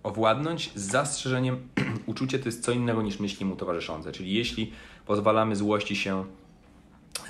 owładnąć 0.03 0.71
z 0.75 0.91
zastrzeżeniem 0.91 1.67
uczucie 2.05 2.39
to 2.39 2.45
jest 2.45 2.63
co 2.63 2.71
innego 2.71 3.01
niż 3.01 3.19
myśli 3.19 3.45
mu 3.45 3.55
towarzyszące. 3.55 4.11
Czyli 4.11 4.33
jeśli 4.33 4.71
pozwalamy 5.05 5.55
złości 5.55 5.95
się 5.95 6.25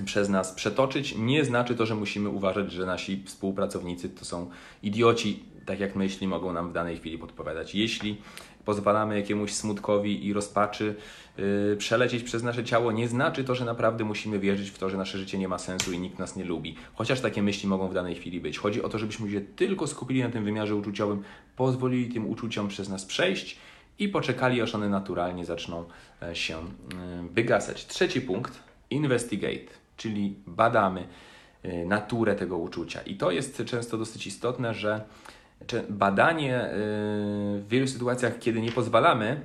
przez 0.05 0.29
nas 0.29 0.51
przetoczyć, 0.51 1.15
nie 1.17 1.45
znaczy 1.45 1.75
to, 1.75 1.85
że 1.85 1.95
musimy 1.95 2.29
uważać, 2.29 2.71
że 2.71 2.85
nasi 2.85 3.23
współpracownicy 3.25 4.09
to 4.09 4.25
są 4.25 4.49
idioci, 4.83 5.43
tak 5.65 5.79
jak 5.79 5.95
myśli 5.95 6.27
mogą 6.27 6.53
nam 6.53 6.69
w 6.69 6.73
danej 6.73 6.97
chwili 6.97 7.17
podpowiadać. 7.17 7.75
Jeśli 7.75 8.17
pozwalamy 8.65 9.15
jakiemuś 9.15 9.53
smutkowi 9.53 10.25
i 10.27 10.33
rozpaczy 10.33 10.95
yy, 11.37 11.75
przelecieć 11.77 12.23
przez 12.23 12.43
nasze 12.43 12.63
ciało, 12.63 12.91
nie 12.91 13.07
znaczy 13.07 13.43
to, 13.43 13.55
że 13.55 13.65
naprawdę 13.65 14.03
musimy 14.03 14.39
wierzyć 14.39 14.69
w 14.69 14.77
to, 14.77 14.89
że 14.89 14.97
nasze 14.97 15.17
życie 15.17 15.37
nie 15.37 15.47
ma 15.47 15.57
sensu 15.57 15.91
i 15.91 15.99
nikt 15.99 16.19
nas 16.19 16.35
nie 16.35 16.45
lubi. 16.45 16.75
Chociaż 16.93 17.21
takie 17.21 17.43
myśli 17.43 17.69
mogą 17.69 17.87
w 17.87 17.93
danej 17.93 18.15
chwili 18.15 18.41
być. 18.41 18.57
Chodzi 18.57 18.81
o 18.81 18.89
to, 18.89 18.99
żebyśmy 18.99 19.31
się 19.31 19.41
tylko 19.41 19.87
skupili 19.87 20.23
na 20.23 20.29
tym 20.29 20.43
wymiarze 20.43 20.75
uczuciowym, 20.75 21.23
pozwolili 21.55 22.13
tym 22.13 22.29
uczuciom 22.29 22.67
przez 22.67 22.89
nas 22.89 23.05
przejść 23.05 23.57
i 23.99 24.09
poczekali, 24.09 24.61
aż 24.61 24.75
one 24.75 24.89
naturalnie 24.89 25.45
zaczną 25.45 25.85
e, 26.21 26.35
się 26.35 26.57
e, 26.57 26.63
wygasać. 27.31 27.85
Trzeci 27.87 28.21
punkt, 28.21 28.59
investigate, 28.89 29.73
czyli 29.97 30.35
badamy 30.47 31.07
e, 31.63 31.85
naturę 31.85 32.35
tego 32.35 32.57
uczucia. 32.57 33.01
I 33.01 33.15
to 33.15 33.31
jest 33.31 33.63
często 33.65 33.97
dosyć 33.97 34.27
istotne, 34.27 34.73
że 34.73 35.01
badanie 35.89 36.69
w 36.73 37.65
wielu 37.69 37.87
sytuacjach, 37.87 38.39
kiedy 38.39 38.61
nie 38.61 38.71
pozwalamy, 38.71 39.41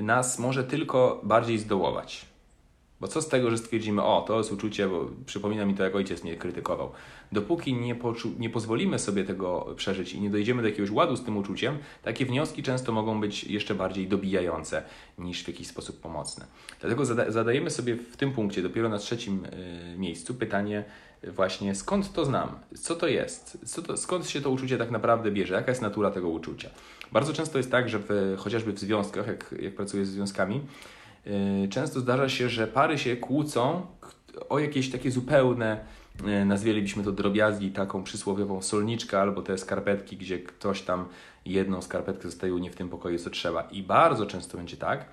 nas 0.00 0.38
może 0.38 0.64
tylko 0.64 1.20
bardziej 1.24 1.58
zdołować. 1.58 2.30
Bo 3.00 3.08
co 3.08 3.22
z 3.22 3.28
tego, 3.28 3.50
że 3.50 3.58
stwierdzimy, 3.58 4.02
o, 4.02 4.24
to 4.26 4.38
jest 4.38 4.52
uczucie, 4.52 4.88
bo 4.88 5.10
przypomina 5.26 5.66
mi 5.66 5.74
to, 5.74 5.84
jak 5.84 5.94
ojciec 5.94 6.24
mnie 6.24 6.36
krytykował. 6.36 6.92
Dopóki 7.32 7.74
nie, 7.74 7.96
nie 8.38 8.50
pozwolimy 8.50 8.98
sobie 8.98 9.24
tego 9.24 9.74
przeżyć 9.76 10.12
i 10.12 10.20
nie 10.20 10.30
dojdziemy 10.30 10.62
do 10.62 10.68
jakiegoś 10.68 10.90
ładu 10.90 11.16
z 11.16 11.24
tym 11.24 11.36
uczuciem, 11.36 11.78
takie 12.02 12.26
wnioski 12.26 12.62
często 12.62 12.92
mogą 12.92 13.20
być 13.20 13.44
jeszcze 13.44 13.74
bardziej 13.74 14.08
dobijające 14.08 14.82
niż 15.18 15.44
w 15.44 15.48
jakiś 15.48 15.66
sposób 15.66 16.00
pomocne. 16.00 16.46
Dlatego 16.80 17.04
zada 17.04 17.30
zadajemy 17.30 17.70
sobie 17.70 17.96
w 17.96 18.16
tym 18.16 18.32
punkcie, 18.32 18.62
dopiero 18.62 18.88
na 18.88 18.98
trzecim 18.98 19.44
y, 19.44 19.98
miejscu, 19.98 20.34
pytanie 20.34 20.84
właśnie 21.22 21.74
skąd 21.74 22.12
to 22.12 22.24
znam, 22.24 22.48
co 22.74 22.96
to 22.96 23.08
jest, 23.08 23.58
co 23.66 23.82
to, 23.82 23.96
skąd 23.96 24.28
się 24.28 24.40
to 24.40 24.50
uczucie 24.50 24.78
tak 24.78 24.90
naprawdę 24.90 25.30
bierze, 25.30 25.54
jaka 25.54 25.70
jest 25.70 25.82
natura 25.82 26.10
tego 26.10 26.28
uczucia. 26.28 26.70
Bardzo 27.12 27.32
często 27.32 27.58
jest 27.58 27.70
tak, 27.70 27.88
że 27.88 27.98
w, 27.98 28.34
chociażby 28.38 28.72
w 28.72 28.78
związkach, 28.78 29.26
jak, 29.26 29.54
jak 29.60 29.74
pracuję 29.74 30.06
z 30.06 30.08
związkami, 30.08 30.60
Y, 31.26 31.68
często 31.68 32.00
zdarza 32.00 32.28
się, 32.28 32.48
że 32.48 32.66
pary 32.66 32.98
się 32.98 33.16
kłócą 33.16 33.86
o 34.48 34.58
jakieś 34.58 34.90
takie 34.90 35.10
zupełne, 35.10 35.84
y, 36.42 36.44
nazwalibyśmy 36.44 37.04
to 37.04 37.12
drobiazgi, 37.12 37.70
taką 37.70 38.02
przysłowiową 38.02 38.62
solniczkę 38.62 39.20
albo 39.20 39.42
te 39.42 39.58
skarpetki, 39.58 40.16
gdzie 40.16 40.38
ktoś 40.38 40.82
tam 40.82 41.08
jedną 41.44 41.82
skarpetkę 41.82 42.28
zostaje 42.28 42.52
nie 42.52 42.70
w 42.70 42.76
tym 42.76 42.88
pokoju, 42.88 43.18
co 43.18 43.30
trzeba. 43.30 43.62
I 43.62 43.82
bardzo 43.82 44.26
często 44.26 44.56
będzie 44.56 44.76
tak, 44.76 45.04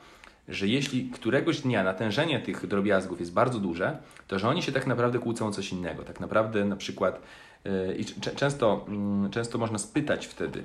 że 0.48 0.68
jeśli 0.68 1.10
któregoś 1.10 1.62
dnia 1.62 1.84
natężenie 1.84 2.40
tych 2.40 2.68
drobiazgów 2.68 3.20
jest 3.20 3.34
bardzo 3.34 3.60
duże, 3.60 3.98
to 4.28 4.40
że 4.40 4.50
oni 4.50 4.62
się 4.62 4.72
tak 4.72 4.88
naprawdę 4.88 5.20
kłócą 5.20 5.48
o 5.48 5.52
coś 5.52 5.72
innego. 5.72 6.04
Tak 6.04 6.20
naprawdę 6.20 6.66
na 6.66 6.76
przykład 6.76 7.22
y, 7.66 7.96
i 7.98 8.06
często, 8.36 8.86
mm, 8.88 9.32
często 9.32 9.58
można 9.58 9.78
spytać 9.78 10.26
wtedy, 10.26 10.64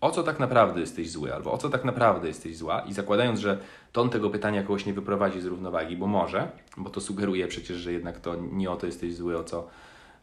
o 0.00 0.10
co 0.10 0.22
tak 0.22 0.40
naprawdę 0.40 0.80
jesteś 0.80 1.10
zły, 1.10 1.34
albo 1.34 1.52
o 1.52 1.58
co 1.58 1.68
tak 1.68 1.84
naprawdę 1.84 2.28
jesteś 2.28 2.56
zła, 2.56 2.80
i 2.80 2.92
zakładając, 2.92 3.40
że 3.40 3.58
ton 3.92 4.10
tego 4.10 4.30
pytania 4.30 4.62
kogoś 4.62 4.86
nie 4.86 4.92
wyprowadzi 4.92 5.40
z 5.40 5.44
równowagi, 5.44 5.96
bo 5.96 6.06
może, 6.06 6.50
bo 6.76 6.90
to 6.90 7.00
sugeruje 7.00 7.48
przecież, 7.48 7.76
że 7.76 7.92
jednak 7.92 8.20
to 8.20 8.34
nie 8.52 8.70
o 8.70 8.76
to 8.76 8.86
jesteś 8.86 9.14
zły, 9.14 9.38
o 9.38 9.44
co, 9.44 9.68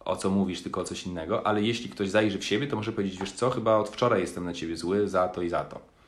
o 0.05 0.15
co 0.15 0.29
mówisz, 0.29 0.61
tylko 0.61 0.81
o 0.81 0.83
coś 0.83 1.05
innego, 1.05 1.47
ale 1.47 1.61
jeśli 1.61 1.89
ktoś 1.89 2.09
zajrzy 2.09 2.39
w 2.39 2.45
siebie, 2.45 2.67
to 2.67 2.75
może 2.75 2.91
powiedzieć, 2.91 3.19
wiesz 3.19 3.31
co, 3.31 3.49
chyba 3.49 3.77
od 3.77 3.89
wczoraj 3.89 4.21
jestem 4.21 4.45
na 4.45 4.53
ciebie 4.53 4.77
zły 4.77 5.07
za 5.07 5.27
to 5.27 5.41
i 5.41 5.49
za 5.49 5.63
to. 5.63 5.98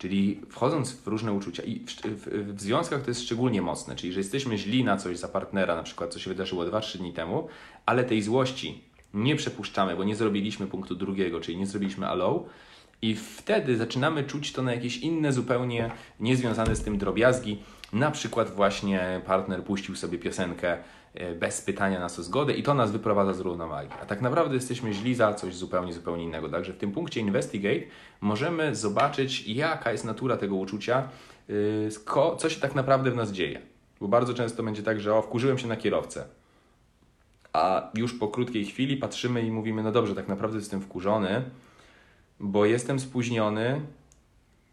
Czyli 0.00 0.40
wchodząc 0.48 0.92
w 0.92 1.06
różne 1.06 1.32
uczucia 1.32 1.62
i 1.62 1.78
w, 1.78 1.90
w, 1.90 2.54
w, 2.54 2.60
związkach 2.60 3.02
to 3.02 3.10
jest 3.10 3.22
szczególnie 3.22 3.62
mocne, 3.62 3.96
czyli 3.96 4.12
że 4.12 4.20
jesteśmy 4.20 4.58
źli 4.58 4.84
na 4.84 4.96
coś 4.96 5.18
za 5.18 5.28
partnera, 5.28 5.76
na 5.76 5.82
przykład 5.82 6.12
co 6.12 6.18
się 6.18 6.30
wydarzyło 6.30 6.64
2-3 6.64 6.98
dni 6.98 7.12
temu, 7.12 7.48
ale 7.86 8.04
tej 8.04 8.22
złości 8.22 8.84
nie 9.14 9.36
przepuszczamy, 9.36 9.96
bo 9.96 10.04
nie 10.04 10.16
zrobiliśmy 10.16 10.66
punktu 10.66 10.94
drugiego, 10.94 11.40
czyli 11.40 11.58
nie 11.58 11.66
zrobiliśmy 11.66 12.08
allow, 12.08 12.42
i 13.02 13.16
wtedy 13.16 13.76
zaczynamy 13.76 14.24
czuć 14.24 14.52
to 14.52 14.62
na 14.62 14.74
jakieś 14.74 14.96
inne, 14.96 15.32
zupełnie 15.32 15.90
niezwiązane 16.20 16.76
z 16.76 16.82
tym 16.82 16.98
drobiazgi. 16.98 17.62
Na 17.92 18.10
przykład 18.10 18.54
właśnie 18.54 19.20
partner 19.26 19.64
puścił 19.64 19.96
sobie 19.96 20.18
piosenkę 20.18 20.78
bez 21.40 21.60
pytania 21.60 22.00
nas 22.00 22.18
o 22.18 22.22
zgodę 22.22 22.52
i 22.52 22.62
to 22.62 22.74
nas 22.74 22.92
wyprowadza 22.92 23.34
z 23.34 23.40
równowagi. 23.40 23.90
A 24.02 24.06
tak 24.06 24.20
naprawdę 24.20 24.54
jesteśmy 24.54 24.92
źli 24.92 25.14
za 25.14 25.34
coś 25.34 25.54
zupełnie, 25.54 25.92
zupełnie 25.92 26.24
innego. 26.24 26.48
Także 26.48 26.72
w 26.72 26.76
tym 26.76 26.92
punkcie 26.92 27.20
investigate 27.20 27.80
możemy 28.20 28.74
zobaczyć, 28.74 29.46
jaka 29.46 29.92
jest 29.92 30.04
natura 30.04 30.36
tego 30.36 30.56
uczucia, 30.56 31.08
e, 31.48 32.36
co 32.38 32.50
się 32.50 32.60
tak 32.60 32.74
naprawdę 32.74 33.10
w 33.10 33.16
nas 33.16 33.32
dzieje. 33.32 33.60
Bo 34.00 34.08
bardzo 34.08 34.34
często 34.34 34.62
będzie 34.62 34.82
tak, 34.82 35.00
że 35.00 35.14
o, 35.14 35.22
wkurzyłem 35.22 35.58
się 35.58 35.66
na 35.66 35.76
kierowcę. 35.76 36.24
A 37.52 37.90
już 37.94 38.14
po 38.14 38.28
krótkiej 38.28 38.64
chwili 38.64 38.96
patrzymy 38.96 39.42
i 39.42 39.50
mówimy, 39.50 39.82
no 39.82 39.92
dobrze, 39.92 40.14
tak 40.14 40.28
naprawdę 40.28 40.56
jestem 40.56 40.80
wkurzony, 40.80 41.42
bo 42.40 42.64
jestem 42.64 43.00
spóźniony 43.00 43.80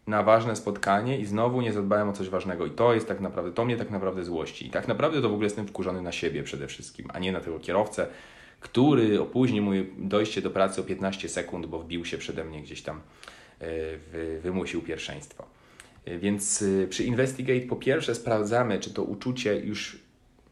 na 0.07 0.23
ważne 0.23 0.55
spotkanie 0.55 1.19
i 1.19 1.25
znowu 1.25 1.61
nie 1.61 1.73
zadbałem 1.73 2.09
o 2.09 2.13
coś 2.13 2.29
ważnego. 2.29 2.65
I 2.65 2.71
to 2.71 2.93
jest 2.93 3.07
tak 3.07 3.19
naprawdę, 3.19 3.51
to 3.51 3.65
mnie 3.65 3.77
tak 3.77 3.89
naprawdę 3.89 4.23
złości. 4.23 4.67
I 4.67 4.69
tak 4.69 4.87
naprawdę 4.87 5.21
to 5.21 5.29
w 5.29 5.33
ogóle 5.33 5.45
jestem 5.45 5.67
wkurzony 5.67 6.01
na 6.01 6.11
siebie 6.11 6.43
przede 6.43 6.67
wszystkim, 6.67 7.07
a 7.13 7.19
nie 7.19 7.31
na 7.31 7.41
tego 7.41 7.59
kierowcę, 7.59 8.07
który 8.59 9.21
opóźni 9.21 9.61
moje 9.61 9.85
dojście 9.97 10.41
do 10.41 10.49
pracy 10.49 10.81
o 10.81 10.83
15 10.83 11.29
sekund, 11.29 11.65
bo 11.65 11.79
wbił 11.79 12.05
się 12.05 12.17
przede 12.17 12.43
mnie 12.43 12.61
gdzieś 12.61 12.81
tam, 12.81 13.01
e, 13.61 14.39
wymusił 14.39 14.81
pierwszeństwo. 14.81 15.45
E, 16.05 16.17
więc 16.17 16.63
e, 16.83 16.87
przy 16.87 17.03
Investigate 17.03 17.61
po 17.61 17.75
pierwsze 17.75 18.15
sprawdzamy, 18.15 18.79
czy 18.79 18.93
to 18.93 19.03
uczucie 19.03 19.59
już 19.59 19.99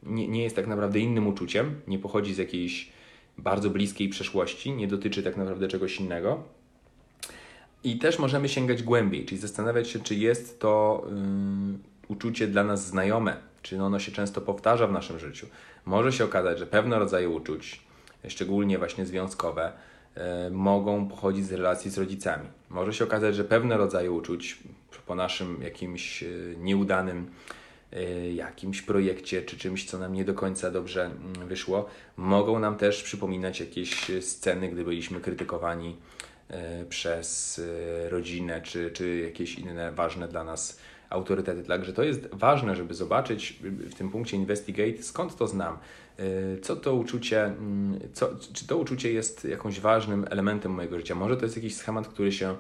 nie, 0.04 0.28
nie 0.28 0.44
jest 0.44 0.56
tak 0.56 0.68
naprawdę 0.68 1.00
innym 1.00 1.28
uczuciem, 1.28 1.82
nie 1.88 2.00
pochodzi 2.00 2.34
z 2.34 2.38
jakiejś 2.38 2.90
bardzo 3.38 3.70
bliskiej 3.70 4.10
przeszłości, 4.10 4.72
nie 4.72 4.88
dotyczy 4.88 5.24
tak 5.24 5.38
naprawdę 5.38 5.68
czegoś 5.68 6.00
innego. 6.00 6.44
I 7.86 7.98
też 7.98 8.20
możemy 8.20 8.50
sięgać 8.50 8.84
głębiej, 8.84 9.26
czyli 9.26 9.42
zastanawiać 9.42 9.90
się, 9.90 10.00
czy 10.00 10.16
jest 10.16 10.60
to 10.60 11.04
uczucie 12.08 12.48
dla 12.48 12.64
nas 12.64 12.88
znajome, 12.88 13.38
czy 13.62 13.84
ono 13.84 14.00
się 14.00 14.12
często 14.12 14.42
powtarza 14.42 14.88
w 14.88 14.92
naszym 14.92 15.20
życiu. 15.20 15.48
Może 15.86 16.12
się 16.12 16.26
okazać, 16.26 16.60
że 16.60 16.68
pewne 16.68 17.00
rodzaje 17.00 17.30
uczuć, 17.30 17.82
szczególnie 18.28 18.78
właśnie 18.78 19.06
związkowe, 19.06 19.72
yy, 20.16 20.22
mogą 20.52 21.08
pochodzić 21.08 21.46
z 21.46 21.52
relacji 21.52 21.92
z 21.92 21.98
rodzicami. 21.98 22.48
Może 22.70 22.94
się 22.94 23.04
okazać, 23.04 23.36
że 23.36 23.44
pewne 23.44 23.78
rodzaje 23.78 24.12
uczuć 24.12 24.60
po 25.08 25.16
naszym 25.16 25.62
jakimś 25.62 26.22
yy, 26.22 26.56
nieudanym 26.60 27.32
Y, 27.96 28.34
jakimś 28.34 28.82
projekcie 28.82 29.42
czy 29.42 29.58
czymś, 29.58 29.86
co 29.86 30.00
nam 30.00 30.14
nie 30.14 30.26
do 30.26 30.34
końca 30.34 30.72
dobrze 30.72 31.06
mm, 31.06 31.48
wyszło, 31.48 31.86
mogą 32.18 32.60
nam 32.60 32.78
też 32.78 33.04
przypominać 33.04 33.60
jakieś 33.60 34.12
sceny, 34.22 34.70
gdy 34.70 34.84
byliśmy 34.84 35.22
krytykowani 35.22 35.90
y, 35.90 36.35
przez 36.90 37.60
y, 37.60 38.10
rodzinę 38.10 38.62
czy, 38.62 38.92
czy 38.92 39.18
jakieś 39.18 39.56
inne 39.56 39.92
ważne 39.92 40.28
dla 40.28 40.44
nas 40.44 40.80
autorytety. 41.10 41.64
Także 41.64 41.94
to 41.94 42.04
jest 42.04 42.28
ważne, 42.32 42.76
żeby 42.76 42.94
zobaczyć 42.94 43.60
w 43.62 43.94
tym 43.96 44.12
punkcie 44.12 44.38
investigate, 44.38 45.04
skąd 45.04 45.36
to 45.36 45.48
znam, 45.48 45.78
co 46.62 46.76
to 46.76 46.96
uczucie, 46.96 47.44
mm, 47.44 48.00
co, 48.14 48.30
czy 48.54 48.68
to 48.68 48.78
uczucie 48.78 49.12
jest 49.12 49.46
jakimś 49.46 49.80
ważnym 49.80 50.26
elementem 50.30 50.72
mojego 50.72 50.98
życia. 50.98 51.16
Może 51.16 51.38
to 51.38 51.46
jest 51.46 51.56
jakiś 51.56 51.76
schemat, 51.76 52.08
który 52.08 52.32
się 52.32 52.56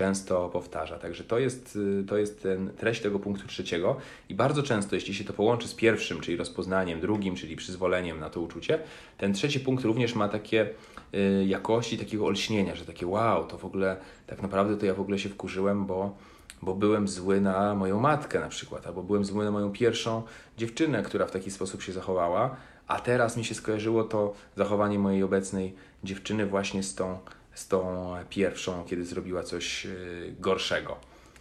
często 0.00 0.48
powtarza. 0.48 0.98
Także 0.98 1.24
to 1.24 1.38
jest, 1.38 1.76
y, 1.76 2.04
to 2.08 2.16
jest 2.16 2.42
ten, 2.42 2.70
treść 2.70 3.00
tego 3.00 3.18
punktu 3.18 3.46
trzeciego 3.46 3.96
i 4.28 4.34
bardzo 4.34 4.62
często, 4.62 4.94
jeśli 4.94 5.14
się 5.14 5.24
to 5.24 5.32
połączy 5.32 5.68
z 5.68 5.74
pierwszym, 5.74 6.20
czyli 6.20 6.36
rozpoznaniem, 6.36 7.00
drugim, 7.00 7.36
czyli 7.36 7.56
przyzwoleniem 7.56 8.20
na 8.20 8.30
to 8.30 8.40
uczucie, 8.40 8.78
ten 9.18 9.32
trzeci 9.32 9.60
punkt 9.60 9.84
również 9.84 10.14
ma 10.14 10.28
takie 10.28 10.70
y, 11.14 11.44
jakości 11.46 11.98
takiego 11.98 12.26
olśnienia, 12.26 12.76
że 12.76 12.84
takie 12.84 13.06
wow, 13.06 13.46
to 13.46 13.58
w 13.58 13.64
ogóle 13.64 13.96
tak 14.26 14.42
naprawdę 14.42 14.76
to 14.76 14.86
ja 14.86 14.94
w 14.94 15.00
ogóle 15.00 15.18
się 15.18 15.28
wkurzyłem, 15.28 15.86
bo 15.86 16.16
bo 16.62 16.74
byłem 16.74 17.08
zły 17.08 17.40
na 17.40 17.74
moją 17.74 18.00
matkę 18.00 18.40
na 18.40 18.48
przykład, 18.48 18.86
albo 18.86 19.02
byłem 19.02 19.24
zły 19.24 19.44
na 19.44 19.50
moją 19.50 19.72
pierwszą 19.72 20.22
dziewczynę, 20.58 21.02
która 21.02 21.26
w 21.26 21.30
taki 21.30 21.50
sposób 21.50 21.82
się 21.82 21.92
zachowała, 21.92 22.56
a 22.86 23.00
teraz 23.00 23.36
mi 23.36 23.44
się 23.44 23.54
skojarzyło 23.54 24.04
to 24.04 24.34
zachowanie 24.56 24.98
mojej 24.98 25.22
obecnej 25.22 25.74
dziewczyny 26.04 26.46
właśnie 26.46 26.82
z 26.82 26.94
tą 26.94 27.18
z 27.54 27.68
tą 27.68 28.10
pierwszą, 28.30 28.84
kiedy 28.84 29.04
zrobiła 29.04 29.42
coś 29.42 29.86
e, 29.86 29.90
gorszego. 30.40 30.96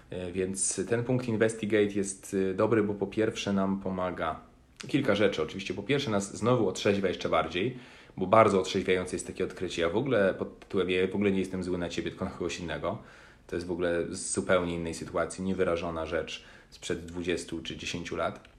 E, 0.09 0.31
więc 0.31 0.81
ten 0.89 1.03
punkt 1.03 1.27
Investigate 1.27 1.83
jest 1.83 2.35
e, 2.51 2.53
dobry, 2.53 2.83
bo 2.83 2.93
po 2.93 3.07
pierwsze 3.07 3.53
nam 3.53 3.79
pomaga 3.79 4.39
kilka 4.87 5.15
rzeczy. 5.15 5.43
Oczywiście, 5.43 5.73
po 5.73 5.83
pierwsze, 5.83 6.11
nas 6.11 6.37
znowu 6.37 6.67
otrzeźwia 6.67 7.07
jeszcze 7.07 7.29
bardziej, 7.29 7.77
bo 8.17 8.27
bardzo 8.27 8.59
otrzeźwiające 8.59 9.15
jest 9.15 9.27
takie 9.27 9.43
odkrycie. 9.43 9.81
Ja 9.81 9.89
w 9.89 9.97
ogóle 9.97 10.33
pod 10.33 10.59
tytułem 10.59 10.87
w 11.11 11.15
ogóle 11.15 11.31
nie 11.31 11.39
jestem 11.39 11.63
zły 11.63 11.77
na 11.77 11.89
ciebie, 11.89 12.09
tylko 12.09 12.25
na 12.25 12.31
kogoś 12.31 12.59
innego. 12.59 12.97
To 13.47 13.55
jest 13.55 13.67
w 13.67 13.71
ogóle 13.71 14.05
z 14.09 14.33
zupełnie 14.33 14.75
innej 14.75 14.93
sytuacji, 14.93 15.43
niewyrażona 15.43 16.05
rzecz 16.05 16.43
sprzed 16.69 17.05
20 17.05 17.55
czy 17.63 17.77
10 17.77 18.11
lat. 18.11 18.49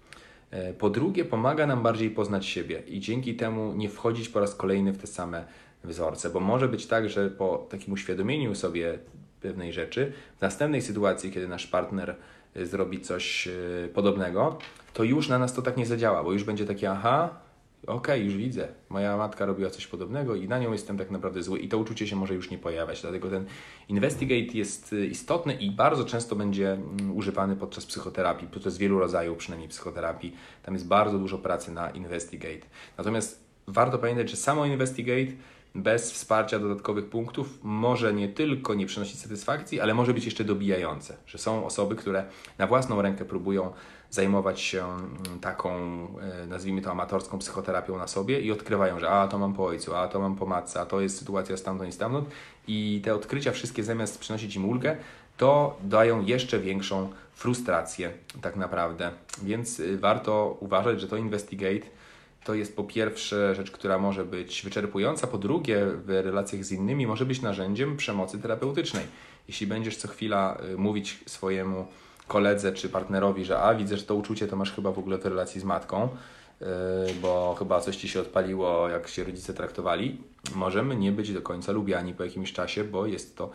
Po 0.78 0.90
drugie, 0.90 1.24
pomaga 1.24 1.66
nam 1.66 1.82
bardziej 1.82 2.11
poznać 2.11 2.46
siebie 2.46 2.82
i 2.86 3.01
dzięki 3.01 3.34
temu 3.36 3.72
nie 3.72 3.88
wchodzić 3.88 4.28
po 4.28 4.40
raz 4.40 4.55
kolejny 4.55 4.92
w 4.92 4.98
te 4.98 5.07
same 5.07 5.44
wzorce, 5.85 6.31
bo 6.31 6.41
może 6.41 6.68
być 6.68 6.87
tak, 6.87 7.09
że 7.09 7.31
po 7.31 7.66
takim 7.70 7.93
uświadomieniu 7.93 8.55
sobie 8.55 8.99
pewnej 9.41 9.72
rzeczy, 9.72 10.12
w 10.39 10.41
następnej 10.41 10.83
sytuacji, 10.83 11.31
kiedy 11.31 11.49
nasz 11.49 11.66
partner 11.66 12.16
y, 12.57 12.66
zrobi 12.66 13.01
coś 13.01 13.47
y, 13.47 13.91
podobnego, 13.95 14.59
to 14.95 15.05
już 15.05 15.28
na 15.28 15.39
nas 15.39 15.55
to 15.55 15.62
tak 15.62 15.76
nie 15.76 15.87
zadziała, 15.87 16.24
bo 16.24 16.33
już 16.33 16.45
będzie 16.45 16.66
takie, 16.66 16.91
aha, 16.91 17.41
okej, 17.83 17.97
okay, 17.97 18.18
już 18.18 18.37
widzę, 18.37 18.68
moja 18.89 19.16
matka 19.16 19.47
robiła 19.47 19.70
coś 19.70 19.87
podobnego 19.87 20.35
i 20.35 20.49
na 20.49 20.59
nią 20.59 20.72
jestem 20.72 20.99
tak 20.99 21.11
naprawdę 21.11 21.43
zły 21.43 21.59
i 21.59 21.68
to 21.68 21.78
uczucie 21.78 22.07
się 22.07 22.16
może 22.16 22.35
już 22.35 22.51
nie 22.51 22.59
pojawiać. 22.59 23.03
Dlatego 23.03 23.31
ten 23.31 23.45
investigate 23.89 24.59
jest 24.59 24.93
y, 24.93 25.07
istotny 25.07 25.55
i 25.55 25.70
bardzo 25.70 26.05
często 26.05 26.37
będzie 26.37 26.72
mm, 26.72 27.16
używany 27.16 27.57
podczas 27.57 27.87
psychoterapii, 27.87 28.49
podczas 28.49 28.78
wielu 28.78 28.99
rodzajów 28.99 29.39
przynajmniej 29.39 29.68
psychoterapii. 29.68 30.37
Tam 30.62 30.74
jest 30.74 30.87
bardzo 30.87 31.18
dużo 31.18 31.39
pracy 31.39 31.72
na 31.72 31.91
investigate. 31.91 32.66
Natomiast 32.99 33.45
warto 33.66 33.99
pamiętać, 33.99 34.31
że 34.31 34.37
samo 34.37 34.66
investigate 34.66 35.33
bez 35.75 36.12
wsparcia 36.12 36.59
dodatkowych 36.59 37.09
punktów 37.09 37.59
może 37.62 38.14
nie 38.14 38.29
tylko 38.29 38.75
nie 38.75 38.87
przynosić 38.87 39.21
satysfakcji, 39.21 39.81
ale 39.81 39.95
może 39.95 40.14
być 40.14 40.25
jeszcze 40.25 40.45
dobijające. 40.45 41.16
Że 41.27 41.39
są 41.39 41.66
osoby, 41.66 41.97
które 41.97 42.25
na 42.59 42.66
własną 42.66 43.03
rękę 43.03 43.25
próbują 43.25 43.73
zajmować 44.11 44.61
się 44.61 44.85
mm, 44.85 45.41
taką, 45.41 45.71
e, 46.43 46.47
nazwijmy 46.47 46.83
to 46.83 46.91
amatorską 46.91 47.39
psychoterapią 47.39 47.99
na 47.99 48.07
sobie 48.07 48.41
i 48.41 48.53
odkrywają, 48.53 49.01
że 49.01 49.11
a 49.11 49.29
to 49.29 49.39
mam 49.39 49.55
po 49.55 49.64
ojcu, 49.64 49.95
a 49.95 50.09
to 50.09 50.21
mam 50.21 50.37
po 50.37 50.47
matce, 50.47 50.81
a 50.81 50.87
to 50.87 51.01
jest 51.01 51.18
sytuacja 51.18 51.57
stamtąd 51.57 51.91
i 51.91 51.93
stamtąd. 51.93 52.29
I 52.66 53.01
te 53.05 53.14
odkrycia 53.14 53.53
wszystkie 53.53 53.85
zamiast 53.85 54.18
przynosić 54.18 54.57
im 54.57 54.68
ulgę, 54.68 54.97
to 55.37 55.79
dają 55.83 56.25
jeszcze 56.25 56.59
większą 56.59 57.09
frustrację 57.33 58.12
tak 58.41 58.57
naprawdę. 58.57 59.11
Więc 59.43 59.81
y, 59.81 59.99
warto 59.99 60.57
uważać, 60.61 61.01
że 61.01 61.09
to 61.09 61.16
investigate 61.16 61.87
to 62.45 62.55
jest 62.55 62.76
po 62.76 62.84
pierwsze 62.84 63.55
rzecz, 63.55 63.70
która 63.70 63.99
może 63.99 64.24
być 64.24 64.62
wyczerpująca, 64.62 65.26
po 65.26 65.38
drugie 65.38 65.86
w 65.86 66.09
relacjach 66.09 66.64
z 66.64 66.72
innymi 66.72 67.07
może 67.07 67.26
być 67.26 67.43
narzędziem 67.43 67.97
przemocy 67.97 68.38
terapeutycznej. 68.38 69.05
Jeśli 69.49 69.66
będziesz 69.66 69.97
co 69.97 70.09
chwila 70.09 70.59
y, 70.72 70.76
mówić 70.76 71.20
swojemu 71.26 71.86
koledze 72.28 72.72
czy 72.72 72.88
partnerowi, 72.88 73.45
że 73.45 73.61
a 73.61 73.74
widzę, 73.74 73.97
że 73.97 74.03
to 74.03 74.14
uczucie 74.14 74.47
to 74.47 74.57
masz 74.57 74.72
chyba 74.72 74.93
w 74.93 74.99
ogóle 74.99 75.18
w 75.18 75.26
relacji 75.26 75.61
z 75.61 75.64
matką, 75.64 76.09
y, 76.62 76.66
bo 77.22 77.55
chyba 77.59 77.80
coś 77.80 77.97
ci 77.97 78.09
się 78.09 78.20
odpaliło, 78.20 78.88
jak 78.88 79.09
się 79.09 79.24
rodzice 79.24 79.55
traktowali, 79.55 80.18
możemy 80.55 80.97
nie 80.97 81.12
być 81.12 81.32
do 81.32 81.43
końca 81.43 81.72
lubiani 81.72 82.14
po 82.14 82.24
jakimś 82.24 82.53
czasie, 82.53 82.84
bo 82.84 83.07
jest 83.07 83.36
to 83.36 83.51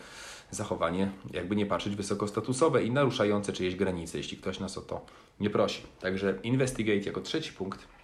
zachowanie, 0.51 1.11
jakby 1.33 1.55
nie 1.55 1.65
patrzeć, 1.65 1.95
wysokostatusowe 1.95 2.83
i 2.83 2.91
naruszające 2.91 3.53
czyjeś 3.53 3.75
granice, 3.75 4.17
jeśli 4.17 4.37
ktoś 4.37 4.59
nas 4.59 4.77
o 4.77 4.81
to 4.81 5.05
nie 5.39 5.49
prosi. 5.49 5.81
Także 5.99 6.39
investigate 6.43 6.99
jako 6.99 7.21
trzeci 7.21 7.53
punkt 7.53 7.94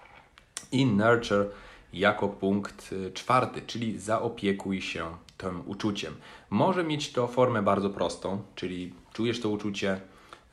i 0.72 0.86
nurture 0.86 1.46
jako 1.94 2.30
punkt 2.30 2.94
y, 2.94 3.12
czwarty, 3.12 3.62
czyli 3.62 4.00
zaopiekuj 4.00 4.82
się 4.82 5.06
tym 5.38 5.62
uczuciem. 5.66 6.14
Może 6.50 6.84
mieć 6.84 7.12
to 7.12 7.28
formę 7.28 7.62
bardzo 7.62 7.90
prostą, 7.90 8.42
czyli 8.56 8.94
czujesz 9.14 9.42
to 9.42 9.50
uczucie, 9.50 10.02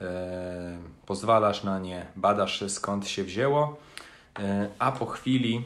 e, 0.00 0.78
pozwalasz 1.06 1.64
na 1.64 1.78
nie, 1.78 2.06
badasz 2.16 2.64
skąd 2.68 3.08
się 3.08 3.24
wzięło, 3.24 3.76
e, 4.38 4.68
a 4.78 4.92
po 4.92 5.06
chwili, 5.06 5.62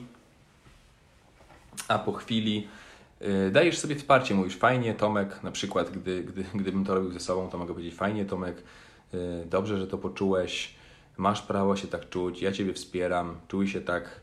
a 1.88 1.98
po 1.98 2.12
chwili 2.12 2.68
e, 3.20 3.50
dajesz 3.50 3.78
sobie 3.78 3.96
wsparcie, 3.96 4.34
mówisz 4.34 4.56
fajnie 4.56 4.94
Tomek, 4.94 5.42
na 5.42 5.50
przykład 5.50 5.90
gdy, 5.90 6.24
gdy, 6.24 6.44
gdybym 6.54 6.84
to 6.84 6.94
robił 6.94 7.12
ze 7.12 7.20
sobą, 7.20 7.48
to 7.48 7.58
mogę 7.58 7.72
powiedzieć 7.72 7.94
fajnie 7.94 8.24
Tomek, 8.24 8.62
dobrze, 9.46 9.78
że 9.78 9.86
to 9.86 9.98
poczułeś, 9.98 10.74
masz 11.16 11.42
prawo 11.42 11.76
się 11.76 11.88
tak 11.88 12.08
czuć, 12.08 12.42
ja 12.42 12.52
Ciebie 12.52 12.72
wspieram, 12.72 13.36
czuj 13.48 13.68
się 13.68 13.80
tak 13.80 14.04
E, 14.04 14.21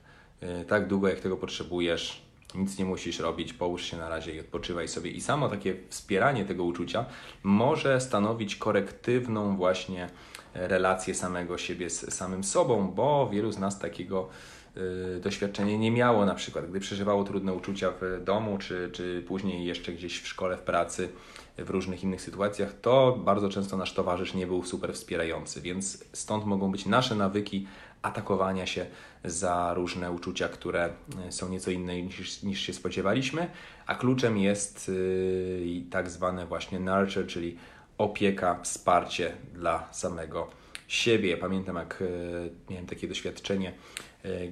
tak 0.68 0.88
długo, 0.88 1.08
jak 1.08 1.20
tego 1.20 1.38
potrzebujesz. 1.38 2.30
Nic 2.56 2.78
nie 2.78 2.86
musisz 2.86 3.20
robić, 3.20 3.54
połóż 3.54 3.84
się 3.84 3.98
na 3.98 4.10
razie 4.10 4.36
i 4.36 4.40
odpoczywaj 4.40 4.88
sobie. 4.88 5.12
I 5.12 5.22
samo 5.22 5.50
takie 5.50 5.76
wspieranie 5.90 6.46
tego 6.46 6.64
uczucia 6.64 7.06
może 7.44 8.02
stanowić 8.02 8.56
korektywną 8.56 9.58
właśnie 9.58 10.10
relację 10.54 11.16
samego 11.16 11.58
siebie 11.58 11.90
z 11.90 12.14
samym 12.14 12.44
sobą, 12.44 12.92
bo 12.92 13.30
wielu 13.32 13.52
z 13.52 13.60
nas 13.60 13.80
takiego 13.80 14.30
y, 14.78 15.20
doświadczenia 15.20 15.78
nie 15.78 15.92
miało, 15.92 16.26
na 16.26 16.36
przykład 16.36 16.70
gdy 16.70 16.80
przeżywało 16.80 17.24
trudne 17.24 17.54
uczucia 17.54 17.92
w 18.02 18.24
domu, 18.24 18.58
czy, 18.58 18.90
czy 18.94 19.24
później 19.28 19.66
jeszcze 19.66 19.94
gdzieś 19.94 20.22
w 20.22 20.28
szkole, 20.28 20.58
w 20.58 20.62
pracy, 20.62 21.10
w 21.58 21.70
różnych 21.70 22.04
innych 22.04 22.22
sytuacjach, 22.22 22.74
to 22.82 23.20
bardzo 23.26 23.50
często 23.50 23.78
nasz 23.78 23.94
towarzysz 23.94 24.34
nie 24.34 24.48
był 24.48 24.64
super 24.64 24.94
wspierający, 24.94 25.62
więc 25.62 26.06
stąd 26.14 26.46
mogą 26.46 26.72
być 26.72 26.86
nasze 26.86 27.16
nawyki 27.16 27.68
atakowania 28.02 28.66
się 28.66 28.86
za 29.26 29.74
różne 29.74 30.12
uczucia, 30.12 30.50
które 30.50 30.90
e, 31.28 31.32
są 31.32 31.50
nieco 31.50 31.72
inne 31.72 32.02
niż, 32.02 32.44
niż 32.44 32.62
się 32.62 32.74
spodziewaliśmy, 32.74 33.50
a 33.86 33.96
kluczem 33.96 34.38
jest 34.38 34.88
yy, 34.88 35.84
tak 35.92 36.10
zwane 36.10 36.46
właśnie 36.46 36.80
nurture, 36.80 37.28
czyli 37.28 37.58
opieka, 37.98 38.60
wsparcie 38.64 39.34
dla 39.54 39.88
samego 39.92 40.48
siebie. 40.88 41.38
Pamiętam, 41.38 41.76
jak 41.76 41.98
yy, 42.02 42.52
miałem 42.70 42.86
takie 42.86 43.08
doświadczenie, 43.08 43.74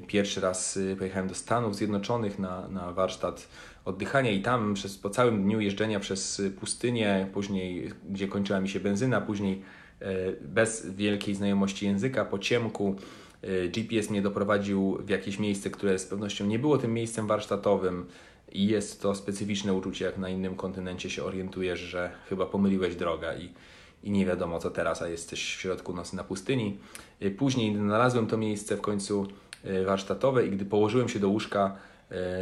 pierwszy 0.07 0.41
raz 0.41 0.80
pojechałem 0.97 1.28
do 1.28 1.36
Stanów 1.36 1.76
Zjednoczonych 1.76 2.39
na, 2.39 2.68
na 2.68 2.91
warsztat 2.91 3.47
oddychania 3.86 4.32
i 4.32 4.41
tam 4.41 4.74
przez, 4.74 4.97
po 4.97 5.09
całym 5.09 5.43
dniu 5.43 5.59
jeżdżenia 5.59 5.99
przez 5.99 6.41
pustynię, 6.59 7.28
później 7.34 7.91
gdzie 8.09 8.28
kończyła 8.28 8.59
mi 8.59 8.70
się 8.70 8.80
benzyna, 8.80 9.22
później 9.22 9.61
bez 10.41 10.95
wielkiej 10.95 11.36
znajomości 11.36 11.86
języka, 11.86 12.26
po 12.26 12.39
ciemku. 12.39 12.95
GPS 13.69 14.09
mnie 14.09 14.21
doprowadził 14.21 14.97
w 14.99 15.09
jakieś 15.09 15.39
miejsce, 15.39 15.69
które 15.69 15.99
z 15.99 16.05
pewnością 16.05 16.45
nie 16.45 16.59
było 16.59 16.77
tym 16.77 16.93
miejscem 16.93 17.27
warsztatowym 17.27 18.05
i 18.51 18.67
jest 18.67 19.01
to 19.01 19.15
specyficzne 19.15 19.73
uczucie, 19.73 20.05
jak 20.05 20.17
na 20.17 20.29
innym 20.29 20.55
kontynencie 20.55 21.09
się 21.09 21.23
orientujesz, 21.23 21.79
że 21.79 22.11
chyba 22.29 22.45
pomyliłeś 22.45 22.95
drogę 22.95 23.35
i, 23.39 23.49
i 24.07 24.11
nie 24.11 24.25
wiadomo 24.25 24.59
co 24.59 24.71
teraz, 24.71 25.01
a 25.01 25.07
jesteś 25.07 25.55
w 25.55 25.61
środku 25.61 25.93
nocy 25.93 26.15
na 26.15 26.23
pustyni. 26.23 26.77
Później 27.38 27.75
znalazłem 27.75 28.27
to 28.27 28.38
miejsce 28.38 28.77
w 28.77 28.81
końcu 28.81 29.27
warsztatowe 29.85 30.47
i 30.47 30.51
gdy 30.51 30.65
położyłem 30.65 31.09
się 31.09 31.19
do 31.19 31.29
łóżka, 31.29 31.75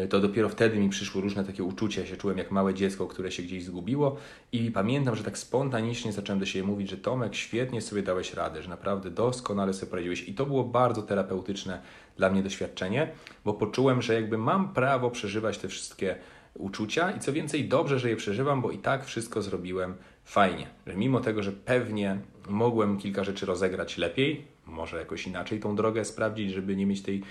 to 0.10 0.20
dopiero 0.20 0.50
wtedy 0.50 0.80
mi 0.80 0.90
przyszły 0.90 1.22
różne 1.22 1.44
takie 1.44 1.64
uczucia. 1.64 2.02
Ja 2.02 2.08
się 2.08 2.18
czułem 2.18 2.38
jak 2.38 2.52
małe 2.52 2.74
dziecko, 2.74 3.08
które 3.08 3.32
się 3.32 3.44
gdzieś 3.44 3.64
zgubiło 3.64 4.18
i 4.52 4.72
pamiętam, 4.72 5.16
że 5.16 5.24
tak 5.24 5.38
spontanicznie 5.38 6.12
zacząłem 6.12 6.40
do 6.40 6.46
siebie 6.46 6.68
mówić, 6.68 6.90
że 6.90 6.98
Tomek, 6.98 7.36
świetnie 7.36 7.82
sobie 7.82 8.04
dałeś 8.04 8.34
radę, 8.34 8.62
że 8.62 8.70
naprawdę 8.70 9.12
doskonale 9.12 9.74
sobie 9.74 9.90
poradziłeś 9.90 10.30
i 10.30 10.34
to 10.34 10.46
było 10.46 10.64
bardzo 10.64 11.02
terapeutyczne 11.02 11.82
dla 12.18 12.30
mnie 12.30 12.44
doświadczenie, 12.44 13.12
bo 13.46 13.54
poczułem, 13.54 14.02
że 14.02 14.14
jakby 14.14 14.38
mam 14.38 14.74
prawo 14.74 15.12
przeżywać 15.12 15.58
te 15.58 15.68
wszystkie 15.68 16.16
uczucia 16.54 17.12
i 17.12 17.20
co 17.20 17.34
więcej, 17.34 17.68
dobrze, 17.68 18.00
że 18.00 18.10
je 18.10 18.16
przeżywam, 18.16 18.62
bo 18.62 18.72
i 18.72 18.78
tak 18.78 19.06
wszystko 19.06 19.42
zrobiłem 19.42 19.96
fajnie. 20.26 20.68
Że 20.88 20.96
mimo 20.96 21.20
tego, 21.20 21.44
że 21.44 21.52
pewnie 21.52 22.20
mogłem 22.50 22.98
kilka 22.98 23.24
rzeczy 23.24 23.46
rozegrać 23.46 23.98
lepiej, 23.98 24.46
może 24.66 24.98
jakoś 24.98 25.28
inaczej 25.28 25.60
tą 25.60 25.76
drogę 25.76 26.06
sprawdzić, 26.06 26.52
żeby 26.52 26.76
nie 26.76 26.86
mieć 26.86 27.02
tej 27.02 27.18
e, 27.18 27.24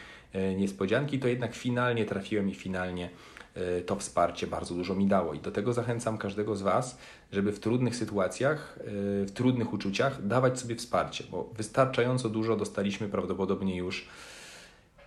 niespodzianki, 0.56 1.18
to 1.18 1.28
jednak 1.28 1.54
finalnie 1.54 2.04
trafiłem 2.04 2.48
i 2.48 2.54
finalnie 2.54 3.10
e, 3.54 3.80
to 3.80 3.96
wsparcie 3.96 4.46
bardzo 4.46 4.74
dużo 4.74 4.94
mi 4.94 5.06
dało. 5.06 5.34
I 5.34 5.38
do 5.38 5.50
tego 5.50 5.72
zachęcam 5.72 6.18
każdego 6.18 6.56
z 6.56 6.62
Was, 6.62 6.98
żeby 7.32 7.52
w 7.52 7.60
trudnych 7.60 7.96
sytuacjach, 7.96 8.78
e, 8.80 8.84
w 9.24 9.30
trudnych 9.34 9.72
uczuciach 9.72 10.26
dawać 10.26 10.60
sobie 10.60 10.76
wsparcie, 10.76 11.24
bo 11.30 11.50
wystarczająco 11.56 12.28
dużo 12.28 12.56
dostaliśmy 12.56 13.08
prawdopodobnie 13.08 13.76
już 13.76 14.08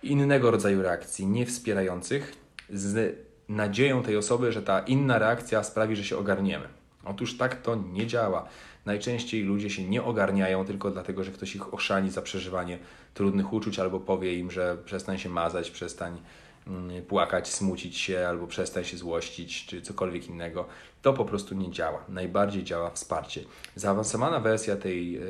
innego 0.02 0.50
rodzaju 0.50 0.82
reakcji, 0.82 1.26
niewspierających, 1.26 2.36
z 2.70 3.18
nadzieją 3.48 4.02
tej 4.02 4.16
osoby, 4.16 4.52
że 4.52 4.62
ta 4.62 4.80
inna 4.80 5.18
reakcja 5.18 5.62
sprawi, 5.62 5.96
że 5.96 6.04
się 6.04 6.16
ogarniemy. 6.16 6.68
Otóż 7.04 7.36
tak 7.36 7.62
to 7.62 7.74
nie 7.74 8.06
działa. 8.06 8.48
Najczęściej 8.88 9.42
ludzie 9.42 9.70
się 9.70 9.84
nie 9.84 10.02
ogarniają 10.02 10.64
tylko 10.64 10.90
dlatego, 10.90 11.24
że 11.24 11.30
ktoś 11.30 11.54
ich 11.54 11.74
oszani 11.74 12.10
za 12.10 12.22
przeżywanie 12.22 12.78
trudnych 13.14 13.52
uczuć 13.52 13.78
albo 13.78 14.00
powie 14.00 14.34
im, 14.34 14.50
że 14.50 14.76
przestań 14.84 15.18
się 15.18 15.28
mazać, 15.28 15.70
przestań 15.70 16.20
mm, 16.66 17.02
płakać, 17.02 17.48
smucić 17.48 17.98
się 17.98 18.28
albo 18.28 18.46
przestań 18.46 18.84
się 18.84 18.96
złościć 18.96 19.66
czy 19.66 19.82
cokolwiek 19.82 20.28
innego. 20.28 20.66
To 21.02 21.12
po 21.12 21.24
prostu 21.24 21.54
nie 21.54 21.70
działa. 21.70 22.04
Najbardziej 22.08 22.64
działa 22.64 22.90
wsparcie. 22.90 23.44
Zaawansowana 23.74 24.40
wersja 24.40 24.76
tej, 24.76 25.20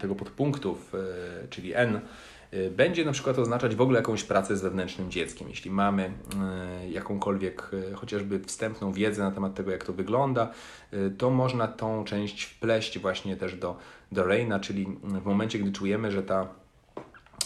tego 0.00 0.14
podpunktów, 0.14 0.94
e, 0.94 1.48
czyli 1.48 1.74
N, 1.74 2.00
będzie 2.70 3.04
na 3.04 3.12
przykład 3.12 3.38
oznaczać 3.38 3.76
w 3.76 3.80
ogóle 3.80 3.98
jakąś 3.98 4.24
pracę 4.24 4.56
z 4.56 4.62
wewnętrznym 4.62 5.10
dzieckiem. 5.10 5.48
Jeśli 5.48 5.70
mamy 5.70 6.12
y, 6.84 6.90
jakąkolwiek 6.90 7.70
y, 7.90 7.94
chociażby 7.94 8.40
wstępną 8.40 8.92
wiedzę 8.92 9.22
na 9.22 9.30
temat 9.30 9.54
tego, 9.54 9.70
jak 9.70 9.84
to 9.84 9.92
wygląda, 9.92 10.52
to 11.18 11.30
można 11.30 11.68
tą 11.68 12.04
część 12.04 12.44
wpleść 12.44 12.98
właśnie 12.98 13.36
też 13.36 13.56
do, 13.56 13.76
do 14.12 14.24
Reina, 14.24 14.60
czyli 14.60 14.86
w 15.02 15.24
momencie, 15.24 15.58
gdy 15.58 15.72
czujemy, 15.72 16.10
że 16.12 16.22
ta 16.22 16.48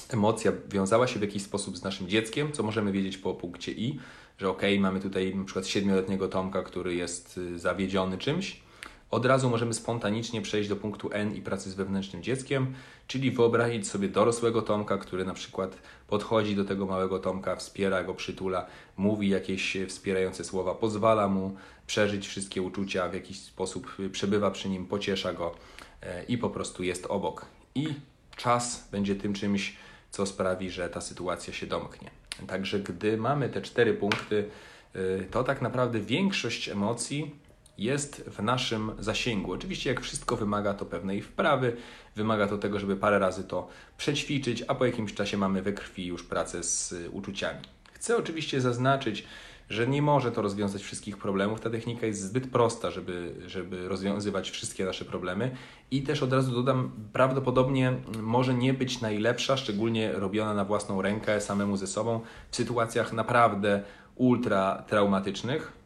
emocja 0.08 0.52
wiązała 0.68 1.06
się 1.06 1.18
w 1.18 1.22
jakiś 1.22 1.42
sposób 1.42 1.76
z 1.76 1.82
naszym 1.82 2.08
dzieckiem, 2.08 2.52
co 2.52 2.62
możemy 2.62 2.92
wiedzieć 2.92 3.18
po 3.18 3.34
punkcie 3.34 3.72
I, 3.72 3.98
że 4.38 4.48
ok, 4.48 4.62
mamy 4.80 5.00
tutaj 5.00 5.34
na 5.36 5.44
przykład 5.44 5.66
siedmioletniego 5.66 6.28
Tomka, 6.28 6.62
który 6.62 6.94
jest 6.94 7.40
zawiedziony 7.56 8.18
czymś, 8.18 8.62
od 9.11 9.26
razu 9.26 9.50
możemy 9.50 9.74
spontanicznie 9.74 10.42
przejść 10.42 10.68
do 10.68 10.76
punktu 10.76 11.11
N 11.12 11.34
i 11.36 11.42
pracy 11.42 11.70
z 11.70 11.74
wewnętrznym 11.74 12.22
dzieckiem, 12.22 12.74
czyli 13.06 13.30
wyobrazić 13.30 13.88
sobie 13.88 14.08
dorosłego 14.08 14.62
Tomka, 14.62 14.98
który 14.98 15.24
na 15.24 15.34
przykład 15.34 15.78
podchodzi 16.08 16.56
do 16.56 16.64
tego 16.64 16.86
małego 16.86 17.18
Tomka, 17.18 17.56
wspiera 17.56 18.04
go, 18.04 18.14
przytula, 18.14 18.66
mówi 18.96 19.28
jakieś 19.28 19.76
wspierające 19.88 20.44
słowa, 20.44 20.74
pozwala 20.74 21.28
mu 21.28 21.56
przeżyć 21.86 22.28
wszystkie 22.28 22.62
uczucia, 22.62 23.08
w 23.08 23.14
jakiś 23.14 23.40
sposób 23.40 23.96
przebywa 24.12 24.50
przy 24.50 24.68
nim, 24.68 24.86
pociesza 24.86 25.32
go 25.32 25.54
e, 26.02 26.24
i 26.24 26.38
po 26.38 26.50
prostu 26.50 26.82
jest 26.82 27.06
obok. 27.06 27.46
I 27.74 27.88
czas 28.36 28.88
będzie 28.92 29.16
tym 29.16 29.34
czymś, 29.34 29.76
co 30.11 30.26
sprawi, 30.26 30.70
że 30.70 30.88
ta 30.88 31.00
sytuacja 31.00 31.52
się 31.52 31.66
domknie. 31.66 32.11
Także 32.46 32.80
gdy 32.80 33.16
mamy 33.16 33.48
te 33.48 33.62
cztery 33.62 33.94
punkty, 33.94 34.48
e, 34.94 35.24
to 35.24 35.44
tak 35.44 35.62
naprawdę 35.62 36.00
większość 36.00 36.68
emocji 36.68 37.34
jest 37.80 38.24
w 38.30 38.42
naszym 38.42 38.92
zasięgu. 38.98 39.52
Oczywiście, 39.52 39.90
jak 39.90 40.00
wszystko 40.00 40.36
wymaga 40.36 40.74
to 40.74 40.86
pewnej 40.86 41.22
wprawy, 41.22 41.76
wymaga 42.16 42.46
to 42.46 42.58
tego, 42.58 42.80
żeby 42.80 42.96
parę 42.96 43.18
razy 43.18 43.44
to 43.44 43.68
przećwiczyć, 43.98 44.64
a 44.68 44.74
po 44.74 44.86
jakimś 44.86 45.14
czasie 45.14 45.36
mamy 45.36 45.62
we 45.62 45.72
krwi 45.72 46.06
już 46.06 46.24
pracę 46.24 46.62
z 46.62 46.94
uczuciami. 47.12 47.60
Chcę 47.92 48.16
oczywiście 48.16 48.60
zaznaczyć, 48.60 49.26
że 49.70 49.88
nie 49.88 50.02
może 50.02 50.32
to 50.32 50.42
rozwiązać 50.42 50.82
wszystkich 50.82 51.18
problemów. 51.18 51.60
Ta 51.60 51.70
technika 51.70 52.06
jest 52.06 52.22
zbyt 52.22 52.50
prosta, 52.50 52.90
żeby, 52.90 53.34
żeby 53.46 53.88
rozwiązywać 53.88 54.50
wszystkie 54.50 54.84
nasze 54.84 55.04
problemy. 55.04 55.50
I 55.90 56.02
też 56.02 56.22
od 56.22 56.32
razu 56.32 56.52
dodam, 56.52 56.92
prawdopodobnie 57.12 57.92
może 58.22 58.54
nie 58.54 58.74
być 58.74 59.00
najlepsza, 59.00 59.56
szczególnie 59.56 60.12
robiona 60.12 60.54
na 60.54 60.64
własną 60.64 61.02
rękę, 61.02 61.40
samemu 61.40 61.76
ze 61.76 61.86
sobą, 61.86 62.20
w 62.50 62.56
sytuacjach 62.56 63.12
naprawdę 63.12 63.82
ultra 64.16 64.84
traumatycznych 64.88 65.79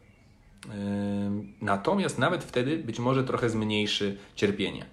Natomiast 1.61 2.19
nawet 2.19 2.43
wtedy 2.43 2.77
być 2.77 2.99
może 2.99 3.23
trochę 3.23 3.49
zmniejszy 3.49 4.17
cierpienie. 4.35 4.85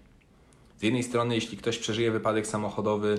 Z 0.82 0.82
jednej 0.82 1.02
strony, 1.02 1.34
jeśli 1.34 1.58
ktoś 1.58 1.78
przeżyje 1.78 2.10
wypadek 2.10 2.46
samochodowy 2.46 3.18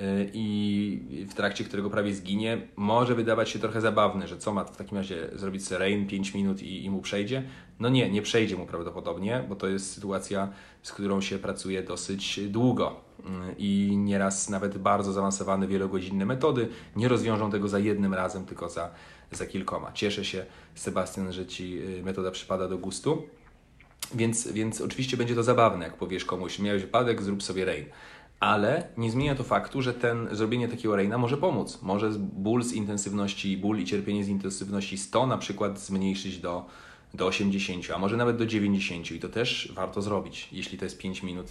y, 0.00 0.30
i 0.34 1.26
w 1.30 1.34
trakcie 1.34 1.64
którego 1.64 1.90
prawie 1.90 2.14
zginie, 2.14 2.58
może 2.76 3.14
wydawać 3.14 3.50
się 3.50 3.58
trochę 3.58 3.80
zabawne, 3.80 4.28
że 4.28 4.38
co 4.38 4.54
ma 4.54 4.64
w 4.64 4.76
takim 4.76 4.98
razie 4.98 5.28
zrobić 5.34 5.70
rain 5.70 6.06
5 6.06 6.34
minut 6.34 6.62
i, 6.62 6.84
i 6.84 6.90
mu 6.90 7.00
przejdzie. 7.00 7.42
No 7.80 7.88
nie, 7.88 8.10
nie 8.10 8.22
przejdzie 8.22 8.56
mu 8.56 8.66
prawdopodobnie, 8.66 9.44
bo 9.48 9.56
to 9.56 9.68
jest 9.68 9.94
sytuacja, 9.94 10.48
z 10.82 10.92
którą 10.92 11.20
się 11.20 11.38
pracuje 11.38 11.82
dosyć 11.82 12.40
długo 12.48 13.00
y, 13.20 13.22
i 13.58 13.96
nieraz 13.96 14.48
nawet 14.50 14.78
bardzo 14.78 15.12
zaawansowane, 15.12 15.66
wielogodzinne 15.66 16.26
metody 16.26 16.68
nie 16.96 17.08
rozwiążą 17.08 17.50
tego 17.50 17.68
za 17.68 17.78
jednym 17.78 18.14
razem, 18.14 18.46
tylko 18.46 18.68
za 18.68 18.90
za 19.36 19.46
kilkoma. 19.46 19.92
Cieszę 19.92 20.24
się, 20.24 20.46
Sebastian, 20.74 21.32
że 21.32 21.46
Ci 21.46 21.78
y, 21.78 22.02
metoda 22.02 22.30
przypada 22.30 22.68
do 22.68 22.78
gustu. 22.78 23.22
Więc, 24.14 24.52
więc 24.52 24.80
oczywiście 24.80 25.16
będzie 25.16 25.34
to 25.34 25.42
zabawne, 25.42 25.84
jak 25.84 25.96
powiesz 25.96 26.24
komuś, 26.24 26.58
miałeś 26.58 26.82
wypadek, 26.82 27.22
zrób 27.22 27.42
sobie 27.42 27.64
rain. 27.64 27.84
Ale 28.40 28.88
nie 28.96 29.10
zmienia 29.10 29.34
to 29.34 29.44
faktu, 29.44 29.82
że 29.82 29.94
ten, 29.94 30.28
zrobienie 30.32 30.68
takiego 30.68 30.96
raina 30.96 31.18
może 31.18 31.36
pomóc. 31.36 31.78
Może 31.82 32.10
ból 32.18 32.62
z 32.62 32.72
intensywności, 32.72 33.56
ból 33.56 33.78
i 33.78 33.84
cierpienie 33.84 34.24
z 34.24 34.28
intensywności 34.28 34.98
100 34.98 35.26
na 35.26 35.38
przykład 35.38 35.80
zmniejszyć 35.80 36.38
do, 36.38 36.66
do 37.14 37.26
80, 37.26 37.90
a 37.94 37.98
może 37.98 38.16
nawet 38.16 38.36
do 38.36 38.46
90 38.46 39.10
i 39.10 39.20
to 39.20 39.28
też 39.28 39.72
warto 39.74 40.02
zrobić, 40.02 40.48
jeśli 40.52 40.78
to 40.78 40.84
jest 40.84 40.98
5 40.98 41.22
minut 41.22 41.46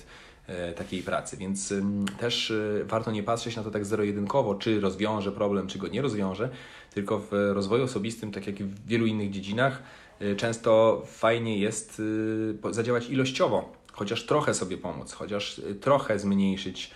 e, 0.47 0.73
takiej 0.73 1.03
pracy. 1.03 1.37
Więc 1.37 1.73
też 2.19 2.51
e, 2.51 2.83
warto 2.85 3.11
nie 3.11 3.23
patrzeć 3.23 3.55
na 3.55 3.63
to 3.63 3.71
tak 3.71 3.85
zero-jedynkowo, 3.85 4.55
czy 4.55 4.79
rozwiąże 4.79 5.31
problem, 5.31 5.67
czy 5.67 5.79
go 5.79 5.87
nie 5.87 6.01
rozwiąże, 6.01 6.49
tylko 6.93 7.19
w 7.19 7.31
rozwoju 7.31 7.83
osobistym, 7.83 8.31
tak 8.31 8.47
jak 8.47 8.59
i 8.59 8.63
w 8.63 8.87
wielu 8.87 9.05
innych 9.05 9.31
dziedzinach, 9.31 9.83
y, 10.21 10.35
często 10.35 11.03
fajnie 11.05 11.57
jest 11.57 11.99
y, 11.99 12.73
zadziałać 12.73 13.09
ilościowo, 13.09 13.73
chociaż 13.91 14.25
trochę 14.25 14.53
sobie 14.53 14.77
pomóc, 14.77 15.13
chociaż 15.13 15.59
y, 15.59 15.75
trochę 15.75 16.19
zmniejszyć 16.19 16.91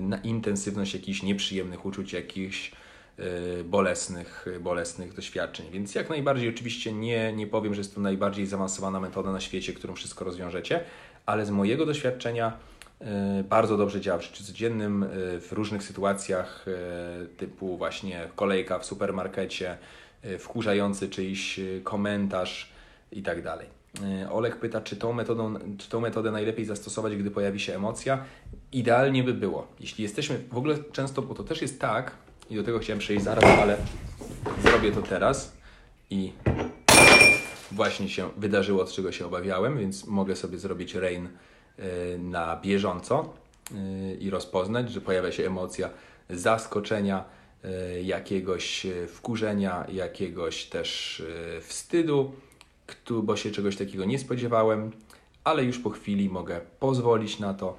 na 0.00 0.18
intensywność 0.18 0.94
jakichś 0.94 1.22
nieprzyjemnych 1.22 1.86
uczuć, 1.86 2.12
jakichś 2.12 2.72
bolesnych, 3.64 4.46
bolesnych 4.60 5.14
doświadczeń. 5.14 5.66
Więc 5.72 5.94
jak 5.94 6.10
najbardziej 6.10 6.48
oczywiście 6.48 6.92
nie, 6.92 7.32
nie 7.32 7.46
powiem, 7.46 7.74
że 7.74 7.80
jest 7.80 7.94
to 7.94 8.00
najbardziej 8.00 8.46
zaawansowana 8.46 9.00
metoda 9.00 9.32
na 9.32 9.40
świecie, 9.40 9.72
którą 9.72 9.94
wszystko 9.94 10.24
rozwiążecie, 10.24 10.80
ale 11.26 11.46
z 11.46 11.50
mojego 11.50 11.86
doświadczenia 11.86 12.58
bardzo 13.48 13.76
dobrze 13.76 14.00
działa 14.00 14.18
w 14.18 14.22
życiu 14.22 14.44
codziennym, 14.44 15.02
e, 15.02 15.06
w 15.40 15.52
różnych 15.52 15.82
sytuacjach, 15.82 16.66
e, 16.68 17.26
typu 17.26 17.76
właśnie 17.76 18.28
kolejka 18.36 18.78
w 18.78 18.86
supermarkecie, 18.86 19.78
wkurzający 20.38 21.08
czyjś 21.08 21.60
komentarz 21.84 22.72
i 23.12 23.22
tak. 23.22 23.38
Olek 24.30 24.56
pyta, 24.56 24.80
czy 24.80 24.96
tą, 24.96 25.12
metodą, 25.12 25.54
czy 25.78 25.88
tą 25.88 26.00
metodę 26.00 26.30
najlepiej 26.30 26.64
zastosować, 26.64 27.16
gdy 27.16 27.30
pojawi 27.30 27.60
się 27.60 27.74
emocja. 27.74 28.24
Idealnie 28.72 29.22
by 29.22 29.34
było. 29.34 29.66
Jeśli 29.80 30.02
jesteśmy, 30.02 30.38
w 30.52 30.56
ogóle 30.56 30.78
często, 30.92 31.22
bo 31.22 31.34
to 31.34 31.44
też 31.44 31.62
jest 31.62 31.80
tak, 31.80 32.12
i 32.50 32.56
do 32.56 32.62
tego 32.62 32.78
chciałem 32.78 33.00
przejść 33.00 33.24
zaraz, 33.24 33.44
ale 33.44 33.76
zrobię 34.62 34.92
to 34.92 35.02
teraz 35.02 35.56
i 36.10 36.32
właśnie 37.72 38.08
się 38.08 38.30
wydarzyło, 38.36 38.82
od 38.82 38.92
czego 38.92 39.12
się 39.12 39.26
obawiałem, 39.26 39.78
więc 39.78 40.06
mogę 40.06 40.36
sobie 40.36 40.58
zrobić 40.58 40.94
rain 40.94 41.28
na 42.18 42.56
bieżąco 42.56 43.34
y, 43.72 44.16
i 44.20 44.30
rozpoznać, 44.30 44.92
że 44.92 45.00
pojawia 45.00 45.32
się 45.32 45.46
emocja 45.46 45.90
zaskoczenia, 46.30 47.24
y, 47.64 48.02
jakiegoś 48.02 48.86
wkurzenia, 49.08 49.86
jakiegoś 49.92 50.64
też 50.64 51.22
wstydu, 51.62 52.32
bo 53.22 53.36
się 53.36 53.50
czegoś 53.50 53.76
takiego 53.76 54.04
nie 54.04 54.18
spodziewałem, 54.18 54.90
ale 55.44 55.64
już 55.64 55.78
po 55.78 55.90
chwili 55.90 56.28
mogę 56.28 56.60
pozwolić 56.80 57.38
na 57.38 57.54
to, 57.54 57.78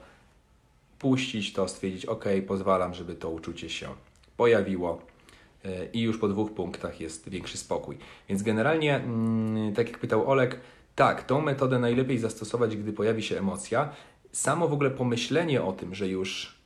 puścić 1.00 1.54
to, 1.54 1.68
stwierdzić, 1.68 2.06
ok, 2.06 2.26
pozwalam, 2.48 2.94
żeby 2.94 3.16
to 3.16 3.30
uczucie 3.30 3.70
się 3.70 3.88
pojawiło 4.38 5.02
i 5.94 6.02
już 6.02 6.18
po 6.18 6.28
dwóch 6.28 6.52
punktach 6.52 7.02
jest 7.02 7.30
większy 7.30 7.58
spokój. 7.58 7.98
Więc 8.30 8.44
generalnie, 8.44 8.96
mm, 8.96 9.74
tak 9.74 9.88
jak 9.88 10.00
pytał 10.00 10.30
Olek, 10.30 10.60
tak, 10.98 11.24
tą 11.24 11.42
metodę 11.42 11.80
najlepiej 11.80 12.20
zastosować, 12.20 12.78
gdy 12.78 12.94
pojawi 12.94 13.24
się 13.24 13.40
emocja. 13.40 13.90
Samo 14.32 14.68
w 14.68 14.74
ogóle 14.74 14.90
pomyślenie 14.90 15.64
o 15.64 15.74
tym, 15.74 15.96
że 15.96 16.08
już 16.08 16.58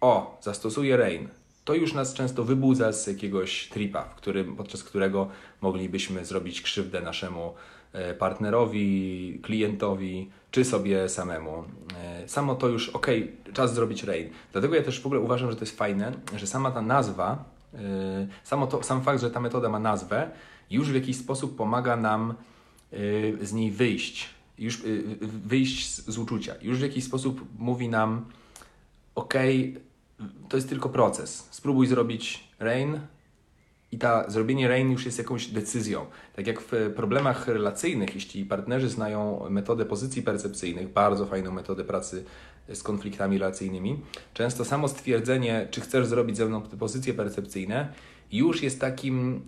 o, 0.00 0.38
zastosuję 0.42 0.96
rain, 0.96 1.28
to 1.64 1.74
już 1.74 1.94
nas 1.94 2.14
często 2.14 2.44
wybudza 2.44 2.92
z 2.92 3.06
jakiegoś 3.06 3.68
tripa, 3.68 4.02
w 4.02 4.14
którym, 4.14 4.56
podczas 4.56 4.84
którego 4.84 5.28
moglibyśmy 5.60 6.24
zrobić 6.24 6.62
krzywdę 6.62 7.00
naszemu 7.00 7.54
e, 7.92 8.14
partnerowi, 8.14 9.40
klientowi, 9.42 10.30
czy 10.50 10.64
sobie 10.64 11.08
samemu. 11.08 11.64
E, 12.04 12.28
samo 12.28 12.54
to 12.54 12.68
już, 12.68 12.88
ok, 12.88 13.06
czas 13.52 13.74
zrobić 13.74 14.04
rain. 14.04 14.30
Dlatego 14.52 14.74
ja 14.74 14.82
też 14.82 15.00
w 15.00 15.06
ogóle 15.06 15.20
uważam, 15.20 15.50
że 15.50 15.56
to 15.56 15.62
jest 15.62 15.76
fajne, 15.76 16.12
że 16.36 16.46
sama 16.46 16.70
ta 16.70 16.82
nazwa, 16.82 17.44
e, 17.74 17.78
samo 18.44 18.66
to, 18.66 18.82
sam 18.82 19.02
fakt, 19.02 19.20
że 19.20 19.30
ta 19.30 19.40
metoda 19.40 19.68
ma 19.68 19.78
nazwę, 19.78 20.30
już 20.70 20.90
w 20.90 20.94
jakiś 20.94 21.16
sposób 21.16 21.56
pomaga 21.56 21.96
nam 21.96 22.34
z 23.42 23.52
niej 23.52 23.70
wyjść, 23.70 24.28
już 24.58 24.82
wyjść 25.20 25.94
z 25.94 26.18
uczucia. 26.18 26.54
Już 26.62 26.78
w 26.78 26.82
jakiś 26.82 27.04
sposób 27.04 27.44
mówi 27.58 27.88
nam, 27.88 28.24
ok, 29.14 29.34
to 30.48 30.56
jest 30.56 30.68
tylko 30.68 30.88
proces. 30.88 31.48
Spróbuj 31.50 31.86
zrobić 31.86 32.44
rain 32.58 33.00
i 33.92 33.98
ta 33.98 34.30
zrobienie 34.30 34.68
rain 34.68 34.90
już 34.90 35.04
jest 35.04 35.18
jakąś 35.18 35.46
decyzją. 35.46 36.06
Tak 36.36 36.46
jak 36.46 36.60
w 36.60 36.92
problemach 36.96 37.48
relacyjnych, 37.48 38.14
jeśli 38.14 38.44
partnerzy 38.44 38.88
znają 38.88 39.50
metodę 39.50 39.84
pozycji 39.84 40.22
percepcyjnych, 40.22 40.92
bardzo 40.92 41.26
fajną 41.26 41.52
metodę 41.52 41.84
pracy 41.84 42.24
z 42.74 42.82
konfliktami 42.82 43.38
relacyjnymi, 43.38 44.00
często 44.34 44.64
samo 44.64 44.88
stwierdzenie, 44.88 45.68
czy 45.70 45.80
chcesz 45.80 46.06
zrobić 46.06 46.36
ze 46.36 46.46
mną 46.46 46.62
pozycje 46.62 47.14
percepcyjne, 47.14 47.92
już 48.32 48.62
jest 48.62 48.80
takim, 48.80 49.40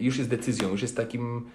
już 0.00 0.18
jest 0.18 0.30
decyzją, 0.30 0.68
już 0.68 0.82
jest 0.82 0.96
takim 0.96 1.50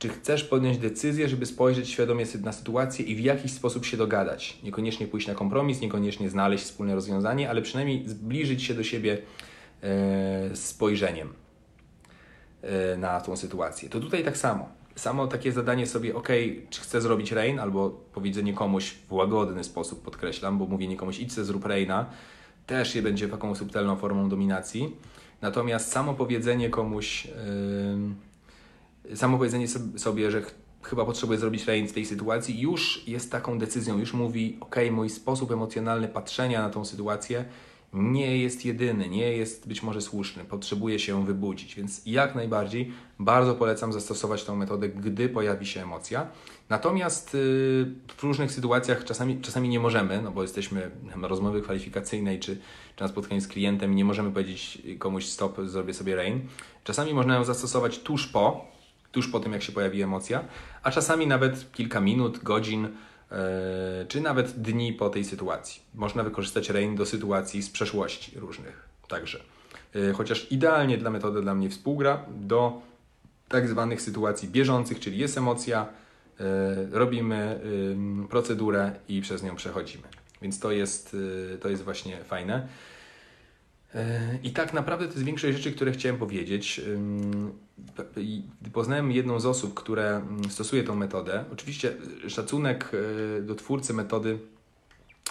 czy 0.00 0.08
chcesz 0.08 0.44
podjąć 0.44 0.78
decyzję, 0.78 1.28
żeby 1.28 1.46
spojrzeć 1.46 1.88
świadomie 1.88 2.24
na 2.42 2.52
sytuację 2.52 3.04
i 3.04 3.16
w 3.16 3.20
jakiś 3.20 3.52
sposób 3.52 3.86
się 3.86 3.96
dogadać? 3.96 4.58
Niekoniecznie 4.62 5.06
pójść 5.06 5.28
na 5.28 5.34
kompromis, 5.34 5.80
niekoniecznie 5.80 6.30
znaleźć 6.30 6.64
wspólne 6.64 6.94
rozwiązanie, 6.94 7.50
ale 7.50 7.62
przynajmniej 7.62 8.08
zbliżyć 8.08 8.62
się 8.62 8.74
do 8.74 8.84
siebie 8.84 9.18
e, 9.82 10.56
spojrzeniem 10.56 11.32
e, 12.62 12.96
na 12.96 13.20
tą 13.20 13.36
sytuację. 13.36 13.88
To 13.88 14.00
tutaj 14.00 14.24
tak 14.24 14.36
samo. 14.36 14.68
Samo 14.94 15.26
takie 15.26 15.52
zadanie 15.52 15.86
sobie, 15.86 16.14
ok, 16.14 16.28
czy 16.70 16.80
chcę 16.80 17.00
zrobić 17.00 17.32
rain, 17.32 17.58
albo 17.58 17.90
powiedzenie 17.90 18.54
komuś 18.54 18.90
w 19.08 19.12
łagodny 19.12 19.64
sposób, 19.64 20.02
podkreślam, 20.02 20.58
bo 20.58 20.66
mówienie 20.66 20.96
komuś 20.96 21.18
idź 21.18 21.32
se 21.32 21.44
zrób 21.44 21.66
raina, 21.66 22.06
też 22.66 22.94
je 22.94 23.02
będzie 23.02 23.28
taką 23.28 23.54
subtelną 23.54 23.96
formą 23.96 24.28
dominacji. 24.28 24.96
Natomiast 25.40 25.92
samo 25.92 26.14
powiedzenie 26.14 26.70
komuś... 26.70 27.28
samo 29.14 29.38
powiedzenie 29.38 29.68
sobie, 29.96 30.30
że 30.30 30.42
chyba 30.82 31.04
potrzebuję 31.04 31.38
zrobić 31.38 31.66
rain 31.66 31.88
w 31.88 31.92
tej 31.92 32.06
sytuacji, 32.06 32.60
już 32.60 33.08
jest 33.08 33.32
taką 33.32 33.58
decyzją, 33.58 33.98
już 33.98 34.14
mówi, 34.14 34.56
ok, 34.60 34.76
mój 34.90 35.10
sposób 35.10 35.50
emocjonalny 35.50 36.08
patrzenia 36.08 36.62
na 36.62 36.70
tą 36.70 36.84
sytuację 36.84 37.44
nie 37.92 38.38
jest 38.38 38.64
jedyny, 38.64 39.08
nie 39.08 39.32
jest 39.32 39.68
być 39.68 39.82
może 39.82 40.00
słuszny, 40.00 40.44
potrzebuję 40.44 40.98
się 40.98 41.26
wybudzić, 41.26 41.74
więc 41.74 42.02
jak 42.06 42.34
najbardziej 42.34 42.92
bardzo 43.18 43.54
polecam 43.54 43.92
zastosować 43.92 44.44
tą 44.44 44.56
metodę, 44.56 44.88
gdy 44.88 45.28
pojawi 45.28 45.66
się 45.66 45.82
emocja. 45.82 46.26
Natomiast 46.68 47.34
y, 47.34 47.38
w 48.16 48.22
różnych 48.22 48.52
sytuacjach 48.52 49.04
czasami, 49.04 49.40
czasami 49.40 49.68
nie 49.68 49.80
możemy, 49.80 50.22
no 50.22 50.30
bo 50.30 50.42
jesteśmy 50.42 50.90
na 51.16 51.28
rozmowy 51.28 51.62
kwalifikacyjnej 51.62 52.40
czy, 52.40 52.58
czy 52.96 53.02
na 53.02 53.08
spotkaniu 53.08 53.40
z 53.40 53.48
klientem 53.48 53.94
nie 53.94 54.04
możemy 54.04 54.30
powiedzieć 54.30 54.82
komuś 54.98 55.26
stop, 55.26 55.56
zrobię 55.64 55.94
sobie 55.94 56.16
rain. 56.16 56.40
Czasami 56.84 57.14
można 57.14 57.34
ją 57.34 57.44
zastosować 57.44 57.98
tuż 57.98 58.26
po, 58.26 58.70
tuż 59.12 59.28
po 59.28 59.40
tym, 59.40 59.52
jak 59.52 59.62
się 59.62 59.72
pojawi 59.72 60.02
emocja, 60.02 60.44
a 60.82 60.90
czasami 60.90 61.26
nawet 61.26 61.72
kilka 61.72 62.00
minut, 62.00 62.38
godzin, 62.42 62.82
yy, 62.82 63.38
czy 64.08 64.20
nawet 64.20 64.50
dni 64.50 64.92
po 64.92 65.10
tej 65.10 65.24
sytuacji. 65.24 65.82
Można 65.94 66.22
wykorzystać 66.22 66.70
rain 66.70 66.96
do 66.96 67.06
sytuacji 67.06 67.62
z 67.62 67.70
przeszłości 67.70 68.38
różnych 68.40 68.88
także. 69.08 69.40
Yy, 69.94 70.12
chociaż 70.12 70.52
idealnie 70.52 70.98
dla 70.98 71.10
metody 71.10 71.42
dla 71.42 71.54
mnie 71.54 71.70
współgra 71.70 72.24
do 72.28 72.80
tak 73.48 73.68
zwanych 73.68 74.02
sytuacji 74.02 74.48
bieżących, 74.48 75.00
czyli 75.00 75.18
jest 75.18 75.38
emocja, 75.38 75.86
yy, 76.38 76.46
robimy 76.90 77.60
procedurę 78.30 78.92
i 79.08 79.20
przez 79.20 79.42
nią 79.42 79.56
przechodzimy. 79.56 80.04
Więc 80.42 80.60
to 80.60 80.72
jest, 80.72 81.16
to 81.60 81.68
jest 81.68 81.84
właśnie 81.84 82.24
fajne. 82.24 82.68
I 84.42 84.50
tak 84.50 84.72
naprawdę 84.72 85.06
to 85.06 85.12
jest 85.12 85.24
większość 85.24 85.56
rzeczy, 85.56 85.72
które 85.72 85.92
chciałem 85.92 86.18
powiedzieć. 86.18 86.80
Poznałem 88.72 89.12
jedną 89.12 89.40
z 89.40 89.46
osób, 89.46 89.74
które 89.74 90.16
mm, 90.16 90.50
stosuje 90.50 90.84
tą 90.84 90.94
metodę. 90.94 91.44
Oczywiście 91.52 91.92
szacunek 92.28 92.92
e, 93.38 93.42
do 93.42 93.54
twórcy 93.54 93.94
metody 93.94 94.38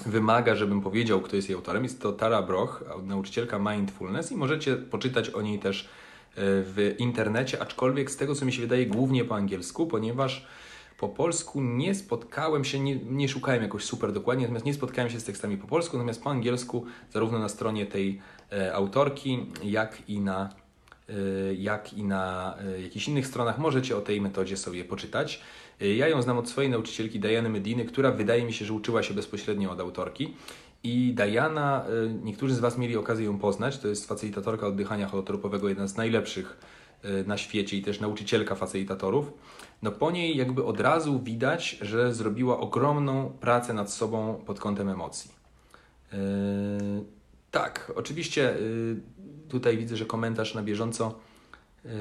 wymaga, 0.05 0.55
żebym 0.55 0.81
powiedział, 0.81 1.21
kto 1.21 1.35
jest 1.35 1.49
jej 1.49 1.55
autorem. 1.55 1.83
Jest 1.83 2.01
to 2.01 2.11
Tara 2.11 2.41
Broch, 2.41 2.83
nauczycielka 3.03 3.59
mindfulness 3.59 4.31
i 4.31 4.35
możecie 4.35 4.75
poczytać 4.75 5.29
o 5.29 5.41
niej 5.41 5.59
też 5.59 5.89
w 6.41 6.95
internecie, 6.97 7.61
aczkolwiek 7.61 8.11
z 8.11 8.17
tego, 8.17 8.35
co 8.35 8.45
mi 8.45 8.53
się 8.53 8.61
wydaje, 8.61 8.85
głównie 8.85 9.25
po 9.25 9.35
angielsku, 9.35 9.87
ponieważ 9.87 10.47
po 10.99 11.09
polsku 11.09 11.61
nie 11.61 11.95
spotkałem 11.95 12.65
się, 12.65 12.79
nie, 12.79 12.95
nie, 12.95 13.29
szukałem 13.29 13.63
jakoś 13.63 13.83
super 13.83 14.11
dokładnie, 14.11 14.43
natomiast 14.43 14.65
nie 14.65 14.73
spotkałem 14.73 15.11
się 15.11 15.19
z 15.19 15.23
tekstami 15.23 15.57
po 15.57 15.67
polsku, 15.67 15.97
natomiast 15.97 16.23
po 16.23 16.29
angielsku, 16.29 16.85
zarówno 17.13 17.39
na 17.39 17.49
stronie 17.49 17.85
tej 17.85 18.21
autorki, 18.73 19.45
jak 19.63 20.09
i 20.09 20.19
na, 20.19 20.49
e, 21.09 21.13
jak 21.53 21.93
i 21.93 22.03
na 22.03 22.55
e, 22.57 22.81
jakichś 22.81 23.07
innych 23.07 23.27
stronach 23.27 23.57
możecie 23.57 23.97
o 23.97 24.01
tej 24.01 24.21
metodzie 24.21 24.57
sobie 24.57 24.85
poczytać. 24.85 25.41
E, 25.81 25.87
ja 25.87 26.07
ją 26.07 26.21
znam 26.21 26.37
od 26.37 26.49
swojej 26.49 26.71
nauczycielki 26.71 27.19
Diany 27.19 27.49
Mediny, 27.49 27.85
która 27.85 28.11
wydaje 28.11 28.45
mi 28.45 28.53
się, 28.53 28.65
że 28.65 28.73
uczyła 28.73 29.03
się 29.03 29.13
bezpośrednio 29.13 29.71
od 29.71 29.79
autorki. 29.79 30.33
I 30.83 31.13
Diana, 31.13 31.85
e, 31.85 32.09
niektórzy 32.23 32.55
z 32.55 32.59
Was 32.59 32.77
mieli 32.77 32.97
okazję 32.97 33.25
ją 33.25 33.39
poznać, 33.39 33.77
to 33.77 33.87
jest 33.87 34.07
facylitatorka 34.07 34.67
oddychania 34.67 35.07
holotropowego, 35.07 35.69
jedna 35.69 35.87
z 35.87 35.97
najlepszych 35.97 36.57
e, 37.03 37.23
na 37.23 37.37
świecie 37.37 37.77
i 37.77 37.81
też 37.81 37.99
nauczycielka 37.99 38.55
facylitatorów 38.55 39.33
no 39.81 39.91
po 39.91 40.11
niej 40.11 40.37
jakby 40.37 40.65
od 40.65 40.79
razu 40.79 41.19
widać, 41.19 41.77
że 41.81 42.13
zrobiła 42.13 42.59
ogromną 42.59 43.29
pracę 43.39 43.73
nad 43.73 43.91
sobą 43.91 44.41
pod 44.45 44.59
kątem 44.59 44.89
emocji. 44.89 45.31
Tak, 47.51 47.91
oczywiście 47.95 48.41
yy, 48.41 49.01
tutaj 49.49 49.77
widzę, 49.77 49.97
że 49.97 50.05
komentarz 50.05 50.55
na 50.55 50.63
bieżąco 50.63 51.19
yy, 51.85 51.91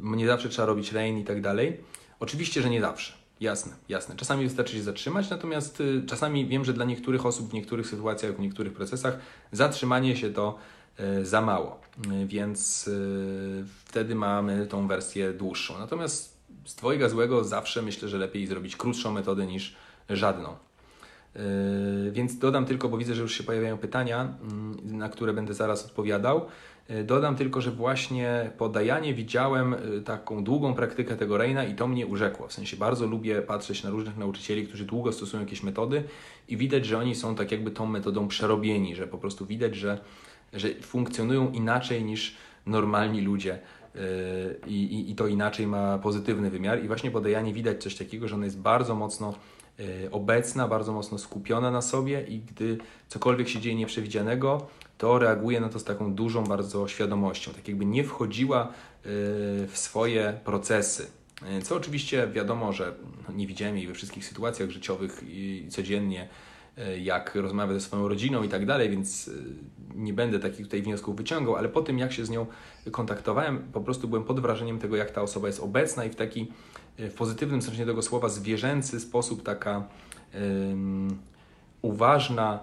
nie 0.00 0.26
zawsze 0.26 0.48
trzeba 0.48 0.66
robić 0.66 0.92
rain 0.92 1.18
i 1.18 1.24
tak 1.24 1.40
dalej. 1.40 1.80
Oczywiście, 2.20 2.62
że 2.62 2.70
nie 2.70 2.80
zawsze. 2.80 3.22
Jasne, 3.42 3.72
jasne. 3.88 4.16
Czasami 4.16 4.44
wystarczy 4.44 4.72
się 4.72 4.82
zatrzymać, 4.82 5.30
natomiast 5.30 5.80
y, 5.80 6.02
czasami 6.06 6.46
wiem, 6.46 6.64
że 6.64 6.72
dla 6.72 6.84
niektórych 6.84 7.26
osób 7.26 7.50
w 7.50 7.52
niektórych 7.52 7.86
sytuacjach, 7.86 8.36
w 8.36 8.40
niektórych 8.40 8.72
procesach 8.72 9.18
zatrzymanie 9.52 10.16
się 10.16 10.30
to 10.30 10.58
y, 11.00 11.26
za 11.26 11.40
mało, 11.40 11.80
y, 12.22 12.26
więc 12.26 12.90
wtedy 13.84 14.14
mamy 14.14 14.66
tą 14.66 14.88
wersję 14.88 15.32
dłuższą. 15.32 15.78
Natomiast 15.78 16.36
z 16.64 16.74
Twojego 16.74 17.08
złego 17.08 17.44
zawsze 17.44 17.82
myślę, 17.82 18.08
że 18.08 18.18
lepiej 18.18 18.46
zrobić 18.46 18.76
krótszą 18.76 19.12
metodę 19.12 19.46
niż 19.46 19.76
żadną. 20.10 20.56
Yy, 21.34 22.12
więc 22.12 22.38
dodam 22.38 22.64
tylko, 22.64 22.88
bo 22.88 22.98
widzę, 22.98 23.14
że 23.14 23.22
już 23.22 23.34
się 23.34 23.44
pojawiają 23.44 23.78
pytania, 23.78 24.34
yy, 24.86 24.92
na 24.92 25.08
które 25.08 25.32
będę 25.32 25.54
zaraz 25.54 25.86
odpowiadał. 25.86 26.46
Yy, 26.88 27.04
dodam 27.04 27.36
tylko, 27.36 27.60
że 27.60 27.70
właśnie 27.70 28.50
po 28.58 28.68
Dajanie 28.68 29.14
widziałem 29.14 29.76
taką 30.04 30.44
długą 30.44 30.74
praktykę 30.74 31.16
tego 31.16 31.36
Reina 31.36 31.64
i 31.64 31.74
to 31.74 31.88
mnie 31.88 32.06
urzekło. 32.06 32.48
W 32.48 32.52
sensie 32.52 32.76
bardzo 32.76 33.06
lubię 33.06 33.42
patrzeć 33.42 33.84
na 33.84 33.90
różnych 33.90 34.16
nauczycieli, 34.16 34.66
którzy 34.66 34.84
długo 34.84 35.12
stosują 35.12 35.42
jakieś 35.42 35.62
metody 35.62 36.04
i 36.48 36.56
widać, 36.56 36.86
że 36.86 36.98
oni 36.98 37.14
są 37.14 37.34
tak 37.34 37.52
jakby 37.52 37.70
tą 37.70 37.86
metodą 37.86 38.28
przerobieni, 38.28 38.96
że 38.96 39.06
po 39.06 39.18
prostu 39.18 39.46
widać, 39.46 39.76
że, 39.76 39.98
że 40.52 40.68
funkcjonują 40.68 41.52
inaczej 41.52 42.04
niż 42.04 42.36
normalni 42.66 43.20
ludzie 43.20 43.58
i, 44.66 44.74
i, 44.74 45.10
i 45.10 45.14
to 45.14 45.26
inaczej 45.26 45.66
ma 45.66 45.98
pozytywny 45.98 46.50
wymiar. 46.50 46.84
I 46.84 46.86
właśnie 46.86 47.10
po 47.10 47.20
Dejanie 47.20 47.52
widać 47.52 47.82
coś 47.82 47.96
takiego, 47.96 48.28
że 48.28 48.34
ona 48.34 48.44
jest 48.44 48.60
bardzo 48.60 48.94
mocno 48.94 49.34
obecna, 50.10 50.68
bardzo 50.68 50.92
mocno 50.92 51.18
skupiona 51.18 51.70
na 51.70 51.82
sobie 51.82 52.24
i 52.28 52.38
gdy 52.38 52.78
cokolwiek 53.08 53.48
się 53.48 53.60
dzieje 53.60 53.76
nieprzewidzianego, 53.76 54.66
to 54.98 55.18
reaguje 55.18 55.60
na 55.60 55.68
to 55.68 55.78
z 55.78 55.84
taką 55.84 56.14
dużą 56.14 56.44
bardzo 56.44 56.88
świadomością, 56.88 57.52
tak 57.52 57.68
jakby 57.68 57.86
nie 57.86 58.04
wchodziła 58.04 58.62
e, 58.64 58.68
w 59.66 59.72
swoje 59.74 60.40
procesy. 60.44 61.06
E, 61.46 61.62
co 61.62 61.76
oczywiście 61.76 62.28
wiadomo, 62.28 62.72
że 62.72 62.94
no, 63.28 63.34
nie 63.34 63.46
widziałem 63.46 63.76
jej 63.76 63.86
we 63.86 63.94
wszystkich 63.94 64.24
sytuacjach 64.24 64.70
życiowych 64.70 65.22
i 65.26 65.66
codziennie 65.70 66.28
E, 66.78 66.98
jak 66.98 67.34
rozmawia 67.34 67.74
ze 67.74 67.80
swoją 67.80 68.08
rodziną 68.08 68.42
i 68.42 68.48
tak 68.48 68.66
dalej, 68.66 68.90
więc 68.90 69.28
e, 69.28 69.32
nie 69.94 70.12
będę 70.12 70.38
takich 70.38 70.66
tutaj 70.66 70.82
wniosków 70.82 71.16
wyciągał, 71.16 71.56
ale 71.56 71.68
po 71.68 71.82
tym 71.82 71.98
jak 71.98 72.12
się 72.12 72.24
z 72.24 72.30
nią 72.30 72.46
kontaktowałem, 72.90 73.58
po 73.72 73.80
prostu 73.80 74.08
byłem 74.08 74.24
pod 74.24 74.40
wrażeniem 74.40 74.78
tego, 74.78 74.96
jak 74.96 75.10
ta 75.10 75.22
osoba 75.22 75.46
jest 75.46 75.60
obecna 75.60 76.04
i 76.04 76.10
w 76.10 76.16
taki 76.16 76.52
w 76.98 77.14
pozytywnym 77.14 77.62
sensie 77.62 77.86
tego 77.86 78.02
słowa 78.02 78.28
zwierzęcy 78.28 79.00
sposób, 79.00 79.42
taka 79.42 79.84
um, 80.34 81.18
uważna, 81.82 82.60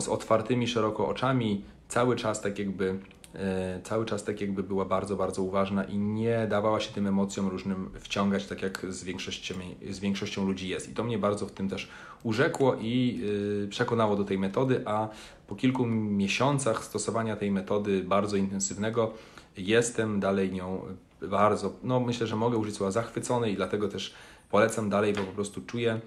z 0.00 0.08
otwartymi 0.08 0.68
szeroko 0.68 1.08
oczami, 1.08 1.64
cały 1.88 2.16
czas 2.16 2.40
tak 2.40 2.58
jakby 2.58 2.98
E, 3.38 3.80
cały 3.82 4.06
czas 4.06 4.24
tak 4.24 4.40
jakby 4.40 4.62
była 4.62 4.84
bardzo, 4.84 5.16
bardzo 5.16 5.42
uważna 5.42 5.84
i 5.84 5.98
nie 5.98 6.46
dawała 6.50 6.80
się 6.80 6.92
tym 6.92 7.06
emocjom 7.06 7.48
różnym 7.48 7.90
wciągać, 8.00 8.46
tak 8.46 8.62
jak 8.62 8.86
z 8.88 9.04
większością, 9.04 9.54
z 9.90 9.98
większością 9.98 10.46
ludzi 10.46 10.68
jest. 10.68 10.88
I 10.90 10.94
to 10.94 11.04
mnie 11.04 11.18
bardzo 11.18 11.46
w 11.46 11.52
tym 11.52 11.68
też 11.68 11.88
urzekło 12.22 12.76
i 12.80 13.20
e, 13.64 13.68
przekonało 13.68 14.16
do 14.16 14.24
tej 14.24 14.38
metody, 14.38 14.82
a 14.84 15.08
po 15.46 15.56
kilku 15.56 15.86
miesiącach 15.86 16.84
stosowania 16.84 17.36
tej 17.36 17.50
metody 17.50 18.02
bardzo 18.02 18.36
intensywnego 18.36 19.12
jestem 19.56 20.20
dalej 20.20 20.52
nią 20.52 20.80
bardzo, 21.22 21.72
no 21.82 22.00
myślę, 22.00 22.26
że 22.26 22.36
mogę 22.36 22.56
użyć 22.56 22.76
słowa 22.76 22.90
zachwycony 22.90 23.50
i 23.50 23.56
dlatego 23.56 23.88
też 23.88 24.14
polecam 24.50 24.90
dalej, 24.90 25.12
bo 25.12 25.22
po 25.22 25.32
prostu 25.32 25.60
czuję, 25.66 26.00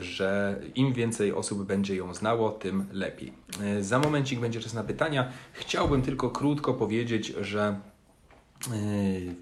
że 0.00 0.60
im 0.74 0.92
więcej 0.92 1.32
osób 1.32 1.66
będzie 1.66 1.96
ją 1.96 2.14
znało, 2.14 2.50
tym 2.50 2.86
lepiej. 2.92 3.32
E, 3.62 3.82
za 3.82 3.98
momencik 3.98 4.40
będzie 4.40 4.60
czas 4.60 4.74
na 4.74 4.84
pytania. 4.84 5.32
Chciałbym 5.52 6.02
tylko 6.02 6.30
krótko 6.30 6.74
powiedzieć, 6.74 7.26
że 7.26 7.62
e, 7.68 8.74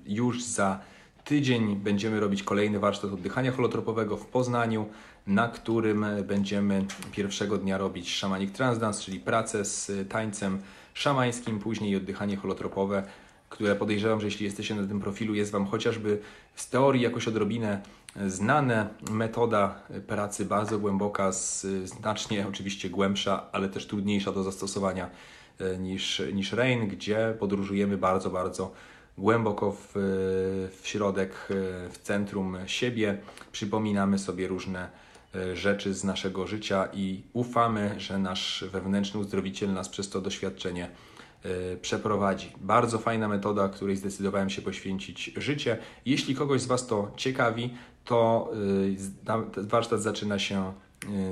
już 0.07 0.45
za 0.45 0.81
tydzień 1.25 1.77
będziemy 1.77 2.21
robić 2.21 2.43
kolejny 2.43 2.79
warsztat 2.79 3.13
oddychania 3.13 3.53
holotropowego 3.53 4.17
w 4.17 4.27
Poznaniu, 4.27 4.87
na 5.27 5.49
którym 5.49 6.07
będziemy 6.27 6.85
pierwszego 7.13 7.59
dnia 7.59 7.79
robić 7.79 8.15
szamanik 8.15 8.51
transdance, 8.51 9.03
czyli 9.03 9.21
pracę 9.21 9.65
z 9.65 10.09
tańcem 10.09 10.59
szamańskim, 10.95 11.59
później 11.59 11.97
oddychanie 11.97 12.37
holotropowe, 12.37 13.03
które 13.49 13.77
podejrzewam, 13.77 14.21
że 14.21 14.27
jeśli 14.27 14.45
jesteście 14.45 14.75
na 14.75 14.87
tym 14.87 15.01
profilu, 15.01 15.35
jest 15.35 15.53
Wam 15.53 15.67
chociażby 15.67 16.19
z 16.55 16.69
teorii 16.71 17.03
jakoś 17.03 17.29
odrobinę 17.29 17.83
znane. 18.27 18.89
Metoda 19.11 19.83
pracy 20.07 20.45
bardzo 20.45 20.79
głęboka, 20.79 21.33
znacznie 21.85 22.49
oczywiście 22.49 22.91
głębsza, 22.91 23.49
ale 23.53 23.69
też 23.69 23.87
trudniejsza 23.87 24.33
do 24.33 24.43
zastosowania 24.43 25.11
e, 25.61 25.79
niż, 25.79 26.23
niż 26.33 26.53
Rain, 26.53 26.89
gdzie 26.89 27.35
podróżujemy 27.39 27.99
bardzo, 27.99 28.31
bardzo 28.31 28.73
głęboko 29.19 29.73
w, 29.73 29.93
w 30.81 30.89
środek, 30.89 31.31
e, 31.31 31.55
w 31.91 31.99
centrum 32.03 32.57
siebie. 32.67 33.19
Przypominamy 33.53 34.19
sobie 34.19 34.49
różne 34.49 34.91
e, 35.35 35.57
rzeczy 35.57 35.95
z 35.95 36.05
naszego 36.05 36.47
życia 36.47 36.89
i 36.93 37.23
ufamy, 37.33 37.95
że 37.99 38.19
nasz 38.19 38.65
wewnętrzny 38.73 39.21
uzdrowiciel 39.21 39.73
nas 39.73 39.89
przez 39.89 40.11
to 40.11 40.21
doświadczenie 40.21 40.85
E, 40.85 40.89
przeprowadzi. 41.83 42.53
Bardzo 42.61 42.99
fajna 42.99 43.29
metoda, 43.29 43.69
której 43.69 43.97
zdecydowałem 43.97 44.51
się 44.51 44.63
poświęcić 44.63 45.33
życie. 45.37 45.79
Jeśli 46.07 46.35
kogoś 46.35 46.61
z 46.61 46.67
Was 46.67 46.87
to 46.87 47.11
ciekawi, 47.17 47.75
to 48.05 48.51
e, 49.57 49.63
warsztat 49.63 50.03
zaczyna 50.03 50.39
się 50.39 50.73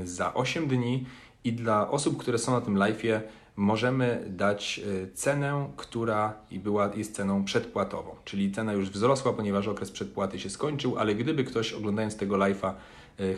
e, 0.03 0.07
za 0.07 0.35
8 0.35 0.69
dni 0.69 1.07
i 1.45 1.53
dla 1.53 1.91
osób, 1.91 2.17
które 2.17 2.39
są 2.39 2.53
na 2.53 2.61
tym 2.61 2.75
live'ie, 2.75 3.21
możemy 3.57 4.25
dać 4.29 4.81
cenę, 5.15 5.69
która 5.77 6.35
była, 6.53 6.91
jest 6.95 7.15
ceną 7.15 7.45
przedpłatową. 7.45 8.15
Czyli 8.25 8.53
cena 8.53 8.73
już 8.73 8.91
wzrosła, 8.91 9.33
ponieważ 9.33 9.69
okres 9.69 9.91
przedpłaty 9.91 10.39
się 10.39 10.51
skończył, 10.51 10.99
ale 10.99 11.15
gdyby 11.15 11.45
ktoś 11.45 11.73
oglądając 11.73 12.17
tego 12.17 12.37
live'a 12.37 12.73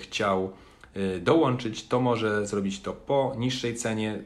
chciał 0.00 0.52
dołączyć, 1.20 1.88
to 1.88 2.00
może 2.00 2.46
zrobić 2.46 2.80
to 2.80 2.92
po 2.92 3.34
niższej 3.38 3.74
cenie. 3.74 4.22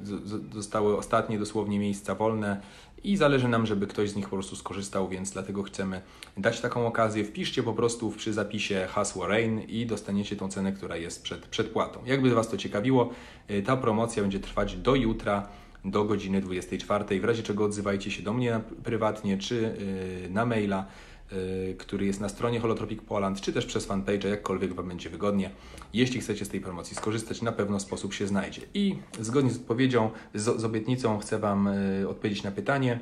Zostały 0.53 0.97
ostatnie 0.97 1.39
dosłownie 1.39 1.79
miejsca 1.79 2.15
wolne 2.15 2.61
i 3.05 3.17
zależy 3.17 3.49
nam, 3.49 3.67
żeby 3.67 3.87
ktoś 3.87 4.11
z 4.11 4.17
nich 4.17 4.25
po 4.25 4.37
prostu 4.37 4.57
skorzystał, 4.57 5.09
więc 5.09 5.31
dlatego 5.31 5.63
chcemy 5.63 6.01
dać 6.37 6.61
taką 6.61 6.87
okazję. 6.87 7.25
Wpiszcie 7.25 7.63
po 7.63 7.73
prostu 7.73 8.11
przy 8.11 8.33
zapisie 8.33 8.87
hasło 8.91 9.27
RAIN 9.27 9.61
i 9.61 9.87
dostaniecie 9.87 10.37
tą 10.37 10.49
cenę, 10.49 10.73
która 10.73 10.97
jest 10.97 11.23
przed 11.23 11.47
przedpłatą. 11.47 12.01
Jakby 12.07 12.35
Was 12.35 12.49
to 12.49 12.57
ciekawiło, 12.57 13.11
y, 13.51 13.63
ta 13.63 13.77
promocja 13.77 14.23
będzie 14.23 14.41
trwać 14.41 14.77
do 14.77 14.95
jutra 14.95 15.49
do 15.85 16.05
godziny 16.05 16.41
24. 16.41 17.21
W 17.21 17.25
razie 17.25 17.43
czego 17.43 17.65
odzywajcie 17.65 18.11
się 18.11 18.23
do 18.23 18.33
mnie 18.33 18.61
prywatnie 18.85 19.39
czy 19.39 19.55
y, 20.27 20.31
na 20.31 20.47
maila. 20.47 20.87
Y, 21.33 21.75
który 21.79 22.07
jest 22.07 22.21
na 22.21 22.29
stronie 22.29 22.61
Holotropic 22.61 23.03
Poland, 23.03 23.41
czy 23.41 23.53
też 23.53 23.67
przez 23.67 23.87
fanpage, 23.87 24.29
jakkolwiek 24.29 24.75
Wam 24.75 24.89
będzie 24.89 25.11
wygodnie. 25.11 25.51
Jeśli 25.93 26.21
chcecie 26.21 26.45
z 26.45 26.49
tej 26.49 26.61
promocji 26.61 26.97
skorzystać, 26.97 27.43
na 27.43 27.53
pewno 27.53 27.81
sposób 27.81 28.15
się 28.15 28.27
znajdzie. 28.27 28.63
I 28.75 28.97
zgodnie 29.21 29.51
z 29.51 29.57
odpowiedzią, 29.57 30.11
z, 30.35 30.61
z 30.61 30.65
obietnicą 30.65 31.19
chcę 31.19 31.39
Wam 31.39 31.69
y, 31.69 32.09
odpowiedzieć 32.09 32.43
na 32.43 32.51
pytanie, 32.51 33.01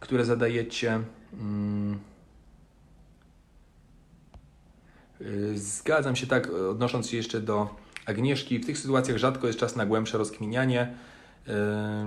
które 0.00 0.24
zadajecie. 0.24 1.00
Mm. 1.32 1.98
Y, 5.20 5.58
zgadzam 5.58 6.16
się 6.16 6.26
tak, 6.26 6.50
odnosząc 6.50 7.10
się 7.10 7.16
jeszcze 7.16 7.40
do 7.40 7.74
Agnieszki. 8.06 8.58
W 8.58 8.66
tych 8.66 8.78
sytuacjach 8.78 9.18
rzadko 9.18 9.46
jest 9.46 9.58
czas 9.58 9.76
na 9.76 9.86
głębsze 9.86 10.18
rozkminianie. 10.18 10.94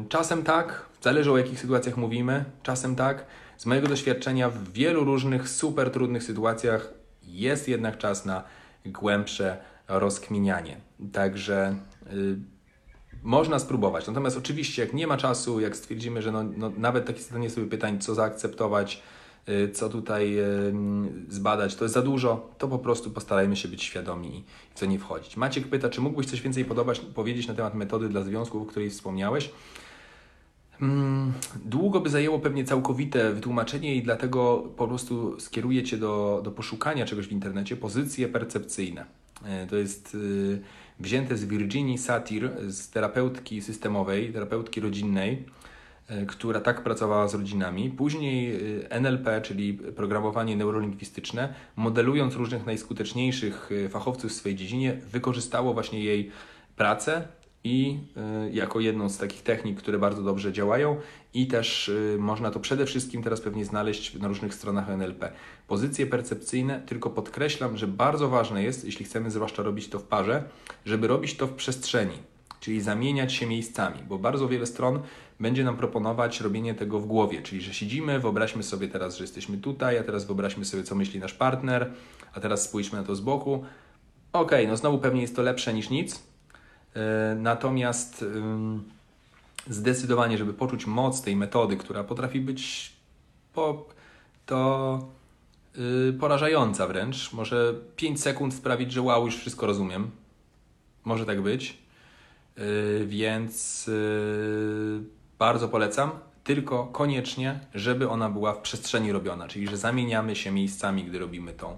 Czasem 0.09 0.43
tak, 0.43 0.85
zależy 1.01 1.31
o 1.31 1.37
jakich 1.37 1.59
sytuacjach 1.59 1.97
mówimy, 1.97 2.45
czasem 2.63 2.95
tak 2.95 3.25
z 3.57 3.65
mojego 3.65 3.87
doświadczenia 3.87 4.49
w 4.49 4.71
wielu 4.71 5.03
różnych 5.03 5.49
super 5.49 5.91
trudnych 5.91 6.23
sytuacjach 6.23 6.93
jest 7.23 7.67
jednak 7.67 7.97
czas 7.97 8.25
na 8.25 8.43
głębsze 8.85 9.57
rozkminianie. 9.87 10.77
Także 11.13 11.75
y, 12.13 12.37
można 13.23 13.59
spróbować. 13.59 14.07
Natomiast 14.07 14.37
oczywiście, 14.37 14.81
jak 14.81 14.93
nie 14.93 15.07
ma 15.07 15.17
czasu, 15.17 15.59
jak 15.59 15.75
stwierdzimy, 15.75 16.21
że 16.21 16.31
no, 16.31 16.43
no, 16.43 16.71
nawet 16.77 17.05
takie 17.05 17.21
zadanie 17.21 17.49
sobie 17.49 17.67
pytań, 17.67 17.99
co 17.99 18.15
zaakceptować, 18.15 19.01
y, 19.49 19.71
co 19.71 19.89
tutaj 19.89 20.39
y, 20.39 20.73
zbadać, 21.29 21.75
to 21.75 21.85
jest 21.85 21.93
za 21.93 22.01
dużo, 22.01 22.49
to 22.57 22.67
po 22.67 22.79
prostu 22.79 23.11
postarajmy 23.11 23.55
się 23.55 23.67
być 23.67 23.83
świadomi 23.83 24.37
i 24.37 24.43
co 24.75 24.85
nie 24.85 24.99
wchodzić. 24.99 25.37
Maciek 25.37 25.67
pyta, 25.67 25.89
czy 25.89 26.01
mógłbyś 26.01 26.25
coś 26.25 26.41
więcej 26.41 26.65
podobać, 26.65 26.99
powiedzieć 26.99 27.47
na 27.47 27.53
temat 27.53 27.75
metody 27.75 28.09
dla 28.09 28.23
związków, 28.23 28.61
o 28.61 28.65
której 28.65 28.89
wspomniałeś? 28.89 29.49
Mm, 30.81 31.33
długo 31.65 31.99
by 31.99 32.09
zajęło 32.09 32.39
pewnie 32.39 32.63
całkowite 32.63 33.33
wytłumaczenie 33.33 33.95
i 33.95 34.03
dlatego 34.03 34.63
po 34.77 34.87
prostu 34.87 35.39
skieruję 35.39 35.83
Cię 35.83 35.97
do, 35.97 36.41
do 36.43 36.51
poszukania 36.51 37.05
czegoś 37.05 37.27
w 37.27 37.31
internecie. 37.31 37.75
Pozycje 37.75 38.27
percepcyjne. 38.27 39.05
E, 39.45 39.67
to 39.67 39.75
jest 39.75 40.15
y, 40.15 40.61
wzięte 40.99 41.37
z 41.37 41.45
Virginii 41.45 41.97
Satir, 41.97 42.51
z 42.67 42.89
terapeutki 42.89 43.61
systemowej, 43.61 44.33
terapeutki 44.33 44.81
rodzinnej, 44.81 45.45
e, 46.07 46.25
która 46.25 46.61
tak 46.61 46.83
pracowała 46.83 47.27
z 47.27 47.33
rodzinami. 47.33 47.89
Później 47.89 48.55
y, 48.81 48.89
NLP, 48.89 49.41
czyli 49.41 49.73
programowanie 49.73 50.55
neurolingwistyczne, 50.55 51.53
modelując 51.75 52.35
różnych 52.35 52.65
najskuteczniejszych 52.65 53.71
y, 53.71 53.89
fachowców 53.89 54.31
w 54.31 54.33
swojej 54.33 54.57
dziedzinie, 54.57 54.93
wykorzystało 55.11 55.73
właśnie 55.73 56.03
jej 56.03 56.31
pracę 56.75 57.27
i 57.67 57.99
y, 58.47 58.51
jako 58.51 58.79
jedną 58.79 59.09
z 59.09 59.17
takich 59.17 59.43
technik, 59.43 59.77
które 59.77 59.99
bardzo 59.99 60.23
dobrze 60.23 60.53
działają 60.53 60.97
i 61.33 61.47
też 61.47 61.89
y, 61.89 62.17
można 62.19 62.51
to 62.51 62.59
przede 62.59 62.85
wszystkim 62.85 63.23
teraz 63.23 63.41
pewnie 63.41 63.65
znaleźć 63.65 64.13
na 64.13 64.27
różnych 64.27 64.53
stronach 64.53 64.89
NLP. 64.89 65.31
Pozycje 65.67 66.07
percepcyjne, 66.07 66.81
tylko 66.85 67.09
podkreślam, 67.09 67.77
że 67.77 67.87
bardzo 67.87 68.29
ważne 68.29 68.63
jest, 68.63 68.85
jeśli 68.85 69.05
chcemy 69.05 69.31
zwłaszcza 69.31 69.63
robić 69.63 69.89
to 69.89 69.99
w 69.99 70.03
parze, 70.03 70.43
żeby 70.85 71.07
robić 71.07 71.37
to 71.37 71.47
w 71.47 71.53
przestrzeni, 71.53 72.17
czyli 72.59 72.81
zamieniać 72.81 73.33
się 73.33 73.45
miejscami, 73.45 73.99
bo 74.09 74.17
bardzo 74.17 74.47
wiele 74.47 74.65
stron 74.65 74.99
będzie 75.39 75.63
nam 75.63 75.77
proponować 75.77 76.41
robienie 76.41 76.73
tego 76.73 76.99
w 76.99 77.05
głowie, 77.05 77.41
czyli 77.41 77.61
że 77.61 77.73
siedzimy, 77.73 78.19
wyobraźmy 78.19 78.63
sobie 78.63 78.87
teraz, 78.87 79.17
że 79.17 79.23
jesteśmy 79.23 79.57
tutaj, 79.57 79.97
a 79.97 80.03
teraz 80.03 80.25
wyobraźmy 80.25 80.65
sobie, 80.65 80.83
co 80.83 80.95
myśli 80.95 81.19
nasz 81.19 81.33
partner, 81.33 81.91
a 82.33 82.39
teraz 82.39 82.63
spójrzmy 82.63 82.97
na 82.99 83.03
to 83.03 83.15
z 83.15 83.21
boku. 83.21 83.63
Ok, 84.33 84.51
no 84.67 84.77
znowu 84.77 84.97
pewnie 84.97 85.21
jest 85.21 85.35
to 85.35 85.41
lepsze 85.41 85.73
niż 85.73 85.89
nic, 85.89 86.27
natomiast 87.35 88.25
zdecydowanie, 89.69 90.37
żeby 90.37 90.53
poczuć 90.53 90.85
moc 90.85 91.21
tej 91.21 91.35
metody, 91.35 91.77
która 91.77 92.03
potrafi 92.03 92.41
być 92.41 92.93
po, 93.53 93.85
to 94.45 94.99
y, 96.09 96.13
porażająca 96.19 96.87
wręcz, 96.87 97.33
może 97.33 97.73
5 97.95 98.21
sekund 98.21 98.53
sprawić, 98.53 98.91
że 98.91 99.01
wow, 99.01 99.25
już 99.25 99.37
wszystko 99.37 99.65
rozumiem. 99.65 100.11
Może 101.05 101.25
tak 101.25 101.41
być. 101.41 101.77
Y, 102.57 103.05
więc 103.07 103.87
y, 103.87 105.03
bardzo 105.39 105.67
polecam, 105.67 106.11
tylko 106.43 106.85
koniecznie, 106.85 107.59
żeby 107.73 108.09
ona 108.09 108.29
była 108.29 108.53
w 108.53 108.61
przestrzeni 108.61 109.11
robiona, 109.11 109.47
czyli 109.47 109.67
że 109.67 109.77
zamieniamy 109.77 110.35
się 110.35 110.51
miejscami, 110.51 111.03
gdy 111.03 111.19
robimy 111.19 111.53
tą 111.53 111.77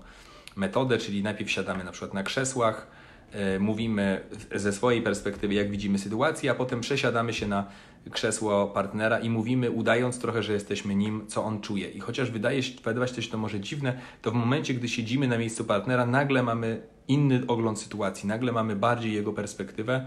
metodę, 0.56 0.98
czyli 0.98 1.24
najpierw 1.24 1.52
siadamy 1.52 1.84
na 1.84 1.92
przykład 1.92 2.14
na 2.14 2.24
krzesłach, 2.24 2.88
E, 2.88 2.99
mówimy 3.60 4.22
ze 4.56 4.74
swojej 4.74 5.02
perspektywy, 5.02 5.54
jak 5.54 5.72
widzimy 5.72 5.98
sytuację, 5.98 6.52
a 6.52 6.56
potem 6.56 6.82
przesiadamy 6.82 7.34
się 7.34 7.48
na 7.48 7.66
krzesło 8.12 8.68
partnera 8.68 9.20
i 9.20 9.30
mówimy, 9.30 9.72
udając 9.72 10.20
trochę, 10.20 10.44
że 10.44 10.54
jesteśmy 10.54 10.96
nim, 10.96 11.28
co 11.28 11.44
on 11.44 11.62
czuje. 11.62 11.90
I 11.90 12.00
chociaż 12.00 12.32
wydaje 12.32 12.64
się, 12.64 12.74
wydawać 12.86 13.30
to 13.30 13.38
może 13.38 13.60
dziwne, 13.60 14.00
to 14.22 14.32
w 14.32 14.34
momencie, 14.34 14.74
gdy 14.74 14.90
siedzimy 14.90 15.28
na 15.28 15.38
miejscu 15.38 15.66
partnera, 15.66 16.06
nagle 16.06 16.44
mamy 16.44 16.82
inny 17.08 17.42
ogląd 17.48 17.80
sytuacji, 17.80 18.30
nagle 18.30 18.52
mamy 18.52 18.76
bardziej 18.76 19.14
jego 19.14 19.34
perspektywę, 19.34 20.06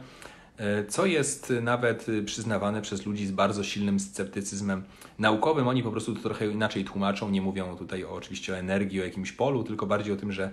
e, 0.56 0.84
co 0.84 1.06
jest 1.06 1.52
nawet 1.62 2.06
przyznawane 2.24 2.82
przez 2.82 3.06
ludzi 3.06 3.26
z 3.26 3.30
bardzo 3.30 3.64
silnym 3.64 4.00
sceptycyzmem 4.00 4.82
naukowym. 5.18 5.68
Oni 5.68 5.82
po 5.82 5.90
prostu 5.90 6.14
to 6.14 6.20
trochę 6.20 6.46
inaczej 6.46 6.84
tłumaczą, 6.84 7.30
nie 7.30 7.42
mówią 7.42 7.76
tutaj 7.76 8.04
o, 8.04 8.10
oczywiście 8.10 8.52
o 8.52 8.56
energii, 8.56 9.00
o 9.00 9.04
jakimś 9.04 9.32
polu, 9.32 9.64
tylko 9.64 9.86
bardziej 9.86 10.14
o 10.14 10.16
tym, 10.16 10.32
że 10.32 10.50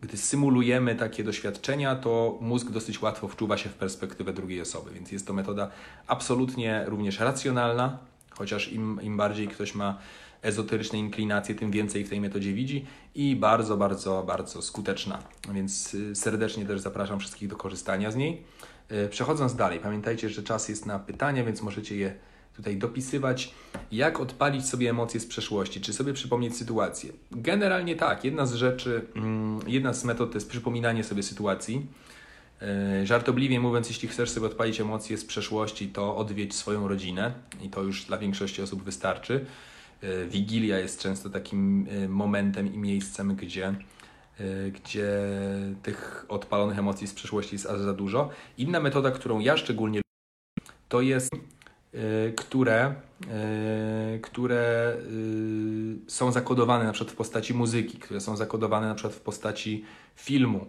gdy 0.00 0.16
symulujemy 0.16 0.94
takie 0.94 1.24
doświadczenia, 1.24 1.96
to 1.96 2.38
mózg 2.40 2.70
dosyć 2.70 3.02
łatwo 3.02 3.28
wczuwa 3.28 3.56
się 3.56 3.68
w 3.68 3.74
perspektywę 3.74 4.32
drugiej 4.32 4.60
osoby, 4.60 4.90
więc 4.94 5.12
jest 5.12 5.26
to 5.26 5.32
metoda 5.32 5.70
absolutnie 6.06 6.84
również 6.86 7.20
racjonalna, 7.20 7.98
chociaż 8.30 8.72
im, 8.72 9.00
im 9.02 9.16
bardziej 9.16 9.48
ktoś 9.48 9.74
ma 9.74 9.98
ezoteryczne 10.42 10.98
inklinacje, 10.98 11.54
tym 11.54 11.70
więcej 11.70 12.04
w 12.04 12.08
tej 12.08 12.20
metodzie 12.20 12.52
widzi 12.52 12.86
i 13.14 13.36
bardzo, 13.36 13.76
bardzo, 13.76 14.22
bardzo 14.26 14.62
skuteczna. 14.62 15.22
Więc 15.52 15.94
y, 15.94 16.14
serdecznie 16.14 16.66
też 16.66 16.80
zapraszam 16.80 17.20
wszystkich 17.20 17.48
do 17.48 17.56
korzystania 17.56 18.10
z 18.10 18.16
niej. 18.16 18.42
Y, 18.92 19.08
przechodząc 19.08 19.56
dalej, 19.56 19.80
pamiętajcie, 19.80 20.28
że 20.28 20.42
czas 20.42 20.68
jest 20.68 20.86
na 20.86 20.98
pytania, 20.98 21.44
więc 21.44 21.62
możecie 21.62 21.96
je 21.96 22.14
tutaj 22.56 22.76
dopisywać. 22.76 23.54
Jak 23.92 24.20
odpalić 24.20 24.68
sobie 24.68 24.90
emocje 24.90 25.20
z 25.20 25.26
przeszłości? 25.26 25.80
Czy 25.80 25.92
sobie 25.92 26.12
przypomnieć 26.12 26.56
sytuację? 26.56 27.12
Generalnie 27.30 27.96
tak. 27.96 28.24
Jedna 28.24 28.46
z 28.46 28.54
rzeczy, 28.54 29.06
mm, 29.16 29.60
jedna 29.66 29.92
z 29.92 30.04
metod 30.04 30.30
to 30.30 30.36
jest 30.36 30.48
przypominanie 30.50 31.04
sobie 31.04 31.22
sytuacji. 31.22 31.86
Y, 33.02 33.06
żartobliwie 33.06 33.60
mówiąc, 33.60 33.88
jeśli 33.88 34.08
chcesz 34.08 34.30
sobie 34.30 34.46
odpalić 34.46 34.80
emocje 34.80 35.18
z 35.18 35.24
przeszłości, 35.24 35.88
to 35.88 36.16
odwiedź 36.16 36.54
swoją 36.54 36.88
rodzinę 36.88 37.32
i 37.62 37.70
to 37.70 37.82
już 37.82 38.04
dla 38.04 38.18
większości 38.18 38.62
osób 38.62 38.82
wystarczy. 38.82 39.46
E, 40.02 40.26
Wigilia 40.26 40.78
jest 40.78 41.00
często 41.00 41.30
takim 41.30 41.86
e, 41.90 42.08
momentem 42.08 42.74
i 42.74 42.78
miejscem, 42.78 43.36
gdzie, 43.36 43.66
e, 44.40 44.70
gdzie 44.70 45.10
tych 45.82 46.26
odpalonych 46.28 46.78
emocji 46.78 47.06
z 47.06 47.14
przeszłości 47.14 47.54
jest 47.54 47.66
aż 47.66 47.80
za 47.80 47.92
dużo. 47.92 48.30
Inna 48.58 48.80
metoda, 48.80 49.10
którą 49.10 49.38
ja 49.38 49.56
szczególnie 49.56 49.98
lubię, 49.98 50.72
to 50.88 51.00
jest 51.00 51.30
które, 52.36 52.94
które 54.22 54.96
są 56.06 56.32
zakodowane 56.32 56.84
na 56.84 56.92
przykład 56.92 57.12
w 57.12 57.16
postaci 57.16 57.54
muzyki, 57.54 57.98
które 57.98 58.20
są 58.20 58.36
zakodowane 58.36 58.88
na 58.88 58.94
przykład 58.94 59.14
w 59.14 59.20
postaci 59.20 59.84
filmu. 60.16 60.66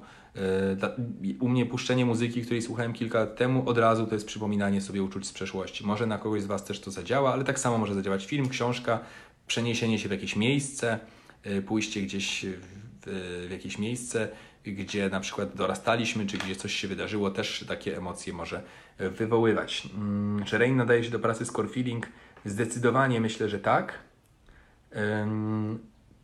U 1.39 1.49
mnie 1.49 1.65
puszczenie 1.65 2.05
muzyki, 2.05 2.41
której 2.41 2.61
słuchałem 2.61 2.93
kilka 2.93 3.19
lat 3.19 3.35
temu, 3.35 3.69
od 3.69 3.77
razu 3.77 4.07
to 4.07 4.15
jest 4.15 4.27
przypominanie 4.27 4.81
sobie 4.81 5.03
uczuć 5.03 5.27
z 5.27 5.33
przeszłości. 5.33 5.85
Może 5.85 6.05
na 6.05 6.17
kogoś 6.17 6.41
z 6.41 6.45
Was 6.45 6.63
też 6.63 6.79
to 6.79 6.91
zadziała, 6.91 7.33
ale 7.33 7.43
tak 7.43 7.59
samo 7.59 7.77
może 7.77 7.93
zadziałać 7.93 8.25
film, 8.25 8.49
książka, 8.49 8.99
przeniesienie 9.47 9.99
się 9.99 10.09
w 10.09 10.11
jakieś 10.11 10.35
miejsce, 10.35 10.99
y, 11.45 11.61
pójście 11.61 12.01
gdzieś 12.01 12.45
w, 12.45 13.47
w 13.47 13.51
jakieś 13.51 13.77
miejsce, 13.77 14.29
gdzie 14.65 15.09
na 15.09 15.19
przykład 15.19 15.55
dorastaliśmy, 15.55 16.25
czy 16.25 16.37
gdzie 16.37 16.55
coś 16.55 16.73
się 16.73 16.87
wydarzyło, 16.87 17.31
też 17.31 17.65
takie 17.67 17.97
emocje 17.97 18.33
może 18.33 18.63
wywoływać. 18.99 19.89
Mm, 19.95 20.43
czy 20.45 20.57
Rain 20.57 20.75
nadaje 20.75 21.03
się 21.03 21.11
do 21.11 21.19
pracy 21.19 21.45
z 21.45 21.51
Core 21.51 21.67
Feeling? 21.67 22.07
Zdecydowanie 22.45 23.21
myślę, 23.21 23.49
że 23.49 23.59
tak. 23.59 23.93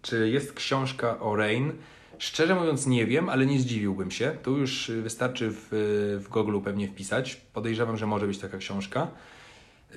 Czy 0.01 0.30
jest 0.30 0.53
książka 0.53 1.19
o 1.19 1.36
Rain? 1.36 1.71
Szczerze 2.17 2.55
mówiąc 2.55 2.88
nie 2.88 3.05
wiem, 3.05 3.30
ale 3.30 3.45
nie 3.45 3.59
zdziwiłbym 3.59 4.11
się. 4.11 4.38
Tu 4.43 4.57
już 4.57 4.91
wystarczy 5.03 5.49
w, 5.51 5.67
w 6.24 6.30
Google 6.30 6.59
pewnie 6.59 6.88
wpisać. 6.88 7.36
Podejrzewam, 7.36 7.97
że 7.97 8.07
może 8.07 8.28
być 8.28 8.39
taka 8.39 8.57
książka. 8.57 9.07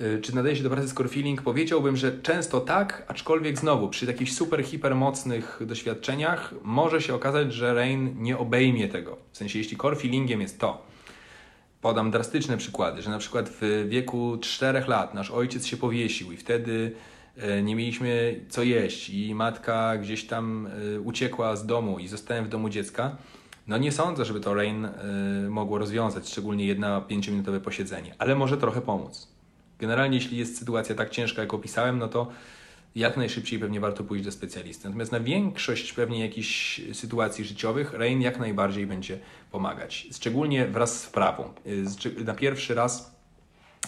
Y, 0.01 0.21
czy 0.21 0.35
nadaje 0.35 0.55
się 0.55 0.63
do 0.63 0.69
pracy 0.69 0.87
z 0.87 0.93
core 0.93 1.09
feeling? 1.09 1.41
Powiedziałbym, 1.41 1.97
że 1.97 2.21
często 2.21 2.61
tak, 2.61 3.05
aczkolwiek 3.07 3.59
znowu 3.59 3.89
przy 3.89 4.07
takich 4.07 4.31
super, 4.31 4.63
hiper 4.63 4.95
mocnych 4.95 5.59
doświadczeniach 5.65 6.53
może 6.63 7.01
się 7.01 7.15
okazać, 7.15 7.53
że 7.53 7.73
Rain 7.73 8.15
nie 8.23 8.37
obejmie 8.37 8.87
tego. 8.87 9.17
W 9.31 9.37
sensie, 9.37 9.59
jeśli 9.59 9.77
core 9.77 9.95
feelingiem 9.95 10.41
jest 10.41 10.59
to, 10.59 10.85
podam 11.81 12.11
drastyczne 12.11 12.57
przykłady, 12.57 13.01
że 13.01 13.09
na 13.09 13.17
przykład 13.17 13.49
w 13.61 13.85
wieku 13.89 14.37
4 14.41 14.83
lat 14.87 15.13
nasz 15.13 15.31
ojciec 15.31 15.65
się 15.65 15.77
powiesił 15.77 16.31
i 16.31 16.37
wtedy 16.37 16.91
y, 17.37 17.63
nie 17.63 17.75
mieliśmy 17.75 18.39
co 18.49 18.63
jeść 18.63 19.09
i 19.09 19.35
matka 19.35 19.97
gdzieś 19.97 20.27
tam 20.27 20.67
y, 20.95 21.01
uciekła 21.01 21.55
z 21.55 21.65
domu 21.65 21.99
i 21.99 22.07
zostałem 22.07 22.45
w 22.45 22.49
domu 22.49 22.69
dziecka, 22.69 23.15
no 23.67 23.77
nie 23.77 23.91
sądzę, 23.91 24.25
żeby 24.25 24.39
to 24.39 24.53
Rain 24.53 24.87
mogło 25.49 25.77
rozwiązać, 25.77 26.29
szczególnie 26.29 26.65
jedno 26.65 27.01
5-minutowe 27.01 27.59
posiedzenie, 27.59 28.15
ale 28.17 28.35
może 28.35 28.57
trochę 28.57 28.81
pomóc. 28.81 29.27
Generalnie, 29.79 30.17
jeśli 30.17 30.37
jest 30.37 30.59
sytuacja 30.59 30.95
tak 30.95 31.09
ciężka, 31.09 31.41
jak 31.41 31.53
opisałem, 31.53 31.99
no 31.99 32.07
to 32.07 32.27
jak 32.97 33.17
najszybciej 33.17 33.59
pewnie 33.59 33.79
warto 33.79 34.03
pójść 34.03 34.25
do 34.25 34.31
specjalisty. 34.31 34.87
Natomiast 34.87 35.11
na 35.11 35.19
większość 35.19 35.93
pewnie 35.93 36.19
jakichś 36.19 36.81
sytuacji 36.93 37.45
życiowych 37.45 37.93
Rain 37.93 38.21
jak 38.21 38.39
najbardziej 38.39 38.87
będzie 38.87 39.19
pomagać. 39.51 40.07
Szczególnie 40.11 40.67
wraz 40.67 41.01
z 41.01 41.05
wprawą. 41.05 41.53
Na 42.25 42.33
pierwszy 42.33 42.75
raz 42.75 43.17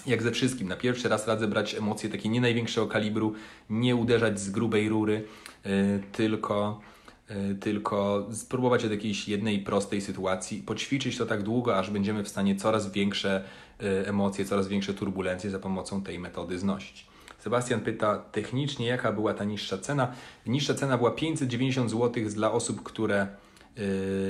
jak 0.05 0.23
ze 0.23 0.31
wszystkim, 0.31 0.67
na 0.67 0.75
pierwszy 0.75 1.09
raz 1.09 1.27
radzę 1.27 1.47
brać 1.47 1.75
emocje 1.75 2.09
takie 2.09 2.29
nie 2.29 2.41
największego 2.41 2.87
kalibru, 2.87 3.33
nie 3.69 3.95
uderzać 3.95 4.39
z 4.39 4.49
grubej 4.49 4.89
rury, 4.89 5.23
yy, 5.65 5.71
tylko, 6.11 6.81
yy, 7.29 7.55
tylko 7.55 8.27
spróbować 8.31 8.85
od 8.85 8.91
jakiejś 8.91 9.27
jednej 9.27 9.59
prostej 9.59 10.01
sytuacji, 10.01 10.61
poćwiczyć 10.61 11.17
to 11.17 11.25
tak 11.25 11.43
długo, 11.43 11.77
aż 11.77 11.89
będziemy 11.89 12.23
w 12.23 12.29
stanie 12.29 12.55
coraz 12.55 12.91
większe 12.91 13.43
Y, 13.83 14.07
emocje, 14.07 14.45
coraz 14.45 14.67
większe 14.67 14.93
turbulencje 14.93 15.49
za 15.49 15.59
pomocą 15.59 16.03
tej 16.03 16.19
metody 16.19 16.59
znosić. 16.59 17.05
Sebastian 17.39 17.81
pyta 17.81 18.17
technicznie, 18.17 18.87
jaka 18.87 19.11
była 19.11 19.33
ta 19.33 19.43
niższa 19.43 19.77
cena. 19.77 20.13
Niższa 20.45 20.73
cena 20.73 20.97
była 20.97 21.11
590 21.11 21.91
zł 21.91 22.23
dla 22.29 22.51
osób, 22.51 22.83
które 22.83 23.27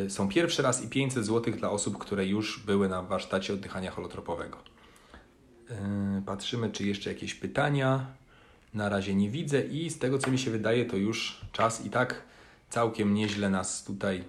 y, 0.06 0.10
są 0.10 0.30
pierwszy 0.30 0.62
raz 0.62 0.84
i 0.84 0.88
500 0.88 1.26
zł 1.26 1.54
dla 1.54 1.70
osób, 1.70 1.98
które 1.98 2.26
już 2.26 2.64
były 2.66 2.90
na 2.90 3.02
warsztacie 3.02 3.54
oddychania 3.54 3.92
holotropowego. 3.92 4.58
Y, 5.72 5.76
patrzymy, 6.26 6.72
czy 6.72 6.86
jeszcze 6.86 7.14
jakieś 7.14 7.36
pytania. 7.36 8.06
Na 8.74 8.90
razie 8.90 9.16
nie 9.16 9.30
widzę 9.30 9.62
i 9.62 9.90
z 9.90 10.00
tego 10.00 10.18
co 10.18 10.32
mi 10.32 10.40
się 10.40 10.52
wydaje, 10.52 10.86
to 10.86 10.98
już 10.98 11.42
czas 11.52 11.86
i 11.86 11.90
tak 11.90 12.22
całkiem 12.70 13.14
nieźle 13.14 13.50
nas 13.50 13.84
tutaj, 13.84 14.24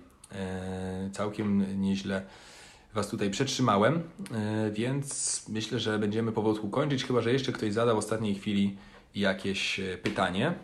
całkiem 1.12 1.81
nieźle 1.83 2.22
Was 2.95 3.09
tutaj 3.09 3.30
przetrzymałem, 3.30 4.03
e, 4.34 4.70
więc 4.70 5.45
myślę, 5.49 5.80
że 5.80 5.99
będziemy 5.99 6.32
powolutku 6.32 6.68
kończyć, 6.68 7.05
chyba 7.05 7.20
że 7.20 7.32
jeszcze 7.32 7.53
ktoś 7.53 7.72
zadał 7.72 7.97
w 7.97 7.99
ostatniej 7.99 8.34
chwili 8.34 8.76
jakieś 9.14 9.80
e, 9.80 9.99
pytanie. 9.99 10.55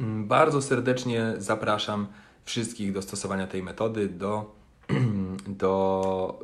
Mm, 0.00 0.28
bardzo 0.28 0.62
serdecznie 0.62 1.34
zapraszam 1.38 2.06
wszystkich 2.44 2.92
do 2.92 3.02
stosowania 3.02 3.46
tej 3.46 3.62
metody, 3.62 4.08
do, 4.08 4.54
do 5.62 6.40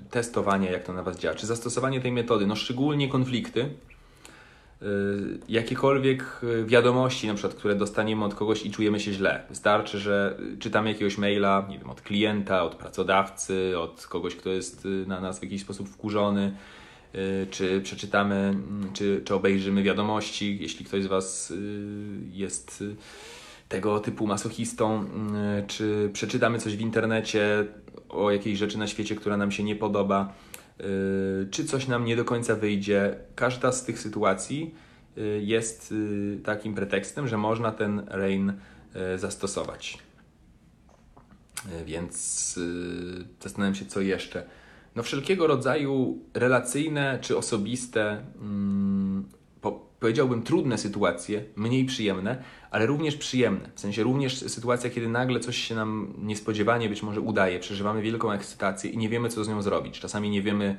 y, 0.00 0.10
testowania, 0.10 0.70
jak 0.70 0.84
to 0.84 0.92
na 0.92 1.02
Was 1.02 1.18
działa. 1.18 1.34
Czy 1.34 1.46
zastosowanie 1.46 2.00
tej 2.00 2.12
metody, 2.12 2.46
no 2.46 2.56
szczególnie 2.56 3.08
konflikty, 3.08 3.70
jakiekolwiek 5.48 6.40
y, 6.42 6.64
wiadomości, 6.64 7.26
na 7.26 7.34
przykład, 7.34 7.54
które 7.54 7.74
dostaniemy 7.74 8.24
od 8.24 8.34
kogoś 8.34 8.66
i 8.66 8.70
czujemy 8.70 9.00
się 9.00 9.12
źle. 9.12 9.44
Wystarczy, 9.48 9.98
że 9.98 10.38
czytamy 10.58 10.88
jakiegoś 10.92 11.18
maila, 11.18 11.66
nie 11.70 11.78
wiem, 11.78 11.90
od 11.90 12.00
klienta, 12.00 12.62
od 12.62 12.74
pracodawcy, 12.74 13.78
od 13.78 14.06
kogoś, 14.06 14.36
kto 14.36 14.50
jest 14.50 14.86
y, 14.86 15.04
na 15.06 15.20
nas 15.20 15.38
w 15.38 15.42
jakiś 15.42 15.62
sposób 15.62 15.88
wkurzony, 15.88 16.56
czy 17.50 17.80
przeczytamy, 17.80 18.34
mm, 18.34 18.92
czy, 18.92 19.22
czy 19.24 19.34
obejrzymy 19.34 19.82
wiadomości, 19.82 20.58
jeśli 20.60 20.84
ktoś 20.84 21.02
z 21.02 21.06
Was 21.06 21.52
jest 22.32 22.84
tego 23.68 24.00
typu 24.00 24.26
masochistą, 24.26 25.04
czy 25.66 26.10
przeczytamy 26.12 26.58
coś 26.58 26.76
w 26.76 26.80
internecie 26.80 27.66
o 28.08 28.30
jakiejś 28.30 28.58
rzeczy 28.58 28.78
na 28.78 28.86
świecie, 28.86 29.16
która 29.16 29.36
nam 29.36 29.52
się 29.52 29.62
nie 29.62 29.76
podoba 29.76 30.34
Y, 30.47 30.47
czy 31.50 31.64
coś 31.64 31.88
nam 31.88 32.04
nie 32.04 32.16
do 32.16 32.24
końca 32.24 32.56
wyjdzie. 32.56 33.16
Każda 33.34 33.72
z 33.72 33.84
tych 33.84 33.98
sytuacji 33.98 34.74
y, 35.18 35.40
jest 35.44 35.92
y, 35.92 36.40
takim 36.44 36.74
pretekstem, 36.74 37.28
że 37.28 37.36
można 37.38 37.72
ten 37.72 38.02
rain 38.06 38.52
zastosować. 39.16 39.98
Więc 41.86 42.58
zastanawiam 43.40 43.74
się, 43.74 43.86
co 43.86 44.00
jeszcze. 44.00 44.44
No, 44.96 45.02
wszelkiego 45.02 45.46
rodzaju 45.46 46.18
relacyjne 46.34 47.18
czy 47.20 47.36
osobiste 47.36 48.22
mm, 48.40 49.28
powiedziałbym, 50.00 50.42
trudne 50.42 50.78
sytuacje, 50.78 51.44
mniej 51.56 51.84
przyjemne, 51.84 52.42
ale 52.70 52.86
również 52.86 53.16
przyjemne. 53.16 53.70
W 53.74 53.80
sensie 53.80 54.02
również 54.02 54.38
sytuacja, 54.38 54.90
kiedy 54.90 55.08
nagle 55.08 55.40
coś 55.40 55.56
się 55.56 55.74
nam 55.74 56.14
niespodziewanie 56.18 56.88
być 56.88 57.02
może 57.02 57.20
udaje, 57.20 57.60
przeżywamy 57.60 58.02
wielką 58.02 58.32
ekscytację 58.32 58.90
i 58.90 58.98
nie 58.98 59.08
wiemy, 59.08 59.28
co 59.28 59.44
z 59.44 59.48
nią 59.48 59.62
zrobić. 59.62 60.00
Czasami 60.00 60.30
nie 60.30 60.42
wiemy 60.42 60.76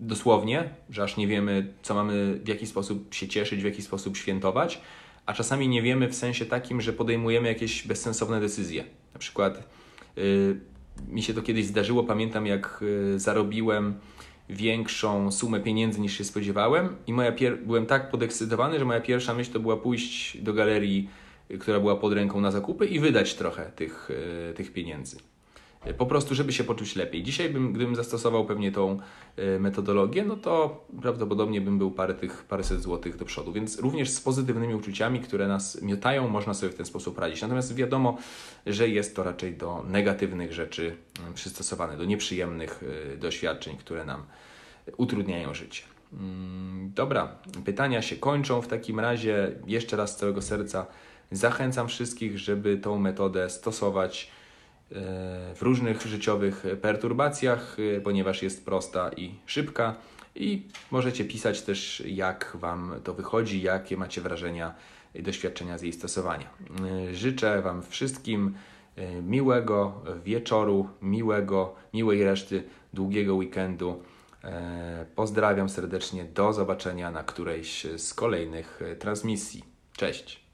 dosłownie, 0.00 0.70
że 0.90 1.02
aż 1.02 1.16
nie 1.16 1.26
wiemy, 1.26 1.72
co 1.82 1.94
mamy, 1.94 2.40
w 2.44 2.48
jaki 2.48 2.66
sposób 2.66 3.14
się 3.14 3.28
cieszyć, 3.28 3.60
w 3.62 3.64
jaki 3.64 3.82
sposób 3.82 4.16
świętować, 4.16 4.80
a 5.26 5.32
czasami 5.32 5.68
nie 5.68 5.82
wiemy 5.82 6.08
w 6.08 6.14
sensie 6.14 6.46
takim, 6.46 6.80
że 6.80 6.92
podejmujemy 6.92 7.48
jakieś 7.48 7.86
bezsensowne 7.86 8.40
decyzje. 8.40 8.84
Na 9.14 9.18
przykład 9.18 9.68
yy, 10.16 10.60
mi 11.08 11.22
się 11.22 11.34
to 11.34 11.42
kiedyś 11.42 11.66
zdarzyło, 11.66 12.04
pamiętam 12.04 12.46
jak 12.46 12.78
yy, 12.80 13.18
zarobiłem 13.18 13.94
większą 14.50 15.32
sumę 15.32 15.60
pieniędzy 15.60 16.00
niż 16.00 16.18
się 16.18 16.24
spodziewałem 16.24 16.96
i 17.06 17.12
moja 17.12 17.32
byłem 17.62 17.86
tak 17.86 18.10
podekscytowany, 18.10 18.78
że 18.78 18.84
moja 18.84 19.00
pierwsza 19.00 19.34
myśl 19.34 19.52
to 19.52 19.60
była 19.60 19.76
pójść 19.76 20.42
do 20.42 20.52
galerii, 20.52 21.08
która 21.60 21.80
była 21.80 21.96
pod 21.96 22.12
ręką 22.12 22.40
na 22.40 22.50
zakupy 22.50 22.86
i 22.86 23.00
wydać 23.00 23.34
trochę 23.34 23.70
tych, 23.76 24.10
e, 24.50 24.52
tych 24.54 24.72
pieniędzy. 24.72 25.16
E, 25.84 25.94
po 25.94 26.06
prostu, 26.06 26.34
żeby 26.34 26.52
się 26.52 26.64
poczuć 26.64 26.96
lepiej. 26.96 27.22
Dzisiaj 27.22 27.50
bym, 27.50 27.72
gdybym 27.72 27.96
zastosował 27.96 28.46
pewnie 28.46 28.72
tą 28.72 28.98
e, 29.36 29.58
metodologię, 29.58 30.24
no 30.24 30.36
to 30.36 30.84
prawdopodobnie 31.02 31.60
bym 31.60 31.78
był 31.78 31.90
parę 31.90 32.14
tych, 32.14 32.44
paręset 32.44 32.82
złotych 32.82 33.16
do 33.16 33.24
przodu, 33.24 33.52
więc 33.52 33.78
również 33.78 34.10
z 34.10 34.20
pozytywnymi 34.20 34.74
uczuciami, 34.74 35.20
które 35.20 35.48
nas 35.48 35.82
miotają, 35.82 36.28
można 36.28 36.54
sobie 36.54 36.72
w 36.72 36.76
ten 36.76 36.86
sposób 36.86 37.18
radzić. 37.18 37.42
Natomiast 37.42 37.74
wiadomo, 37.74 38.18
że 38.66 38.88
jest 38.88 39.16
to 39.16 39.22
raczej 39.22 39.54
do 39.54 39.84
negatywnych 39.88 40.52
rzeczy 40.52 40.96
mm, 41.20 41.34
przystosowane, 41.34 41.96
do 41.96 42.04
nieprzyjemnych 42.04 42.84
e, 43.12 43.16
doświadczeń, 43.16 43.76
które 43.76 44.04
nam 44.04 44.22
utrudniają 44.96 45.54
życie. 45.54 45.82
Mm, 46.12 46.70
Dobra, 46.94 47.28
pytania 47.64 48.02
się 48.02 48.16
kończą. 48.16 48.62
W 48.62 48.68
takim 48.68 49.00
razie 49.00 49.52
jeszcze 49.66 49.96
raz 49.96 50.12
z 50.12 50.16
całego 50.16 50.42
serca 50.42 50.86
zachęcam 51.30 51.88
wszystkich, 51.88 52.38
żeby 52.38 52.76
tą 52.76 52.98
metodę 52.98 53.50
stosować 53.50 54.24
e, 54.26 54.39
w 55.54 55.58
różnych 55.60 56.02
życiowych 56.02 56.64
perturbacjach, 56.82 57.76
e, 57.96 58.00
ponieważ 58.00 58.42
jest 58.42 58.64
prosta 58.64 59.10
i 59.16 59.34
szybka. 59.46 59.94
I 60.34 60.68
możecie 60.90 61.24
pisać 61.24 61.62
też, 61.62 62.02
jak 62.06 62.52
Wam 62.54 62.94
to 63.04 63.14
wychodzi, 63.14 63.62
jakie 63.62 63.96
macie 63.96 64.20
wrażenia 64.20 64.74
i 65.14 65.22
doświadczenia 65.22 65.78
z 65.78 65.82
jej 65.82 65.92
stosowania. 65.92 66.50
E, 67.10 67.14
Życzę 67.14 67.62
Wam 67.62 67.82
wszystkim 67.82 68.54
e, 68.96 69.22
miłego 69.22 70.02
wieczoru, 70.24 70.88
miłego, 71.02 71.74
miłej 71.94 72.24
reszty 72.24 72.62
długiego 72.94 73.34
weekendu. 73.34 74.02
E, 74.44 75.06
Pozdrawiam 75.14 75.68
serdecznie. 75.68 76.24
Do 76.24 76.52
zobaczenia 76.52 77.10
na 77.10 77.24
którejś 77.24 77.86
z 77.96 78.14
kolejnych 78.14 78.82
e, 78.82 78.96
transmisji. 78.96 79.64
Cześć. 79.96 80.49